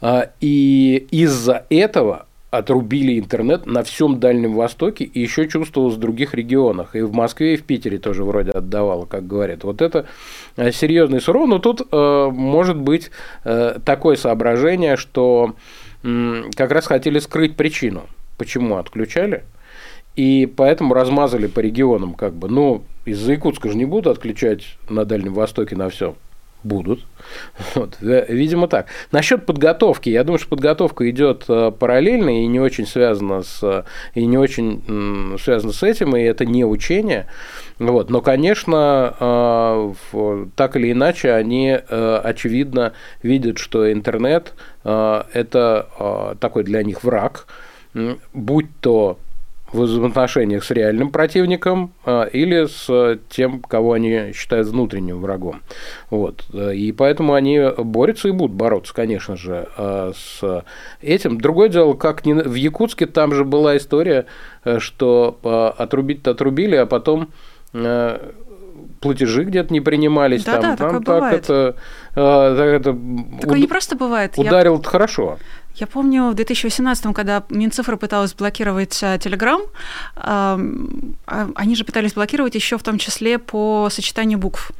А, 0.02 0.30
и 0.42 1.08
из-за 1.12 1.66
этого 1.70 2.26
отрубили 2.52 3.20
интернет 3.20 3.68
на 3.68 3.84
всем 3.84 4.20
Дальнем 4.20 4.56
Востоке 4.56 5.04
и 5.04 5.20
еще 5.22 5.48
чувствовалось 5.48 5.96
в 5.96 6.00
других 6.00 6.34
регионах. 6.34 6.96
И 6.96 7.02
в 7.02 7.14
Москве, 7.14 7.54
и 7.54 7.58
в 7.58 7.64
Питере 7.64 8.00
тоже 8.00 8.24
вроде 8.24 8.52
отдавало, 8.52 9.06
как 9.06 9.28
говорят. 9.28 9.64
Вот 9.64 9.82
это 9.82 10.06
э, 10.58 10.72
серьезный 10.72 11.22
суров. 11.22 11.48
Но 11.48 11.60
тут 11.60 11.82
э, 11.92 12.30
может 12.32 12.78
быть 12.78 13.12
э, 13.44 13.78
такое 13.86 14.16
соображение, 14.16 14.98
что 14.98 15.56
как 16.56 16.72
раз 16.72 16.88
хотели 16.88 17.20
скрыть 17.20 17.58
причину, 17.58 18.04
почему 18.38 18.78
отключали. 18.78 19.44
И 20.16 20.46
поэтому 20.46 20.94
размазали 20.94 21.48
по 21.48 21.60
регионам 21.60 22.14
как 22.14 22.34
бы. 22.34 22.48
Ну, 22.48 22.84
из-за 23.06 23.34
Якутска 23.34 23.70
же 23.70 23.76
не 23.76 23.86
будут 23.86 24.08
отключать 24.08 24.78
на 24.90 25.04
Дальнем 25.04 25.34
Востоке 25.34 25.76
на 25.76 25.90
все. 25.90 26.16
Будут. 26.64 27.06
Вот. 27.76 27.98
Видимо, 28.02 28.68
так. 28.68 28.88
Насчет 29.12 29.46
подготовки. 29.46 30.10
Я 30.10 30.24
думаю, 30.24 30.40
что 30.40 30.50
подготовка 30.50 31.10
идет 31.10 31.46
э, 31.48 31.72
параллельно 31.72 32.44
и 32.44 32.48
не 32.48 32.60
очень 32.60 32.88
связана 32.88 33.44
с 33.44 33.86
и 34.16 34.26
не 34.26 34.38
очень 34.38 35.38
связана 35.42 35.72
с 35.72 35.84
этим, 35.84 36.16
и 36.16 36.22
это 36.22 36.46
не 36.46 36.66
учение. 36.66 37.28
Вот. 37.78 38.10
Но, 38.10 38.22
конечно, 38.22 39.16
э, 39.20 39.94
так 40.56 40.76
или 40.76 40.92
иначе, 40.92 41.34
они 41.34 41.78
э, 41.78 42.22
очевидно 42.24 42.94
видят, 43.22 43.58
что 43.58 43.92
интернет 43.92 44.54
это 44.84 46.36
такой 46.40 46.64
для 46.64 46.84
них 46.84 47.04
враг, 47.04 47.46
будь 48.34 48.68
то 48.80 49.20
в 49.72 49.82
взаимоотношениях 49.82 50.64
с 50.64 50.72
реальным 50.72 51.12
противником 51.12 51.94
а, 52.06 52.24
или 52.24 52.66
с 52.66 53.20
тем, 53.30 53.62
кого 53.62 53.94
они 53.94 54.34
считают 54.34 54.68
внутренним 54.68 55.22
врагом. 55.22 55.62
Вот. 56.10 56.44
И 56.54 56.92
поэтому 56.92 57.34
они 57.34 57.62
борются 57.78 58.30
и 58.30 58.32
будут 58.32 58.56
бороться, 58.56 58.94
конечно 58.94 59.36
же, 59.36 59.68
а, 59.78 60.12
с 60.16 60.66
этим. 61.02 61.40
Другое 61.40 61.70
дело, 61.70 61.94
как 61.94 62.26
в 62.26 62.54
Якутске, 62.54 63.06
там 63.06 63.34
же 63.34 63.46
была 63.46 63.78
история, 63.78 64.26
э, 64.64 64.80
что 64.80 65.40
а, 65.44 65.74
отрубить-то 65.78 66.32
отрубили, 66.32 66.76
а 66.76 66.86
потом 66.86 67.30
э, 67.74 68.32
платежи 69.00 69.44
где-то 69.44 69.72
не 69.74 69.82
принимались. 69.82 70.44
Да, 70.44 70.54
там, 70.54 70.62
да, 70.62 70.76
там 70.78 70.90
такое 70.90 71.00
так 71.00 71.16
бывает. 71.16 71.44
это, 71.44 71.76
так 72.16 72.68
это 72.68 72.98
такое 73.40 73.56
уд... 73.56 73.62
не 73.62 73.68
просто 73.68 73.96
бывает. 73.96 74.34
Ударил 74.38 74.78
я... 74.78 74.84
хорошо. 74.84 75.38
Я 75.80 75.88
помню 75.88 76.30
в 76.30 76.34
2018, 76.34 77.14
когда 77.14 77.44
Минцифра 77.50 77.96
пыталась 77.96 78.34
блокировать 78.34 79.02
Telegram, 79.02 79.62
а, 80.16 80.60
они 81.56 81.76
же 81.76 81.86
пытались 81.86 82.14
блокировать 82.14 82.56
еще 82.56 82.78
в 82.78 82.84
том 82.84 82.98
числе 82.98 83.40
по 83.40 83.88
сочетанию 83.90 84.40
букв. 84.40 84.72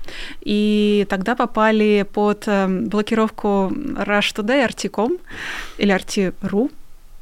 И 0.42 1.06
тогда 1.10 1.36
попали 1.36 2.06
под 2.12 2.44
э, 2.48 2.68
блокировку 2.68 3.72
Rush 3.72 4.36
Today, 4.36 4.68
RT.com 4.68 5.18
или 5.78 5.96
RT.ru, 5.96 6.70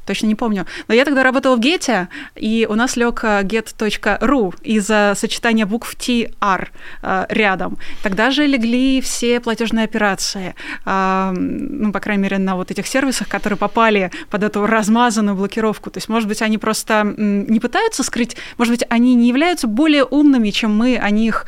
точно 0.08 0.28
не 0.28 0.36
помню. 0.36 0.66
Но 0.88 0.96
я 0.96 1.06
тогда 1.06 1.24
работала 1.24 1.56
в 1.56 1.60
Гете, 1.60 2.08
и 2.36 2.68
у 2.70 2.76
нас 2.76 2.98
лег 2.98 3.24
э, 3.24 3.44
get.ru 3.44 4.54
из-за 4.64 5.14
сочетания 5.16 5.66
букв 5.66 5.96
TR 5.96 6.68
э, 7.04 7.26
рядом. 7.30 7.78
Тогда 8.04 8.32
же 8.32 8.48
легли 8.48 9.02
все 9.02 9.40
платежные 9.40 9.84
операции, 9.84 10.56
э, 10.86 11.34
ну, 11.36 11.92
по 11.92 12.00
крайней 12.00 12.24
мере, 12.24 12.38
на 12.38 12.56
вот 12.56 12.72
этих 12.72 12.88
сервисах, 12.88 13.28
которые 13.28 13.58
попали 13.58 14.12
под 14.30 14.44
эту 14.44 14.66
размазанную 14.66 15.36
блокировку. 15.36 15.92
То 15.92 15.98
есть, 15.98 16.10
может 16.10 16.28
быть, 16.28 16.42
они 16.42 16.58
просто 16.58 17.04
не 17.18 17.60
пытаются 17.60 18.04
скрыть, 18.04 18.38
может 18.58 18.74
быть, 18.74 18.86
они 18.90 19.16
не 19.16 19.28
являются 19.28 19.68
более 19.68 20.04
умными, 20.04 20.50
чем 20.52 20.76
мы 20.76 20.98
о 20.98 21.10
них 21.10 21.46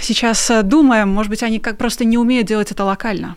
сейчас 0.00 0.50
думаем, 0.64 1.08
может 1.08 1.30
быть, 1.30 1.42
они 1.42 1.58
как 1.58 1.78
просто 1.78 2.04
не 2.04 2.18
умеют 2.18 2.46
делать 2.46 2.72
это 2.72 2.84
локально. 2.84 3.36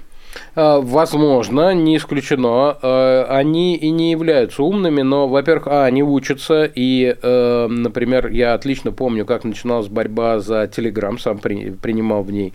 А, 0.55 0.79
возможно, 0.79 1.73
не 1.73 1.97
исключено. 1.97 2.77
А, 2.81 3.25
они 3.29 3.75
и 3.75 3.89
не 3.89 4.11
являются 4.11 4.63
умными, 4.63 5.01
но, 5.01 5.27
во-первых, 5.27 5.67
а, 5.67 5.85
они 5.85 6.03
учатся, 6.03 6.65
и, 6.65 7.15
э, 7.21 7.67
например, 7.67 8.27
я 8.27 8.53
отлично 8.53 8.91
помню, 8.91 9.25
как 9.25 9.43
начиналась 9.43 9.88
борьба 9.88 10.39
за 10.39 10.67
Телеграм, 10.67 11.17
сам 11.19 11.39
принимал 11.39 12.23
в 12.23 12.31
ней 12.31 12.53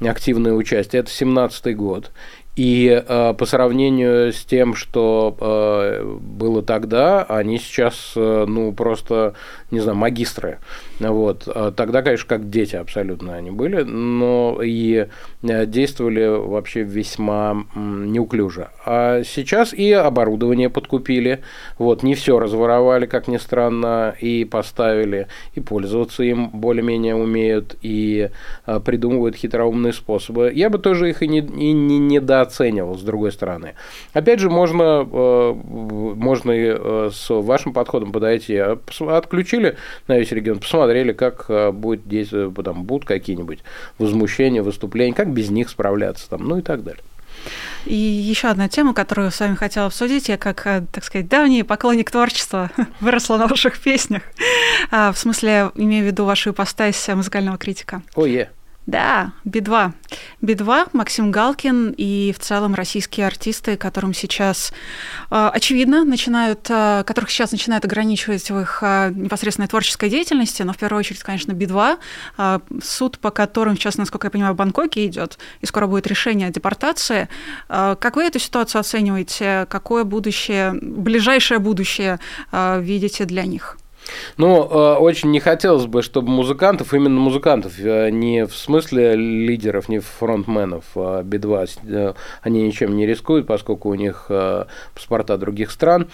активное 0.00 0.52
участие, 0.52 1.00
это 1.00 1.10
17-й 1.10 1.74
год. 1.74 2.10
И 2.56 3.02
э, 3.06 3.34
по 3.36 3.46
сравнению 3.46 4.32
с 4.32 4.44
тем, 4.44 4.76
что 4.76 5.36
э, 5.40 6.04
было 6.20 6.62
тогда, 6.62 7.24
они 7.24 7.58
сейчас, 7.58 8.12
э, 8.14 8.44
ну, 8.46 8.72
просто, 8.72 9.34
не 9.72 9.80
знаю, 9.80 9.98
магистры. 9.98 10.58
Вот. 11.00 11.48
А 11.48 11.72
тогда, 11.72 12.02
конечно, 12.02 12.28
как 12.28 12.50
дети 12.50 12.76
абсолютно 12.76 13.34
они 13.34 13.50
были, 13.50 13.82
но 13.82 14.60
и 14.62 15.08
э, 15.42 15.66
действовали 15.66 16.26
вообще 16.26 16.82
весьма 16.82 17.64
неуклюже. 17.74 18.68
А 18.86 19.22
сейчас 19.24 19.72
и 19.72 19.90
оборудование 19.92 20.70
подкупили, 20.70 21.42
вот, 21.78 22.02
не 22.02 22.14
все 22.14 22.38
разворовали, 22.38 23.06
как 23.06 23.28
ни 23.28 23.38
странно, 23.38 24.14
и 24.20 24.44
поставили, 24.44 25.26
и 25.54 25.60
пользоваться 25.60 26.22
им 26.22 26.50
более-менее 26.50 27.16
умеют, 27.16 27.76
и 27.82 28.30
э, 28.66 28.80
придумывают 28.80 29.36
хитроумные 29.36 29.92
способы. 29.92 30.52
Я 30.54 30.70
бы 30.70 30.78
тоже 30.78 31.10
их 31.10 31.22
и 31.22 31.28
не, 31.28 31.38
и 31.38 31.72
не 31.72 31.98
недооценивал 31.98 32.96
с 32.96 33.02
другой 33.02 33.32
стороны. 33.32 33.74
Опять 34.12 34.38
же, 34.38 34.48
можно, 34.48 35.06
э, 35.10 35.54
можно 35.54 36.52
э, 36.52 37.10
с 37.12 37.30
вашим 37.30 37.72
подходом 37.72 38.12
подойти. 38.12 38.56
А 38.56 38.78
отключили 39.08 39.76
на 40.06 40.18
весь 40.18 40.30
регион, 40.30 40.60
посмотрели, 40.60 40.83
как 41.14 41.46
э, 41.48 41.70
будет 41.70 42.06
действовать, 42.08 42.54
там 42.64 42.84
будут 42.84 43.06
какие-нибудь 43.06 43.60
возмущения, 43.98 44.62
выступления, 44.62 45.14
как 45.14 45.32
без 45.32 45.50
них 45.50 45.68
справляться, 45.68 46.28
там, 46.28 46.44
ну 46.44 46.58
и 46.58 46.62
так 46.62 46.82
далее. 46.82 47.02
И 47.84 47.94
еще 47.94 48.48
одна 48.48 48.68
тема, 48.68 48.94
которую 48.94 49.30
с 49.30 49.40
вами 49.40 49.54
хотела 49.54 49.86
обсудить, 49.86 50.28
я 50.28 50.38
как, 50.38 50.62
так 50.62 51.04
сказать, 51.04 51.28
давний 51.28 51.62
поклонник 51.62 52.10
творчества 52.10 52.70
выросла 53.00 53.36
на 53.36 53.46
ваших 53.46 53.78
песнях. 53.78 54.22
А, 54.90 55.12
в 55.12 55.18
смысле, 55.18 55.70
имею 55.74 56.04
в 56.04 56.06
виду 56.06 56.24
вашу 56.24 56.50
ипостась 56.50 57.06
музыкального 57.08 57.58
критика. 57.58 58.02
Ой, 58.14 58.30
oh, 58.30 58.34
yeah. 58.34 58.48
Да, 58.86 59.32
Би-2. 59.44 59.92
Би-2, 60.42 60.90
Максим 60.92 61.30
Галкин 61.30 61.94
и 61.96 62.34
в 62.36 62.38
целом 62.38 62.74
российские 62.74 63.26
артисты, 63.26 63.78
которым 63.78 64.12
сейчас, 64.12 64.74
э, 65.30 65.50
очевидно, 65.54 66.04
начинают, 66.04 66.66
э, 66.68 67.02
которых 67.06 67.30
сейчас 67.30 67.52
начинают 67.52 67.86
ограничивать 67.86 68.50
в 68.50 68.60
их 68.60 68.80
э, 68.82 69.10
непосредственной 69.14 69.68
творческой 69.68 70.10
деятельности, 70.10 70.62
но 70.62 70.74
в 70.74 70.76
первую 70.76 70.98
очередь, 70.98 71.22
конечно, 71.22 71.52
Би-2, 71.52 71.98
суд 72.82 73.18
по 73.18 73.30
которым 73.30 73.76
сейчас, 73.76 73.96
насколько 73.96 74.26
я 74.26 74.30
понимаю, 74.30 74.52
в 74.52 74.56
Бангкоке 74.56 75.06
идет, 75.06 75.38
и 75.60 75.66
скоро 75.66 75.86
будет 75.86 76.06
решение 76.06 76.48
о 76.48 76.50
депортации. 76.50 77.28
Как 77.68 78.16
вы 78.16 78.24
эту 78.24 78.38
ситуацию 78.38 78.80
оцениваете? 78.80 79.66
Какое 79.70 80.04
будущее, 80.04 80.72
ближайшее 80.72 81.58
будущее 81.58 82.18
видите 82.52 83.24
для 83.24 83.44
них? 83.44 83.78
Ну, 84.36 84.68
э, 84.68 84.94
очень 84.96 85.30
не 85.30 85.40
хотелось 85.40 85.86
бы, 85.86 86.02
чтобы 86.02 86.28
музыкантов, 86.28 86.92
именно 86.94 87.18
музыкантов, 87.20 87.78
э, 87.78 88.10
не 88.10 88.46
в 88.46 88.54
смысле 88.54 89.14
лидеров, 89.14 89.88
не 89.88 90.00
фронтменов 90.00 90.84
а 90.96 91.22
Би-2, 91.22 91.68
э, 91.86 92.14
они 92.42 92.62
ничем 92.62 92.96
не 92.96 93.06
рискуют, 93.06 93.46
поскольку 93.46 93.90
у 93.90 93.94
них 93.94 94.30
паспорта 94.94 95.36
других 95.36 95.70
стран, 95.70 96.08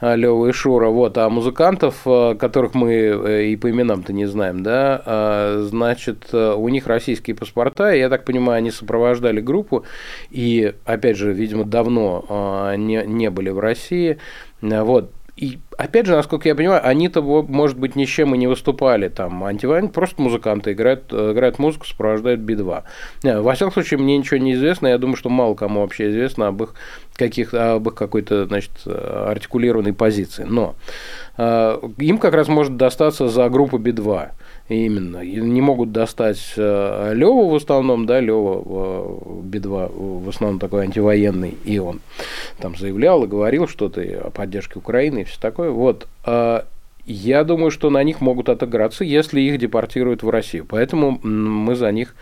Лева 0.00 0.48
и 0.48 0.52
Шура, 0.52 0.88
вот, 0.88 1.16
а 1.18 1.28
музыкантов, 1.28 2.02
которых 2.38 2.74
мы 2.74 3.50
и 3.50 3.56
по 3.56 3.70
именам-то 3.70 4.12
не 4.12 4.26
знаем, 4.26 4.62
да, 4.62 5.60
значит, 5.62 6.32
у 6.32 6.68
них 6.68 6.86
российские 6.86 7.36
паспорта, 7.36 7.92
и, 7.94 7.98
я 7.98 8.08
так 8.08 8.24
понимаю, 8.24 8.58
они 8.58 8.70
сопровождали 8.70 9.40
группу, 9.40 9.84
и, 10.30 10.74
опять 10.84 11.16
же, 11.16 11.32
видимо, 11.32 11.64
давно 11.64 12.74
не, 12.76 13.04
не 13.06 13.30
были 13.30 13.50
в 13.50 13.58
России, 13.58 14.18
вот, 14.62 15.12
и 15.40 15.58
опять 15.78 16.04
же, 16.04 16.14
насколько 16.14 16.48
я 16.48 16.54
понимаю, 16.54 16.86
они-то, 16.86 17.22
может 17.22 17.78
быть, 17.78 17.96
ни 17.96 18.04
с 18.04 18.08
чем 18.08 18.34
и 18.34 18.38
не 18.38 18.46
выступали 18.46 19.08
там. 19.08 19.42
Антивайн 19.42 19.88
просто 19.88 20.20
музыканты 20.20 20.72
играют, 20.72 21.04
э, 21.12 21.32
играют 21.32 21.58
музыку, 21.58 21.86
сопровождают 21.86 22.40
Би-2. 22.40 22.82
Во 23.40 23.54
всяком 23.54 23.72
случае, 23.72 24.00
мне 24.00 24.18
ничего 24.18 24.36
не 24.36 24.52
известно. 24.52 24.88
Я 24.88 24.98
думаю, 24.98 25.16
что 25.16 25.30
мало 25.30 25.54
кому 25.54 25.80
вообще 25.80 26.10
известно 26.10 26.48
об 26.48 26.62
их, 26.62 26.74
каких, 27.14 27.54
об 27.54 27.88
их 27.88 27.94
какой-то, 27.94 28.44
значит, 28.44 28.72
артикулированной 28.84 29.94
позиции. 29.94 30.44
Но 30.44 30.74
э, 31.38 31.78
им 31.96 32.18
как 32.18 32.34
раз 32.34 32.48
может 32.48 32.76
достаться 32.76 33.28
за 33.28 33.48
группу 33.48 33.78
Би-2. 33.78 34.28
Именно. 34.70 35.24
Не 35.24 35.60
могут 35.60 35.90
достать 35.90 36.52
э, 36.56 37.12
Леву 37.12 37.48
в 37.48 37.56
основном, 37.56 38.06
да, 38.06 38.20
Лева 38.20 38.62
э, 38.64 39.40
Би-2 39.42 40.22
в 40.22 40.28
основном 40.28 40.60
такой 40.60 40.84
антивоенный, 40.84 41.56
и 41.64 41.80
он 41.80 42.00
там 42.60 42.76
заявлял 42.76 43.24
и 43.24 43.26
говорил 43.26 43.66
что-то 43.66 44.00
о 44.00 44.30
поддержке 44.30 44.78
Украины 44.78 45.22
и 45.22 45.24
все 45.24 45.40
такое. 45.40 45.70
Вот. 45.70 46.06
Я 47.06 47.44
думаю, 47.44 47.70
что 47.70 47.90
на 47.90 48.02
них 48.02 48.20
могут 48.20 48.48
отыграться, 48.48 49.04
если 49.04 49.40
их 49.40 49.58
депортируют 49.58 50.22
в 50.22 50.30
Россию. 50.30 50.66
Поэтому 50.68 51.18
мы 51.22 51.74
за 51.74 51.90
них 51.92 52.14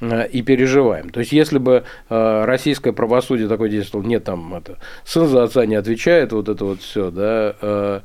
Э, 0.00 0.26
и 0.28 0.42
переживаем. 0.42 1.10
То 1.10 1.20
есть, 1.20 1.32
если 1.32 1.58
бы 1.58 1.84
э, 2.08 2.44
российское 2.44 2.92
правосудие 2.92 3.48
такое 3.48 3.68
действовало, 3.68 4.06
нет, 4.06 4.24
там 4.24 4.54
это, 4.54 4.78
сын 5.04 5.26
за 5.26 5.44
отца 5.44 5.64
не 5.66 5.76
отвечает, 5.76 6.32
вот 6.32 6.48
это 6.48 6.64
вот 6.64 6.80
все, 6.80 7.10
да, 7.10 7.54
э, 7.60 8.00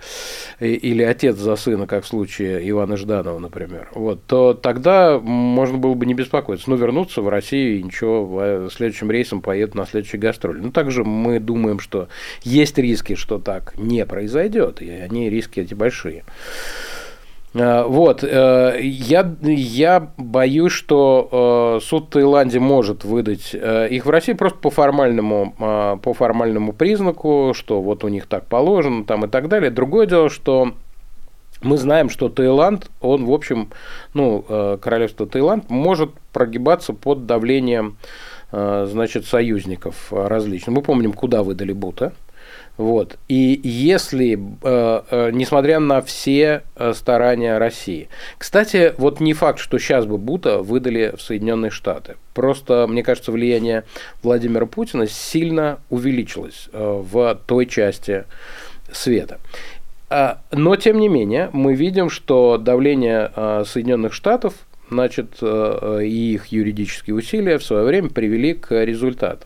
или 0.60 1.04
отец 1.04 1.38
за 1.38 1.56
сына, 1.56 1.88
как 1.88 2.04
в 2.04 2.08
случае 2.08 2.68
Ивана 2.70 2.98
Жданова, 2.98 3.40
например, 3.40 3.90
вот, 3.94 4.24
то 4.26 4.54
тогда 4.54 5.20
можно 5.20 5.78
было 5.78 5.94
бы 5.94 6.06
не 6.06 6.14
беспокоиться. 6.14 6.70
Ну, 6.70 6.76
вернуться 6.76 7.22
в 7.22 7.30
Россию 7.30 7.80
и 7.80 7.84
ничего, 7.84 8.70
следующим 8.70 9.10
рейсом 9.10 9.42
поедут 9.42 9.76
на 9.76 9.86
следующий 9.86 10.18
гастроль. 10.18 10.62
Ну, 10.62 10.72
также 10.72 11.04
мы 11.04 11.40
думаем, 11.40 11.80
что 11.80 12.08
есть 12.44 12.78
риски, 12.78 13.16
что 13.16 13.40
так 13.40 13.74
не 13.78 14.06
произойдет, 14.06 14.82
и 14.82 14.90
они 14.90 15.30
риски 15.30 15.60
эти 15.60 15.74
большие. 15.74 16.09
Э, 17.54 17.84
вот, 17.84 18.24
э, 18.24 18.80
я, 18.82 19.36
я 19.42 20.12
боюсь, 20.18 20.72
что 20.72 21.80
э, 21.82 21.86
суд 21.86 22.10
Таиланде 22.10 22.60
может 22.60 23.04
выдать 23.04 23.54
их 23.54 24.06
в 24.06 24.10
России 24.10 24.34
просто 24.34 24.60
по 24.60 24.70
формальному, 24.70 26.00
по 26.02 26.14
формальному 26.14 26.74
признаку, 26.74 27.54
что 27.56 27.82
вот 27.82 28.04
у 28.04 28.08
них 28.08 28.28
так 28.28 28.46
положено 28.46 29.04
там 29.04 29.26
и 29.26 29.28
так 29.28 29.48
далее. 29.48 29.72
Другое 29.72 30.06
дело, 30.06 30.30
что 30.30 30.74
мы 31.62 31.78
знаем, 31.78 32.10
что 32.10 32.30
Таиланд, 32.30 32.90
он, 33.02 33.26
в 33.26 33.34
общем, 33.34 33.70
ну, 34.14 34.44
королевство 34.82 35.26
Таиланд 35.26 35.70
может 35.70 36.12
прогибаться 36.32 36.94
под 36.94 37.26
давлением, 37.26 37.98
значит, 38.52 39.26
союзников 39.26 40.12
различных. 40.12 40.76
Мы 40.76 40.82
помним, 40.82 41.14
куда 41.14 41.44
выдали 41.44 41.74
Бута. 41.74 42.14
Вот. 42.80 43.20
И 43.28 43.60
если, 43.62 44.40
э, 44.64 45.02
э, 45.12 45.32
несмотря 45.34 45.82
на 45.82 46.02
все 46.02 46.64
э, 46.78 46.94
старания 46.96 47.58
России, 47.58 48.08
кстати, 48.38 48.94
вот 48.98 49.20
не 49.20 49.34
факт, 49.34 49.60
что 49.60 49.78
сейчас 49.80 50.06
бы 50.06 50.18
Бута 50.18 50.60
выдали 50.60 51.14
в 51.18 51.22
Соединенные 51.22 51.72
Штаты. 51.72 52.16
Просто, 52.34 52.88
мне 52.88 53.04
кажется, 53.04 53.34
влияние 53.34 53.84
Владимира 54.24 54.66
Путина 54.66 55.08
сильно 55.08 55.80
увеличилось 55.90 56.70
в 56.72 57.42
той 57.46 57.66
части 57.66 58.24
света. 58.94 59.40
А, 60.10 60.40
но, 60.54 60.78
тем 60.78 61.00
не 61.00 61.10
менее, 61.10 61.50
мы 61.52 61.76
видим, 61.76 62.10
что 62.10 62.58
давление 62.58 63.30
Соединенных 63.66 64.14
Штатов 64.14 64.54
значит, 64.90 65.44
и 65.44 66.34
их 66.34 66.48
юридические 66.48 67.16
усилия 67.18 67.58
в 67.58 67.64
свое 67.64 67.84
время 67.84 68.10
привели 68.10 68.54
к 68.54 68.72
результату. 68.86 69.46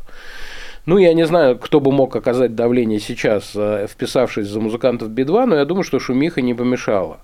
Ну, 0.86 0.98
я 0.98 1.14
не 1.14 1.26
знаю, 1.26 1.58
кто 1.58 1.80
бы 1.80 1.92
мог 1.92 2.16
оказать 2.16 2.56
давление 2.56 3.00
сейчас, 3.00 3.54
э, 3.56 3.88
вписавшись 3.90 4.48
за 4.48 4.60
музыкантов 4.60 5.10
Би-2, 5.10 5.46
но 5.46 5.56
я 5.56 5.66
думаю, 5.66 5.84
что 5.84 6.00
шумиха 6.00 6.42
не 6.42 6.54
помешала. 6.54 7.20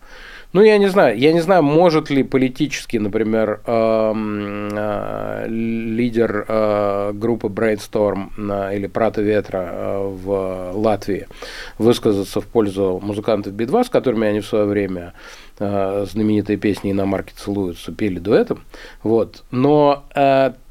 Ну, 0.53 0.61
я 0.63 0.77
не 0.77 0.87
знаю, 0.87 1.17
я 1.19 1.33
не 1.33 1.41
знаю, 1.41 1.61
может 1.61 2.09
ли 2.09 2.23
политически, 2.23 2.97
например, 2.97 3.59
э, 3.65 5.45
лидер 5.47 6.45
э, 6.47 7.11
группы 7.13 7.47
Brainstorm 7.47 8.29
или 8.73 8.87
Прата 8.87 9.21
Ветра 9.21 9.99
в 9.99 10.71
Латвии 10.73 11.27
высказаться 11.77 12.41
в 12.41 12.47
пользу 12.47 12.99
музыкантов 13.03 13.53
Би-2, 13.53 13.83
с 13.83 13.89
которыми 13.89 14.27
они 14.27 14.39
в 14.39 14.47
свое 14.47 14.65
время 14.65 15.13
знаменитые 15.59 16.57
песни 16.57 16.93
на 16.93 17.05
марке 17.05 17.33
целуются, 17.35 17.91
пели 17.91 18.17
дуэтом. 18.17 18.61
Вот. 19.03 19.43
Но 19.51 20.05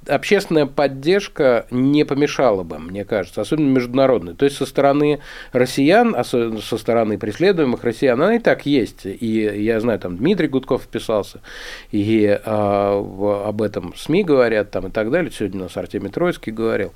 общественная 0.08 0.66
поддержка 0.66 1.66
не 1.70 2.04
помешала 2.04 2.62
бы, 2.62 2.78
мне 2.78 3.04
кажется, 3.04 3.40
особенно 3.40 3.68
международная. 3.68 4.34
То 4.34 4.44
есть 4.44 4.56
со 4.56 4.66
стороны 4.66 5.20
россиян, 5.52 6.14
особенно 6.16 6.60
со 6.60 6.78
стороны 6.78 7.18
преследуемых 7.18 7.84
россиян, 7.84 8.20
она 8.20 8.36
и 8.36 8.38
так 8.38 8.66
есть. 8.66 9.04
И 9.04 9.40
я 9.62 9.80
знаю, 9.80 9.98
там 9.98 10.16
Дмитрий 10.16 10.48
Гудков 10.48 10.82
вписался, 10.82 11.40
и 11.90 12.38
а, 12.44 12.98
об 13.46 13.62
этом 13.62 13.94
СМИ 13.96 14.24
говорят 14.24 14.70
там 14.70 14.88
и 14.88 14.90
так 14.90 15.10
далее. 15.10 15.30
Сегодня 15.30 15.60
у 15.60 15.62
нас 15.64 15.76
Артемий 15.76 16.10
Троицкий 16.10 16.52
говорил. 16.52 16.92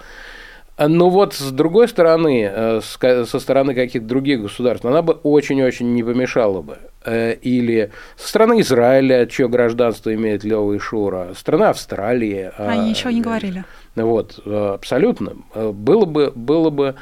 Ну 0.79 1.11
вот, 1.11 1.35
с 1.35 1.51
другой 1.51 1.87
стороны, 1.87 2.51
э, 2.51 2.81
со 2.81 3.39
стороны 3.39 3.75
каких-то 3.75 4.09
других 4.09 4.43
государств, 4.43 4.87
она 4.87 5.03
бы 5.03 5.13
очень-очень 5.13 5.93
не 5.93 6.03
помешала 6.03 6.63
бы. 6.63 6.79
Э, 7.05 7.35
или 7.35 7.91
со 8.17 8.29
стороны 8.29 8.61
Израиля, 8.63 9.27
чье 9.27 9.49
гражданство 9.49 10.15
имеет 10.15 10.45
Лева 10.45 10.73
и 10.73 10.79
Шура, 10.79 11.35
страна 11.37 11.71
Австралии. 11.71 12.51
Они 12.57 12.87
а, 12.87 12.89
ничего 12.89 13.11
не 13.11 13.21
говорили. 13.21 13.65
Вот, 13.95 14.39
абсолютно. 14.47 15.35
Было 15.55 16.07
бы, 16.07 16.33
было 16.35 16.71
бы 16.71 16.95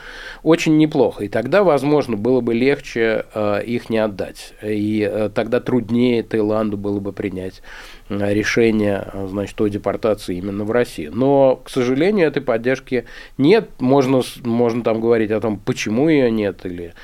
очень 0.42 0.76
неплохо. 0.76 1.24
И 1.24 1.28
тогда, 1.28 1.62
возможно, 1.62 2.16
было 2.16 2.40
бы 2.40 2.52
легче 2.52 3.26
их 3.64 3.90
не 3.90 3.98
отдать. 3.98 4.54
И 4.60 5.30
тогда 5.32 5.60
труднее 5.60 6.24
Таиланду 6.24 6.76
было 6.76 6.98
бы 6.98 7.12
принять 7.12 7.62
решение 8.10 9.10
значит, 9.28 9.60
о 9.60 9.68
депортации 9.68 10.36
именно 10.36 10.64
в 10.64 10.70
Россию. 10.70 11.12
Но, 11.14 11.56
к 11.56 11.70
сожалению, 11.70 12.26
этой 12.26 12.42
поддержки 12.42 13.06
нет. 13.38 13.70
Можно, 13.78 14.22
можно 14.44 14.82
там 14.82 15.00
говорить 15.00 15.30
о 15.30 15.40
том, 15.40 15.58
почему 15.58 16.08
ее 16.08 16.30
нет, 16.30 16.64
или 16.64 16.94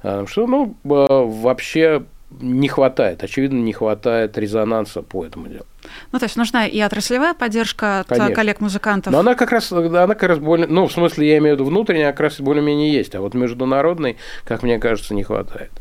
что, 0.00 0.46
ну, 0.46 0.76
вообще 0.82 2.04
не 2.40 2.66
хватает, 2.68 3.22
очевидно, 3.22 3.58
не 3.58 3.74
хватает 3.74 4.38
резонанса 4.38 5.02
по 5.02 5.26
этому 5.26 5.48
делу. 5.48 5.66
Ну, 6.12 6.18
то 6.18 6.24
есть 6.24 6.36
нужна 6.36 6.66
и 6.66 6.80
отраслевая 6.80 7.34
поддержка 7.34 8.00
от 8.00 8.06
Конечно. 8.06 8.34
коллег-музыкантов. 8.34 9.12
Но 9.12 9.18
она 9.18 9.34
как 9.34 9.52
раз, 9.52 9.70
она 9.70 10.06
как 10.14 10.22
раз 10.22 10.38
более, 10.38 10.66
ну, 10.66 10.86
в 10.86 10.92
смысле, 10.92 11.28
я 11.28 11.38
имею 11.38 11.56
в 11.56 11.60
виду 11.60 11.68
внутренняя, 11.68 12.10
как 12.12 12.20
раз 12.20 12.40
более-менее 12.40 12.90
есть, 12.90 13.14
а 13.14 13.20
вот 13.20 13.34
международной, 13.34 14.16
как 14.44 14.62
мне 14.62 14.78
кажется, 14.78 15.14
не 15.14 15.24
хватает. 15.24 15.72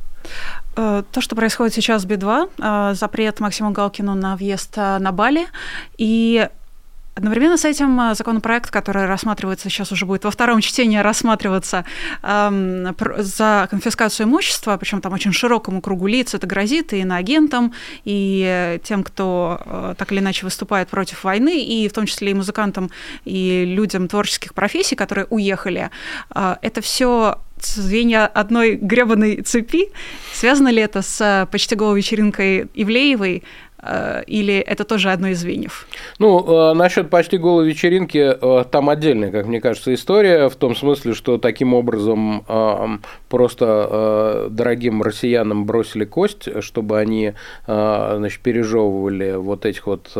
Э, 0.75 1.03
то, 1.11 1.21
что 1.21 1.35
происходит 1.35 1.73
сейчас 1.73 2.03
в 2.03 2.07
Би-2, 2.07 2.49
э, 2.57 2.93
запрет 2.95 3.39
Максиму 3.39 3.71
Галкину 3.71 4.15
на 4.15 4.35
въезд 4.35 4.73
э, 4.77 4.99
на 4.99 5.11
Бали, 5.11 5.47
и 5.97 6.47
Одновременно 7.13 7.57
с 7.57 7.65
этим 7.65 8.15
законопроект, 8.15 8.71
который 8.71 9.05
рассматривается, 9.05 9.69
сейчас 9.69 9.91
уже 9.91 10.05
будет 10.05 10.23
во 10.23 10.31
втором 10.31 10.61
чтении 10.61 10.97
рассматриваться 10.97 11.83
эм, 12.23 12.95
за 13.17 13.67
конфискацию 13.69 14.27
имущества, 14.27 14.77
причем 14.77 15.01
там 15.01 15.11
очень 15.11 15.33
широкому 15.33 15.81
кругу 15.81 16.07
лиц 16.07 16.33
это 16.33 16.47
грозит 16.47 16.93
и 16.93 17.01
иноагентам, 17.01 17.73
и 18.05 18.79
тем, 18.85 19.03
кто 19.03 19.93
так 19.97 20.09
или 20.13 20.19
иначе 20.19 20.45
выступает 20.45 20.87
против 20.87 21.25
войны, 21.25 21.61
и 21.61 21.89
в 21.89 21.93
том 21.93 22.05
числе 22.05 22.31
и 22.31 22.33
музыкантам, 22.33 22.89
и 23.25 23.65
людям 23.65 24.07
творческих 24.07 24.53
профессий, 24.53 24.95
которые 24.95 25.27
уехали. 25.29 25.89
Это 26.33 26.79
все 26.79 27.39
звенья 27.65 28.27
одной 28.27 28.75
гребаной 28.75 29.41
цепи. 29.41 29.91
Связано 30.33 30.69
ли 30.69 30.81
это 30.81 31.01
с 31.01 31.47
почти 31.51 31.75
голой 31.75 31.97
вечеринкой 31.97 32.67
Ивлеевой, 32.73 33.43
Э, 33.81 34.23
или 34.27 34.55
это 34.55 34.83
тоже 34.83 35.11
одно 35.11 35.29
из 35.29 35.39
звеньев? 35.39 35.87
Ну, 36.19 36.71
э, 36.71 36.73
насчет 36.73 37.09
почти 37.09 37.37
голой 37.37 37.67
вечеринки, 37.67 38.37
э, 38.39 38.63
там 38.69 38.89
отдельная, 38.89 39.31
как 39.31 39.47
мне 39.47 39.59
кажется, 39.59 39.93
история, 39.93 40.49
в 40.49 40.55
том 40.55 40.75
смысле, 40.75 41.13
что 41.13 41.37
таким 41.37 41.73
образом 41.73 42.45
просто 43.29 44.47
дорогим 44.49 45.01
россиянам 45.01 45.65
бросили 45.65 46.05
кость, 46.05 46.63
чтобы 46.63 46.99
они 46.99 47.33
значит, 47.65 48.41
пережевывали 48.41 49.35
вот 49.35 49.65
этих 49.65 49.87
вот 49.87 50.11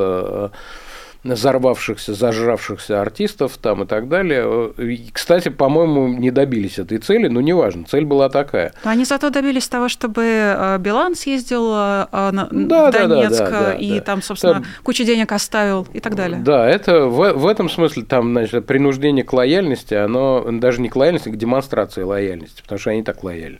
взорвавшихся, 1.24 2.14
зажравшихся 2.14 3.02
артистов 3.02 3.58
там 3.58 3.84
и 3.84 3.86
так 3.86 4.10
далее. 4.10 4.72
И, 4.78 5.10
кстати, 5.12 5.50
по-моему, 5.50 6.08
не 6.08 6.32
добились 6.32 6.80
этой 6.80 6.98
цели, 6.98 7.28
но 7.28 7.42
неважно, 7.42 7.86
цель 7.86 8.06
была 8.06 8.30
такая. 8.30 8.74
Но 8.84 8.92
они 8.92 9.06
зато 9.06 9.30
добились 9.30 9.68
того, 9.68 9.88
чтобы 9.88 10.24
э, 10.24 10.78
Билан 10.80 11.16
съездил 11.16 11.72
э, 11.74 12.08
да, 12.12 12.48
в 12.52 12.92
Донецк 12.92 13.40
да, 13.40 13.50
да, 13.50 13.60
да, 13.64 13.74
и 13.74 14.00
да. 14.00 14.02
там, 14.02 14.22
собственно, 14.22 14.54
там, 14.56 14.66
кучу 14.84 15.04
денег 15.04 15.32
оставил 15.32 15.88
и 15.94 16.00
так 16.00 16.16
далее. 16.16 16.40
Да, 16.40 16.68
это 16.68 17.06
в, 17.06 17.34
в 17.34 17.48
этом 17.48 17.70
смысле 17.70 18.04
там, 18.04 18.32
значит, 18.32 18.66
принуждение 18.66 19.24
к 19.24 19.32
лояльности, 19.34 19.94
оно 19.94 20.46
даже 20.52 20.82
не 20.82 20.90
к 20.90 20.96
лояльности, 20.96 21.30
а 21.30 21.32
к 21.32 21.38
демонстрации 21.38 22.02
лояльности, 22.02 22.62
потому 22.62 22.80
что 22.80 22.90
они 22.90 23.04
так 23.04 23.24
лояльны. 23.24 23.60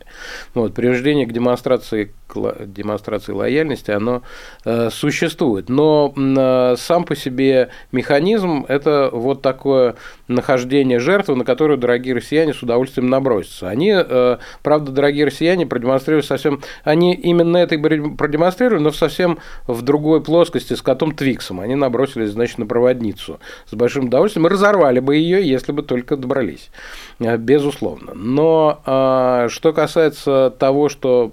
Вот, 0.54 0.74
принуждение 0.74 1.26
к 1.26 1.32
демонстрации 1.32 2.12
демонстрации 2.34 3.32
лояльности, 3.32 3.90
оно 3.90 4.22
э, 4.64 4.90
существует. 4.90 5.68
Но 5.68 6.12
э, 6.16 6.76
сам 6.78 7.04
по 7.04 7.14
себе 7.14 7.51
механизм– 7.92 8.64
это 8.68 9.10
вот 9.12 9.42
такое 9.42 9.96
нахождение 10.28 10.98
жертвы, 10.98 11.36
на 11.36 11.44
которую 11.44 11.78
дорогие 11.78 12.14
россияне 12.14 12.54
с 12.54 12.62
удовольствием 12.62 13.08
набросятся. 13.08 13.68
Они, 13.68 13.92
э, 13.94 14.38
правда, 14.62 14.92
дорогие 14.92 15.26
россияне 15.26 15.66
продемонстрировали 15.66 16.24
совсем… 16.24 16.62
Они 16.84 17.14
именно 17.14 17.56
это 17.58 17.74
и 17.74 17.78
продемонстрировали, 17.78 18.82
но 18.82 18.92
совсем 18.92 19.38
в 19.66 19.82
другой 19.82 20.22
плоскости 20.22 20.74
с 20.74 20.82
котом 20.82 21.14
Твиксом. 21.14 21.60
Они 21.60 21.74
набросились, 21.74 22.30
значит, 22.30 22.58
на 22.58 22.66
проводницу 22.66 23.40
с 23.66 23.74
большим 23.74 24.06
удовольствием 24.06 24.46
и 24.46 24.50
разорвали 24.50 25.00
бы 25.00 25.16
ее, 25.16 25.46
если 25.46 25.72
бы 25.72 25.82
только 25.82 26.16
добрались. 26.16 26.70
Безусловно. 27.18 28.12
Но 28.14 29.48
что 29.48 29.72
касается 29.72 30.54
того, 30.58 30.88
что 30.88 31.32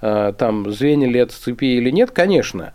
там 0.00 0.70
звенья 0.70 1.08
ли 1.08 1.20
это 1.20 1.32
цепи 1.32 1.76
или 1.76 1.90
нет, 1.90 2.10
конечно. 2.10 2.72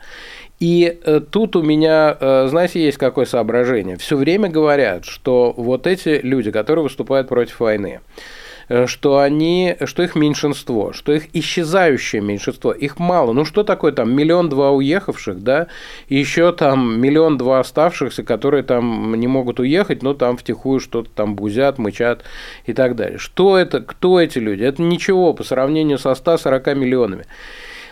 И 0.59 0.99
э, 1.03 1.21
тут 1.21 1.55
у 1.55 1.61
меня, 1.61 2.17
э, 2.19 2.47
знаете, 2.49 2.83
есть 2.83 2.97
какое 2.97 3.25
соображение. 3.25 3.97
Все 3.97 4.17
время 4.17 4.49
говорят, 4.49 5.05
что 5.05 5.53
вот 5.55 5.87
эти 5.87 6.19
люди, 6.21 6.51
которые 6.51 6.83
выступают 6.83 7.29
против 7.29 7.61
войны, 7.61 8.01
э, 8.67 8.85
что 8.85 9.19
они, 9.19 9.77
что 9.85 10.03
их 10.03 10.15
меньшинство, 10.15 10.91
что 10.91 11.13
их 11.13 11.33
исчезающее 11.33 12.21
меньшинство, 12.21 12.73
их 12.73 12.99
мало. 12.99 13.31
Ну 13.31 13.45
что 13.45 13.63
такое 13.63 13.93
там 13.93 14.13
миллион-два 14.13 14.71
уехавших, 14.71 15.41
да, 15.41 15.67
и 16.09 16.17
еще 16.17 16.51
там 16.51 16.99
миллион-два 16.99 17.61
оставшихся, 17.61 18.23
которые 18.23 18.63
там 18.63 19.15
не 19.15 19.27
могут 19.27 19.61
уехать, 19.61 20.03
но 20.03 20.13
там 20.13 20.35
втихую 20.35 20.81
что-то 20.81 21.09
там 21.09 21.35
бузят, 21.35 21.77
мычат 21.77 22.25
и 22.65 22.73
так 22.73 22.97
далее. 22.97 23.17
Что 23.17 23.57
это, 23.57 23.79
кто 23.79 24.19
эти 24.19 24.39
люди? 24.39 24.63
Это 24.63 24.81
ничего 24.81 25.33
по 25.33 25.45
сравнению 25.45 25.99
со 25.99 26.13
140 26.13 26.75
миллионами. 26.75 27.27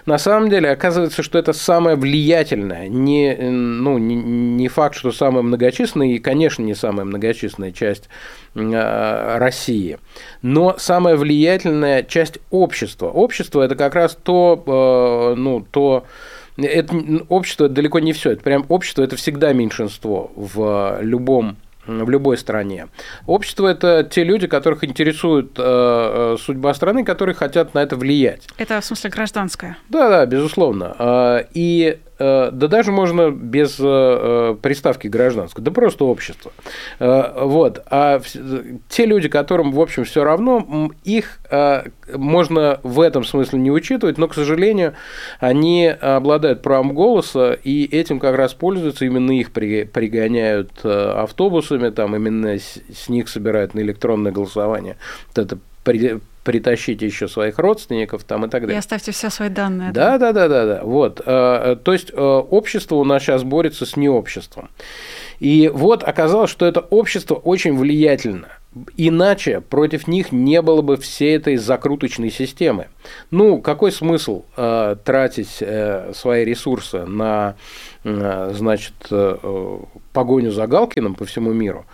На 0.08 0.18
самом 0.18 0.50
деле 0.50 0.72
оказывается, 0.72 1.22
что 1.22 1.38
это 1.38 1.52
самое 1.52 1.98
влиятельное, 1.98 2.88
не, 2.88 3.36
ну, 3.36 3.98
не, 3.98 4.16
не 4.16 4.70
факт, 4.70 4.96
что 4.96 5.12
самая 5.12 5.44
многочисленная, 5.44 6.08
и, 6.08 6.20
конечно, 6.20 6.64
не 6.64 6.76
самая 6.76 7.06
многочисленная 7.06 7.74
часть 7.74 8.08
э, 8.56 9.38
России, 9.38 9.98
но 10.42 10.78
самая 10.78 11.18
влиятельная 11.18 12.04
часть 12.04 12.40
общества. 12.52 13.08
Общество– 13.08 13.62
это 13.64 13.76
как 13.76 13.96
раз 13.96 14.18
то, 14.24 14.64
э, 15.36 15.38
ну, 15.38 15.68
то, 15.70 16.06
это 16.56 16.96
общество 17.28 17.68
далеко 17.68 18.00
не 18.00 18.14
все. 18.14 18.32
Это 18.32 18.44
прям 18.44 18.66
общество 18.70 19.04
это 19.04 19.18
всегда 19.18 19.52
меньшинство 19.52 20.32
в 20.38 21.00
любом 21.02 21.58
в 21.88 22.10
любой 22.10 22.38
стране. 22.38 22.88
Общество– 23.26 23.68
это 23.68 24.04
те 24.04 24.24
люди, 24.24 24.48
которых 24.48 24.84
интересует 24.84 25.58
э, 25.58 25.62
э, 25.64 26.38
судьба 26.40 26.74
страны, 26.74 27.04
которые 27.04 27.36
хотят 27.36 27.74
на 27.74 27.80
это 27.80 27.96
влиять. 27.96 28.48
Это 28.58 28.80
в 28.82 28.86
смысле 28.86 29.10
гражданское? 29.10 29.78
Да, 29.90 30.10
да, 30.10 30.26
безусловно. 30.26 30.96
Э, 31.00 31.44
и 31.54 32.00
да 32.20 32.52
даже 32.52 32.92
можно 32.92 33.32
без 33.32 33.80
э, 33.80 33.84
э, 33.84 34.56
приставки 34.62 35.08
гражданского, 35.08 35.64
да 35.64 35.72
просто 35.72 36.06
общество. 36.06 36.52
Вот. 37.00 37.84
А 37.90 38.20
те 38.90 39.06
люди, 39.06 39.30
которым, 39.30 39.72
в 39.72 39.80
общем, 39.80 40.04
все 40.04 40.24
равно, 40.24 40.92
их 41.04 41.40
можно 42.14 42.80
в 42.84 43.02
этом 43.02 43.24
смысле 43.24 43.60
не 43.60 43.72
учитывать, 43.72 44.18
но, 44.18 44.28
к 44.28 44.34
сожалению, 44.34 44.94
они 45.40 45.88
обладают 45.88 46.62
правом 46.62 46.94
голоса, 46.94 47.54
и 47.54 47.86
этим 47.86 48.20
как 48.20 48.36
раз 48.36 48.54
пользуются, 48.54 49.06
именно 49.06 49.32
их 49.32 49.52
пригоняют 49.52 50.72
автобусами, 50.84 51.90
там 51.90 52.16
именно 52.16 52.58
с 52.58 53.10
них 53.10 53.30
собирают 53.30 53.74
на 53.74 53.82
электронное 53.82 54.32
голосование. 54.32 54.98
Вот 55.36 55.46
это 55.46 55.60
притащите 56.48 57.06
еще 57.06 57.28
своих 57.28 57.60
родственников 57.60 58.24
там 58.24 58.46
и 58.46 58.50
так 58.50 58.62
далее. 58.62 58.78
И 58.78 58.80
оставьте 58.80 59.12
все 59.12 59.30
свои 59.30 59.50
данные. 59.50 59.92
Да, 59.92 60.18
да, 60.18 60.32
да, 60.32 60.48
да, 60.48 60.66
да. 60.66 60.82
Вот. 60.82 61.22
Э, 61.26 61.76
то 61.84 61.92
есть 61.92 62.10
э, 62.14 62.16
общество 62.16 62.96
у 62.96 63.04
нас 63.04 63.22
сейчас 63.22 63.44
борется 63.44 63.86
с 63.86 63.98
необществом. 63.98 64.70
И 65.42 65.70
вот 65.74 66.06
оказалось, 66.06 66.50
что 66.50 66.66
это 66.66 66.80
общество 66.80 67.36
очень 67.36 67.78
влиятельно. 67.78 68.48
Иначе 68.96 69.60
против 69.60 70.08
них 70.08 70.32
не 70.32 70.62
было 70.62 70.82
бы 70.82 70.96
всей 70.96 71.36
этой 71.36 71.58
закруточной 71.58 72.32
системы. 72.32 72.88
Ну, 73.30 73.60
какой 73.62 73.92
смысл 73.92 74.46
э, 74.56 74.96
тратить 75.04 75.58
э, 75.60 76.14
свои 76.16 76.46
ресурсы 76.46 77.06
на, 77.06 77.56
э, 78.06 78.54
значит, 78.56 78.94
э, 79.12 79.80
погоню 80.14 80.52
за 80.52 80.66
Галкиным 80.66 81.16
по 81.16 81.26
всему 81.26 81.52
миру, 81.52 81.86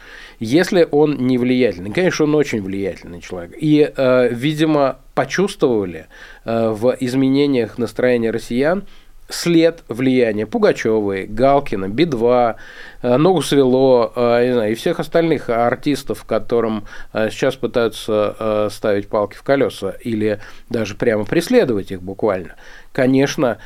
если 0.44 0.88
он 0.91 1.16
не 1.18 1.38
влиятельный. 1.38 1.91
Конечно, 1.91 2.26
он 2.26 2.36
очень 2.36 2.62
влиятельный 2.62 3.22
человек. 3.22 3.56
И, 3.60 3.91
э, 3.96 4.30
видимо, 4.30 5.00
почувствовали 5.16 6.08
э, 6.46 6.70
в 6.70 6.96
изменениях 7.00 7.78
настроения 7.78 8.32
россиян 8.32 8.84
след 9.30 9.84
влияния 9.88 10.46
Пугачевой, 10.46 11.26
Галкина, 11.26 11.88
Би-2, 11.88 12.56
э, 13.02 13.18
Ногу 13.18 13.41
свело, 13.41 14.12
не 14.16 14.54
знаю, 14.54 14.72
и 14.74 14.76
всех 14.76 15.00
остальных 15.00 15.50
артистов, 15.50 16.26
которым 16.26 16.86
сейчас 17.14 17.56
пытаются 17.56 18.68
ставить 18.70 19.08
палки 19.08 19.36
в 19.36 19.44
колеса 19.44 19.96
или 20.02 20.39
даже 20.70 20.96
прямо 20.96 21.26
преследовать 21.26 21.91
их 21.91 22.04
буквально. 22.04 22.56
Конечно, 22.91 23.58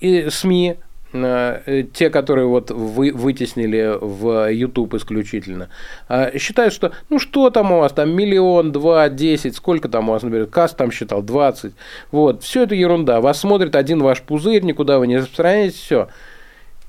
и 0.00 0.28
СМИ 0.30 0.76
Э, 0.76 0.91
те, 1.12 2.10
которые 2.10 2.46
вот 2.46 2.70
вы, 2.70 3.12
вытеснили 3.12 3.96
в 4.00 4.50
YouTube 4.50 4.94
исключительно, 4.94 5.68
а, 6.08 6.36
считают, 6.38 6.72
что 6.72 6.92
ну 7.10 7.18
что 7.18 7.50
там 7.50 7.72
у 7.72 7.78
вас, 7.78 7.92
там 7.92 8.10
миллион, 8.10 8.72
два, 8.72 9.08
десять, 9.08 9.56
сколько 9.56 9.88
там 9.88 10.08
у 10.08 10.12
вас, 10.12 10.22
например, 10.22 10.46
Каст 10.46 10.76
там 10.76 10.90
считал, 10.90 11.22
20, 11.22 11.74
вот, 12.10 12.42
все 12.42 12.62
это 12.64 12.74
ерунда, 12.74 13.20
вас 13.20 13.40
смотрит 13.40 13.76
один 13.76 14.02
ваш 14.02 14.22
пузырь, 14.22 14.62
никуда 14.62 14.98
вы 14.98 15.06
не 15.06 15.18
распространяете, 15.18 15.76
все. 15.76 16.08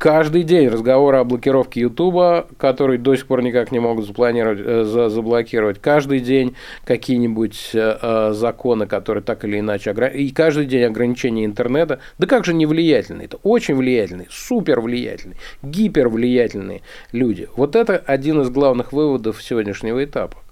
Каждый 0.03 0.43
день 0.43 0.67
разговоры 0.67 1.15
о 1.15 1.23
блокировке 1.23 1.79
Ютуба, 1.79 2.47
который 2.57 2.97
до 2.97 3.15
сих 3.15 3.25
пор 3.25 3.41
никак 3.41 3.71
не 3.71 3.79
могут 3.79 4.05
запланировать, 4.05 4.59
э, 4.59 4.83
за, 4.83 5.07
заблокировать. 5.07 5.79
Каждый 5.79 6.19
день 6.19 6.57
какие-нибудь 6.83 7.69
э, 7.73 7.99
э 8.01 8.33
законы, 8.33 8.85
которые 8.85 9.23
так 9.23 9.45
или 9.45 9.61
иначе... 9.61 9.95
И 10.13 10.31
каждый 10.31 10.65
день 10.65 10.83
ограничения 10.83 11.45
интернета. 11.45 12.01
Да 12.17 12.27
как 12.27 12.43
же 12.43 12.53
не 12.53 12.65
влиятельные? 12.65 13.27
Это 13.27 13.37
очень 13.43 13.75
влиятельные, 13.75 14.27
супер 14.29 14.81
влиятельные, 14.81 15.37
гипер 15.61 16.09
влиятельные 16.09 16.81
люди. 17.13 17.47
Вот 17.55 17.77
это 17.77 17.95
один 17.95 18.41
из 18.41 18.49
главных 18.49 18.91
выводов 18.91 19.41
сегодняшнего 19.41 20.03
этапа. 20.03 20.42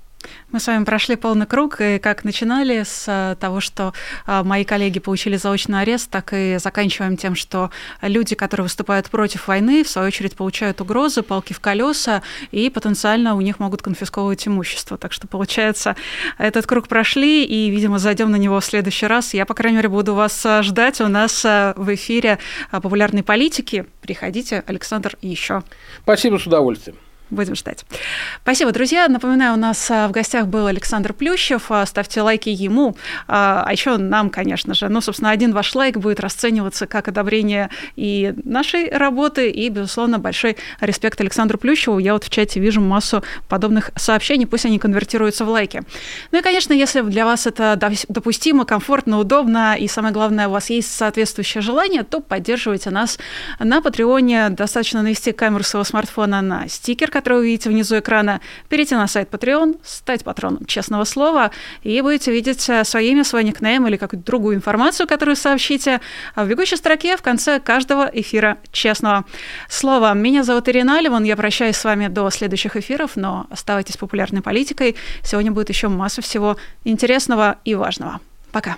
Мы 0.51 0.59
с 0.59 0.67
вами 0.67 0.83
прошли 0.83 1.15
полный 1.15 1.45
круг, 1.45 1.79
и 1.79 1.97
как 1.97 2.23
начинали 2.23 2.83
с 2.83 3.05
э, 3.07 3.35
того, 3.39 3.61
что 3.61 3.93
э, 4.27 4.43
мои 4.43 4.65
коллеги 4.65 4.99
получили 4.99 5.37
заочный 5.37 5.81
арест, 5.81 6.09
так 6.09 6.33
и 6.33 6.57
заканчиваем 6.59 7.15
тем, 7.15 7.35
что 7.35 7.71
люди, 8.01 8.35
которые 8.35 8.65
выступают 8.65 9.09
против 9.09 9.47
войны, 9.47 9.83
в 9.83 9.89
свою 9.89 10.07
очередь 10.07 10.35
получают 10.35 10.81
угрозы, 10.81 11.21
палки 11.21 11.53
в 11.53 11.59
колеса, 11.59 12.21
и 12.51 12.69
потенциально 12.69 13.35
у 13.35 13.41
них 13.41 13.59
могут 13.59 13.81
конфисковывать 13.81 14.47
имущество. 14.47 14.97
Так 14.97 15.13
что, 15.13 15.27
получается, 15.27 15.95
этот 16.37 16.65
круг 16.65 16.87
прошли, 16.87 17.45
и, 17.45 17.69
видимо, 17.69 17.99
зайдем 17.99 18.31
на 18.31 18.37
него 18.37 18.59
в 18.59 18.65
следующий 18.65 19.07
раз. 19.07 19.33
Я, 19.33 19.45
по 19.45 19.53
крайней 19.53 19.77
мере, 19.77 19.89
буду 19.89 20.15
вас 20.15 20.45
э, 20.45 20.63
ждать. 20.63 20.99
У 21.01 21.07
нас 21.07 21.43
в 21.43 21.95
эфире 21.95 22.39
популярной 22.71 23.23
политики. 23.23 23.85
Приходите, 24.01 24.63
Александр, 24.67 25.17
еще. 25.21 25.63
Спасибо, 26.03 26.37
с 26.37 26.45
удовольствием. 26.45 26.97
Будем 27.31 27.55
ждать. 27.55 27.85
Спасибо, 28.43 28.73
друзья. 28.73 29.07
Напоминаю, 29.07 29.53
у 29.53 29.57
нас 29.57 29.89
а, 29.89 30.09
в 30.09 30.11
гостях 30.11 30.47
был 30.47 30.67
Александр 30.67 31.13
Плющев. 31.13 31.71
А, 31.71 31.85
ставьте 31.85 32.21
лайки 32.21 32.49
ему, 32.49 32.97
а, 33.25 33.63
а 33.65 33.71
еще 33.71 33.95
нам, 33.95 34.29
конечно 34.29 34.73
же. 34.73 34.89
Ну, 34.89 34.99
собственно, 34.99 35.31
один 35.31 35.53
ваш 35.53 35.73
лайк 35.73 35.97
будет 35.97 36.19
расцениваться 36.19 36.87
как 36.87 37.07
одобрение 37.07 37.69
и 37.95 38.33
нашей 38.43 38.89
работы, 38.89 39.49
и, 39.49 39.69
безусловно, 39.69 40.19
большой 40.19 40.57
респект 40.81 41.21
Александру 41.21 41.57
Плющеву. 41.57 41.99
Я 41.99 42.13
вот 42.13 42.25
в 42.25 42.29
чате 42.29 42.59
вижу 42.59 42.81
массу 42.81 43.23
подобных 43.47 43.91
сообщений, 43.95 44.45
пусть 44.45 44.65
они 44.65 44.77
конвертируются 44.77 45.45
в 45.45 45.49
лайки. 45.49 45.83
Ну 46.33 46.39
и, 46.39 46.41
конечно, 46.41 46.73
если 46.73 46.99
для 46.99 47.23
вас 47.23 47.47
это 47.47 47.77
допустимо, 48.09 48.65
комфортно, 48.65 49.19
удобно, 49.19 49.77
и 49.79 49.87
самое 49.87 50.13
главное, 50.13 50.49
у 50.49 50.51
вас 50.51 50.69
есть 50.69 50.93
соответствующее 50.93 51.61
желание, 51.61 52.03
то 52.03 52.19
поддерживайте 52.19 52.89
нас 52.89 53.17
на 53.57 53.81
Патреоне. 53.81 54.49
Достаточно 54.49 55.01
навести 55.01 55.31
камеру 55.31 55.63
своего 55.63 55.85
смартфона 55.85 56.41
на 56.41 56.67
стикер, 56.67 57.09
который 57.21 57.39
вы 57.39 57.45
видите 57.45 57.69
внизу 57.69 57.99
экрана, 57.99 58.41
перейти 58.67 58.95
на 58.95 59.07
сайт 59.07 59.29
Patreon, 59.29 59.79
стать 59.83 60.23
патроном 60.23 60.65
честного 60.65 61.03
слова, 61.03 61.51
и 61.83 62.01
будете 62.01 62.31
видеть 62.31 62.67
э, 62.69 62.83
свое 62.83 63.11
имя, 63.11 63.23
свой 63.23 63.43
никнейм 63.43 63.87
или 63.87 63.97
какую-то 63.97 64.25
другую 64.25 64.55
информацию, 64.55 65.07
которую 65.07 65.35
сообщите 65.35 66.01
в 66.35 66.47
бегущей 66.47 66.77
строке 66.77 67.15
в 67.15 67.21
конце 67.21 67.59
каждого 67.59 68.09
эфира 68.11 68.57
честного 68.71 69.25
слова. 69.69 70.13
Меня 70.13 70.43
зовут 70.43 70.67
Ирина 70.69 70.97
Алиман, 70.97 71.23
я 71.23 71.35
прощаюсь 71.35 71.77
с 71.77 71.83
вами 71.83 72.07
до 72.07 72.29
следующих 72.29 72.75
эфиров, 72.75 73.11
но 73.15 73.45
оставайтесь 73.49 73.97
популярной 73.97 74.41
политикой. 74.41 74.95
Сегодня 75.23 75.51
будет 75.51 75.69
еще 75.69 75.87
масса 75.87 76.21
всего 76.21 76.57
интересного 76.83 77.57
и 77.65 77.75
важного. 77.75 78.19
Пока. 78.51 78.77